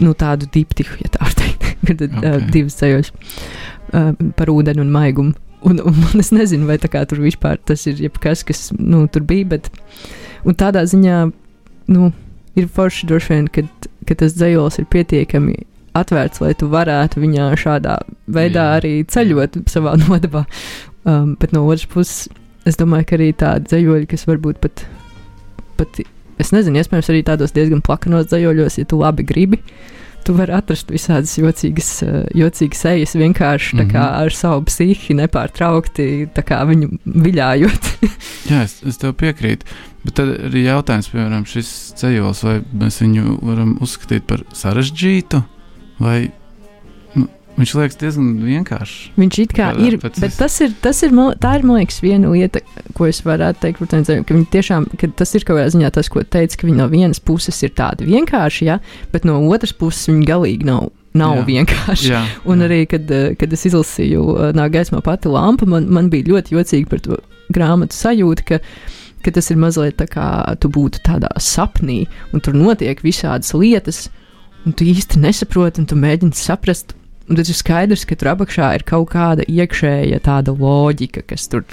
nu, 0.00 0.12
tādu 0.18 0.48
diptiku, 0.52 0.98
ja 1.04 1.12
tā 1.14 1.24
var 1.26 1.36
teikt, 1.38 1.72
kad 1.88 2.06
uh, 2.06 2.12
okay. 2.20 2.36
uh, 2.36 2.52
divas 2.52 2.78
ceļos 2.80 3.12
uh, 3.12 4.12
par 4.38 4.52
ūdeni 4.52 4.84
un 4.84 4.94
maigumu. 4.94 5.36
Un, 5.66 5.80
un, 5.82 5.96
un 6.12 6.20
es 6.22 6.30
nezinu, 6.30 6.68
vai 6.68 6.76
tur 6.78 7.18
vispār 7.18 7.58
tas 7.66 7.88
ir 7.90 7.98
jebkas, 7.98 8.44
kas 8.46 8.68
nu, 8.76 9.06
tur 9.10 9.24
bija, 9.26 9.56
bet 9.56 9.70
tādā 10.60 10.84
ziņā. 10.86 11.24
Nu, 11.90 12.10
ir 12.56 12.68
forši 12.72 13.06
droši 13.10 13.32
vien, 13.32 13.48
kad, 13.52 13.88
kad 14.08 14.22
tas 14.22 14.36
dzējols 14.36 14.80
ir 14.80 14.88
pietiekami 14.92 15.56
atvērts, 15.96 16.42
lai 16.44 16.52
tu 16.58 16.68
varētu 16.72 17.22
viņā 17.22 17.50
šādā 17.60 17.98
veidā 18.32 18.66
Jā. 18.70 18.80
arī 18.80 18.92
ceļot 19.12 19.62
savā 19.70 19.96
nodabā. 20.04 20.46
Um, 21.06 21.36
bet 21.40 21.54
no 21.54 21.64
otras 21.68 21.86
puses, 21.90 22.26
es 22.66 22.78
domāju, 22.80 23.08
ka 23.08 23.18
arī 23.18 23.30
tādi 23.38 23.70
dzējoļi, 23.70 24.08
kas 24.10 24.26
varbūt 24.28 24.62
pat, 24.64 24.86
pat, 25.78 26.00
es 26.42 26.50
nezinu, 26.54 26.80
iespējams, 26.80 27.12
arī 27.12 27.22
tādos 27.26 27.54
diezgan 27.56 27.84
plakanos 27.86 28.26
dzējoļos, 28.32 28.80
ja 28.80 28.88
tu 28.90 28.98
labi 29.02 29.26
gribi. 29.26 29.62
Tu 30.26 30.34
vari 30.34 30.56
atrast 30.56 30.88
visādas 30.90 31.36
jocīgas, 31.38 31.90
uh, 32.02 32.24
jocīgas 32.34 32.80
sejas 32.82 33.12
vienkārši 33.14 33.76
mm 33.76 33.80
-hmm. 33.84 33.92
kā, 33.92 34.02
mhm. 34.02 34.24
ar 34.24 34.34
savu 34.34 34.64
psihi, 34.66 35.14
nepārtraukti 35.22 36.26
viņu 36.34 36.88
viļājot. 37.06 37.92
Jā, 38.50 38.64
es, 38.64 38.80
es 38.82 38.98
tev 38.98 39.14
piekrītu. 39.14 39.62
Bet 40.06 40.14
tad 40.20 40.28
ir 40.48 40.56
jautājums, 40.62 41.08
piemēram, 41.10 41.44
šis 41.50 41.70
ceļos, 41.98 42.42
vai 42.46 42.56
mēs 42.84 43.00
viņu 43.02 43.38
varam 43.42 43.76
uzskatīt 43.82 44.26
par 44.28 44.44
sarežģītu, 44.54 45.40
vai, 46.02 46.18
nu, 47.16 47.26
Viņš 47.56 47.70
liekas 47.78 47.96
diezgan 47.96 48.26
vienkāršs. 48.44 48.96
Viņš 49.16 49.36
it 49.40 49.52
kā 49.56 49.70
Varētu 49.72 49.86
ir, 49.88 49.94
bet 50.02 50.18
vis- 50.20 50.34
tas 50.36 50.58
ir, 50.60 50.74
tas 50.84 50.98
ir, 51.06 51.14
man- 51.16 51.38
tā 51.40 51.54
ir, 51.56 51.62
man 51.64 51.78
liekas, 51.80 52.02
viena 52.04 52.28
lieta, 52.28 52.60
ko 52.92 53.06
es 53.08 53.22
varētu 53.24 53.62
teikt 53.62 53.80
cilvēkiem, 53.80 54.26
ka 54.28 54.34
viņi 54.36 54.48
tiešām, 54.52 54.86
ka 55.00 55.08
tas 55.16 55.32
ir 55.34 55.40
kaut 55.48 55.56
kādā 55.56 55.70
ziņā 55.72 55.90
tas, 55.96 56.10
ko 56.12 56.20
teica, 56.20 56.58
ka 56.60 56.66
viņi 56.68 56.76
no 56.76 56.88
vienas 56.92 57.18
puses 57.18 57.62
ir 57.64 57.70
tādi 57.70 58.04
vienkārši, 58.04 58.66
ja, 58.68 58.78
bet 59.10 59.24
no 59.24 59.38
otras 59.48 59.72
puses 59.72 60.04
viņi 60.12 60.26
galīgi 60.28 60.64
nav, 60.68 60.90
nav 61.16 61.38
Jā. 61.40 61.46
vienkārši. 61.48 62.10
Jā, 62.12 62.20
Un 62.44 62.58
jā. 62.60 62.68
arī, 62.68 62.86
kad, 62.92 63.10
eh, 63.10 63.34
kad 63.40 63.50
es 63.56 63.64
izlasīju 63.64 64.26
eh, 64.36 64.52
Nāk 64.52 64.70
gaismā 64.76 65.00
pati 65.02 65.28
lampa, 65.32 65.64
man, 65.64 65.88
man 65.88 66.10
bija 66.12 66.28
ļoti 66.28 66.52
jocīgi 66.60 66.86
par 66.92 67.00
to 67.00 67.16
grāmatu 67.50 67.96
sajūta, 67.96 68.44
ka, 68.44 68.58
ka 69.26 69.34
tas 69.36 69.50
ir 69.50 69.58
mazliet 69.60 69.98
tā 70.00 70.06
kā 70.10 70.28
tu 70.62 70.70
būtu 70.72 71.02
tādā 71.06 71.32
sapnī, 71.42 72.04
un 72.32 72.44
tur 72.44 72.56
notiek 72.56 73.02
visādas 73.04 73.52
lietas, 73.56 74.06
un 74.66 74.74
tu 74.76 74.86
īsti 74.86 75.20
nesaproti, 75.22 75.82
un 75.82 75.90
tu 75.90 75.98
mēģini 75.98 76.38
saprast. 76.38 76.96
Un 77.26 77.34
tad 77.34 77.48
ir 77.50 77.56
skaidrs, 77.58 78.04
ka 78.06 78.14
tur 78.14 78.28
apakšā 78.36 78.68
ir 78.76 78.84
kaut 78.86 79.08
kāda 79.10 79.42
iekšēja 79.50 80.20
tāda 80.22 80.52
loģika, 80.54 81.24
kas 81.26 81.48
tur 81.50 81.64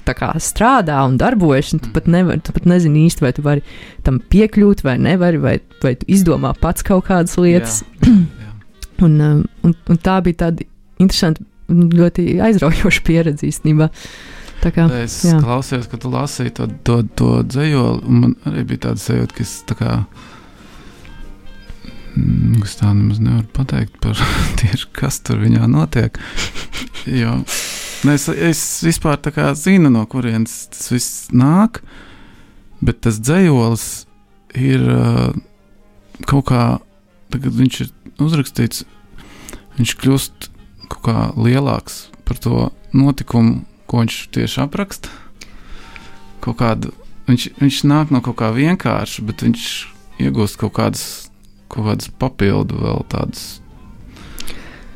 strādā 0.42 0.98
un 1.06 1.20
darbojas. 1.22 1.76
Un 1.76 1.82
tu, 1.84 1.92
pat 1.94 2.10
nevar, 2.10 2.40
tu 2.42 2.56
pat 2.56 2.66
nezini 2.66 3.06
īsti, 3.06 3.22
vai 3.22 3.34
tu 3.38 3.46
vari 3.46 3.62
tam 4.02 4.18
piekļūt, 4.34 4.82
vai 4.82 4.98
nevari, 4.98 5.38
vai, 5.38 5.60
vai 5.84 5.94
tu 5.94 6.10
izdomā 6.10 6.56
pats 6.58 6.82
kaut 6.82 7.06
kādas 7.12 7.38
lietas. 7.38 7.84
Jā, 8.02 8.18
jā. 8.18 8.50
Un, 9.04 9.16
um, 9.20 9.40
un, 9.66 9.72
un 9.90 9.98
tā 10.00 10.20
bija 10.24 10.46
tāda 10.46 10.64
interesanta, 11.02 11.42
ļoti 11.68 12.38
aizraujoša 12.46 13.02
pieredze 13.04 13.48
īstenībā. 13.50 13.90
Tā 13.90 14.43
kā, 14.72 14.86
Es 15.04 15.18
jā. 15.26 15.40
klausījos, 15.44 15.90
ka 15.92 15.98
tu 16.00 16.12
lasīji 16.14 16.54
to, 16.60 16.68
to, 16.88 17.02
to 17.20 17.30
dzējoli, 17.44 18.04
un 18.08 18.20
man 18.22 18.36
arī 18.48 18.64
bija 18.70 18.86
tāda 18.88 19.02
sajūta, 19.04 19.36
ka 19.36 19.44
es 19.44 19.54
tā 19.68 19.76
kā. 19.80 19.92
mm, 22.16 22.62
Es 22.64 22.78
tā 22.80 22.94
nemaz 22.94 23.20
nevaru 23.24 23.48
pateikt 23.56 23.98
par 24.04 24.16
tieši 24.62 24.88
kas 24.96 25.20
tur 25.26 25.42
viņā 25.44 25.68
notiek. 25.72 26.18
Jo 27.10 27.40
ne, 28.04 28.14
es, 28.16 28.28
es 28.30 28.62
vispār 28.86 29.20
tā 29.24 29.32
kā 29.36 29.50
zinu, 29.56 29.90
no 29.92 30.06
kurienes 30.08 30.68
tas 30.72 30.90
viss 30.92 31.12
nāk, 31.36 31.82
bet 32.84 33.02
tas 33.04 33.20
dzējolis 33.20 33.86
ir 34.60 34.84
kaut 36.30 36.46
kā, 36.52 36.64
tagad 37.34 37.56
viņš 37.58 37.80
ir 37.86 37.92
uzrakstīts, 38.24 38.84
viņš 39.80 39.94
kļūst 40.04 40.50
kaut 40.92 41.02
kā 41.08 41.18
lielāks 41.40 42.06
par 42.28 42.38
to 42.44 42.68
notikumu, 42.94 43.64
ko 43.94 44.02
viņš 44.02 44.16
tieši 44.34 44.62
apraksta. 44.66 45.12
Kaut 46.42 46.58
kādu, 46.60 46.90
viņš, 47.30 47.44
viņš 47.62 47.82
nāk 47.86 48.10
no 48.12 48.20
kaut 48.26 48.40
kā 48.42 48.50
vienkārša, 48.56 49.22
bet 49.30 49.46
viņš 49.46 49.68
iegūst 50.26 50.58
kaut 50.58 50.74
kādas, 50.80 51.04
kaut 51.70 51.86
kādas 51.92 52.10
papildu 52.20 52.82
vēl 52.82 53.04
tādas, 53.14 53.46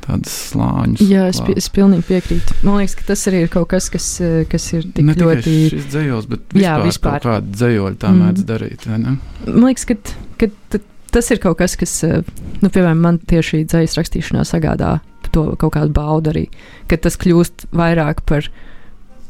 tādas 0.04 0.34
slāņus. 0.52 1.02
jā, 1.08 1.28
es, 1.32 1.39
es 1.60 1.70
pilnīgi 1.74 2.06
piekrītu. 2.10 2.58
Man 2.66 2.80
liekas, 2.82 2.95
ka 3.00 3.08
tas 3.14 3.24
arī 3.30 3.43
ir 3.45 3.52
kaut 3.54 3.68
kas, 3.72 3.89
kas, 3.93 4.08
eh, 4.24 4.43
kas 4.50 4.66
ir 4.74 4.86
tik 4.95 5.06
ne 5.08 5.16
ļoti. 5.18 5.56
šis 5.72 5.88
dzējos, 5.93 6.28
bet 6.32 6.39
Jā, 6.58 6.78
vispār, 6.82 6.86
vispār. 6.89 7.18
kaut 7.22 7.28
kāda 7.30 7.58
dzējoļa 7.62 7.98
tā 8.04 8.12
Mm. 8.12 8.22
mēdz 8.24 8.45
darīt. 8.48 8.88
Man 8.88 9.68
liekas, 9.70 9.86
ka, 9.86 9.95
ka 10.39 10.80
tas 11.12 11.32
ir 11.32 11.38
kaut 11.43 11.58
kas, 11.60 11.76
kas, 11.76 12.04
eh, 12.04 12.22
nu, 12.62 12.70
piemēram, 12.70 12.98
man 13.02 13.20
tieši 13.20 13.66
dzīslas 13.68 14.00
rakstīšanā 14.02 14.43
sagādā 14.48 15.00
to 15.32 15.56
kaut 15.60 15.74
kādu 15.76 15.91
baudu 15.91 16.32
arī. 16.32 16.48
Ka 16.88 16.95
tas 16.98 17.18
kļūst 17.20 17.68
vairāk 17.76 18.24
par, 18.26 18.48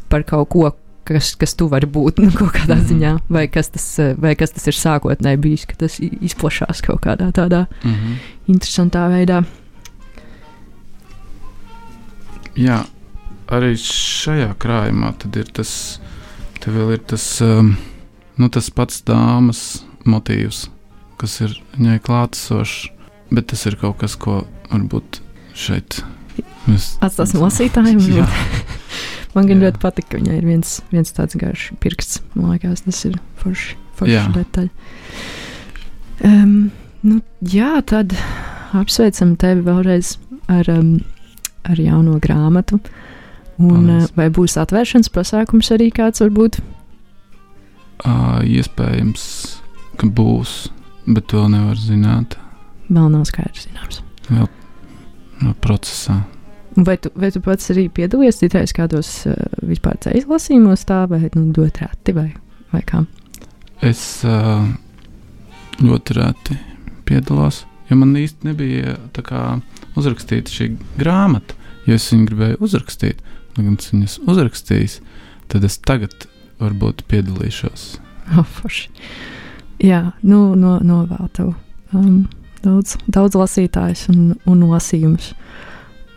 par 0.09 0.23
kaut 0.27 0.49
ko, 0.49 0.71
kas, 1.07 1.35
kas 1.39 1.55
tu 1.57 1.69
vari 1.71 1.87
būt 1.87 2.19
nu, 2.23 2.31
kaut 2.35 2.51
kādā 2.55 2.75
mm. 2.75 2.81
-hmm. 2.81 2.89
ziņā, 2.91 3.13
vai 3.29 3.47
kas, 3.47 3.69
tas, 3.69 3.85
eh, 3.99 4.15
vai 4.17 4.35
kas 4.35 4.51
tas 4.51 4.67
ir 4.67 4.73
sākotnēji 4.73 5.37
bijis, 5.37 5.65
ka 5.65 5.75
tas 5.85 5.99
izplatās 5.99 6.81
kaut 6.81 7.01
kādā 7.05 7.31
tādā 7.31 7.67
Mhm. 7.83 8.13
interesantā 8.47 9.07
veidā. 9.09 9.43
Jā, 12.57 12.85
arī 13.47 13.75
šajā 13.77 14.55
krājumā 14.57 15.13
tad 15.17 15.35
ir 15.35 15.45
tas, 15.45 15.99
ir 16.67 16.99
tas, 17.07 17.41
um, 17.41 17.77
nu, 18.37 18.49
tas 18.49 18.69
pats 18.69 19.03
dāmas 19.05 19.83
motīvs, 20.05 20.69
kas 21.17 21.41
ir 21.41 21.61
viņai 21.77 21.99
klātesošs, 21.99 22.89
bet 23.31 23.47
tas 23.47 23.65
ir 23.65 23.75
kaut 23.75 23.97
kas, 23.97 24.15
ko 24.15 24.47
varbūt 24.71 25.21
šeit 25.53 26.03
mēs 26.67 26.97
Atstāsim 27.01 27.41
lasītājiem. 27.41 27.99
Man 29.37 29.45
gan 29.49 29.59
Jā. 29.61 29.67
ļoti 29.67 29.81
patīk, 29.83 30.07
ka 30.09 30.17
viņai 30.17 30.37
ir 30.39 30.45
viens, 30.49 30.77
viens 30.89 31.13
tāds 31.13 31.37
garš 31.37 31.67
pirksts. 31.83 32.21
Man 32.33 32.55
liekas, 32.55 32.81
tas 32.87 33.03
ir 33.05 33.17
forši, 33.37 33.75
forši 33.99 34.23
detaļa. 34.33 34.71
Um, 36.25 36.71
nu, 37.05 37.19
jā, 37.45 37.75
tad 37.85 38.15
apsveicam 38.77 39.35
tevi 39.37 39.61
vēlreiz 39.67 40.15
ar, 40.49 40.69
um, 40.73 40.95
ar 41.69 41.77
jauno 41.81 42.17
grāmatu. 42.23 42.79
Un, 43.57 43.85
uh, 43.85 43.93
Paldies. 44.01 44.15
vai 44.17 44.27
būs 44.33 44.57
atvēršanas 44.61 45.13
pasākums 45.13 45.69
arī 45.73 45.91
kāds 45.93 46.21
varbūt? 46.25 46.59
Ā, 48.05 48.41
iespējams, 48.45 49.23
ka 49.97 50.09
būs, 50.13 50.57
bet 51.09 51.29
to 51.33 51.45
nevar 51.49 51.77
zināt 51.81 52.37
Vēl 52.87 53.09
nav 53.11 53.25
skaidrs, 53.27 53.65
zināms. 53.67 54.01
vēl 54.29 54.45
no 55.43 55.53
procesā. 55.61 56.21
Vai 56.77 56.97
tu, 57.01 57.09
vai 57.17 57.31
tu 57.33 57.41
pats 57.41 57.71
arī 57.73 57.87
piedalījies 57.89 58.41
citreiz 58.43 58.73
kādos 58.77 59.09
uh, 59.25 59.33
vispār 59.65 59.97
ceļu 60.03 60.27
lasījumos, 60.29 60.85
tā 60.85 61.03
vai 61.09 61.23
nu, 61.33 61.47
ļoti 61.55 61.85
reti, 61.85 62.13
vai, 62.13 62.27
vai 62.73 62.83
kā? 62.85 63.01
Es 63.85 64.01
ā, 64.25 64.37
ļoti 65.81 66.17
reti 66.17 66.57
piedalos, 67.09 67.63
jo 67.89 67.97
man 67.97 68.13
īsti 68.17 68.51
nebija 68.51 68.97
tā 69.15 69.25
kā 69.25 69.41
uzrakstīta 69.97 70.53
šī 70.53 70.71
grāmata. 70.99 71.57
Ja 71.87 71.95
es 71.97 72.09
viņu 72.11 72.29
gribēju 72.29 72.61
uzrakstīt, 72.67 73.21
lai 73.55 73.63
gan 73.63 73.77
es 73.79 73.93
viņas 73.93 74.17
uzrakstījis, 74.27 74.99
tad 75.49 75.65
es 75.65 75.77
tagad 75.79 76.27
varbūt 76.61 77.05
piedalīšos. 77.09 77.93
Oh. 78.37 78.57
Jā, 79.79 80.01
nu, 80.25 80.39
no, 80.59 80.77
novēl 80.83 81.29
tev 81.37 81.53
um, 81.95 82.25
daudz, 82.65 82.97
daudz 83.07 83.37
lasītājs 83.39 84.07
un, 84.11 84.33
un 84.49 84.65
lasījumus. 84.67 85.31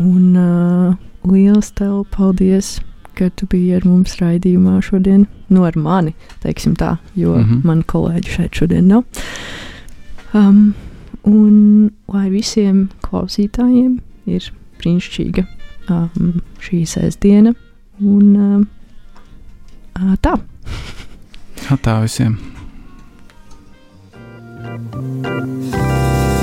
Un 0.00 0.36
uh, 0.36 0.94
liels 1.28 1.70
tev 1.76 2.06
paldies, 2.14 2.78
ka 3.18 3.28
tu 3.36 3.46
biji 3.50 3.76
ar 3.76 3.84
mums 3.84 4.16
raidījumā 4.20 4.78
šodien. 4.84 5.26
Nu, 5.52 5.64
ar 5.68 5.76
mani, 5.76 6.14
teiksim 6.40 6.76
tā, 6.78 6.96
jo 7.18 7.34
mm. 7.36 7.44
-hmm. 7.44 7.64
man 7.64 7.82
kolēģi 7.82 8.36
šeit 8.36 8.54
šodien 8.56 8.88
nav. 8.88 9.04
Um, 10.32 10.74
un 11.24 11.90
lai 12.08 12.30
visiem 12.30 12.88
klausītājiem 13.02 13.98
ir 14.26 14.52
brīnišķīga 14.80 15.44
um, 15.90 16.40
šī 16.60 16.84
sēsdiena. 16.86 17.54
Un 18.00 18.36
um, 18.36 18.68
tā. 20.22 20.38
Tā 21.82 22.00
visiem! 22.02 22.38
thank 24.90 26.39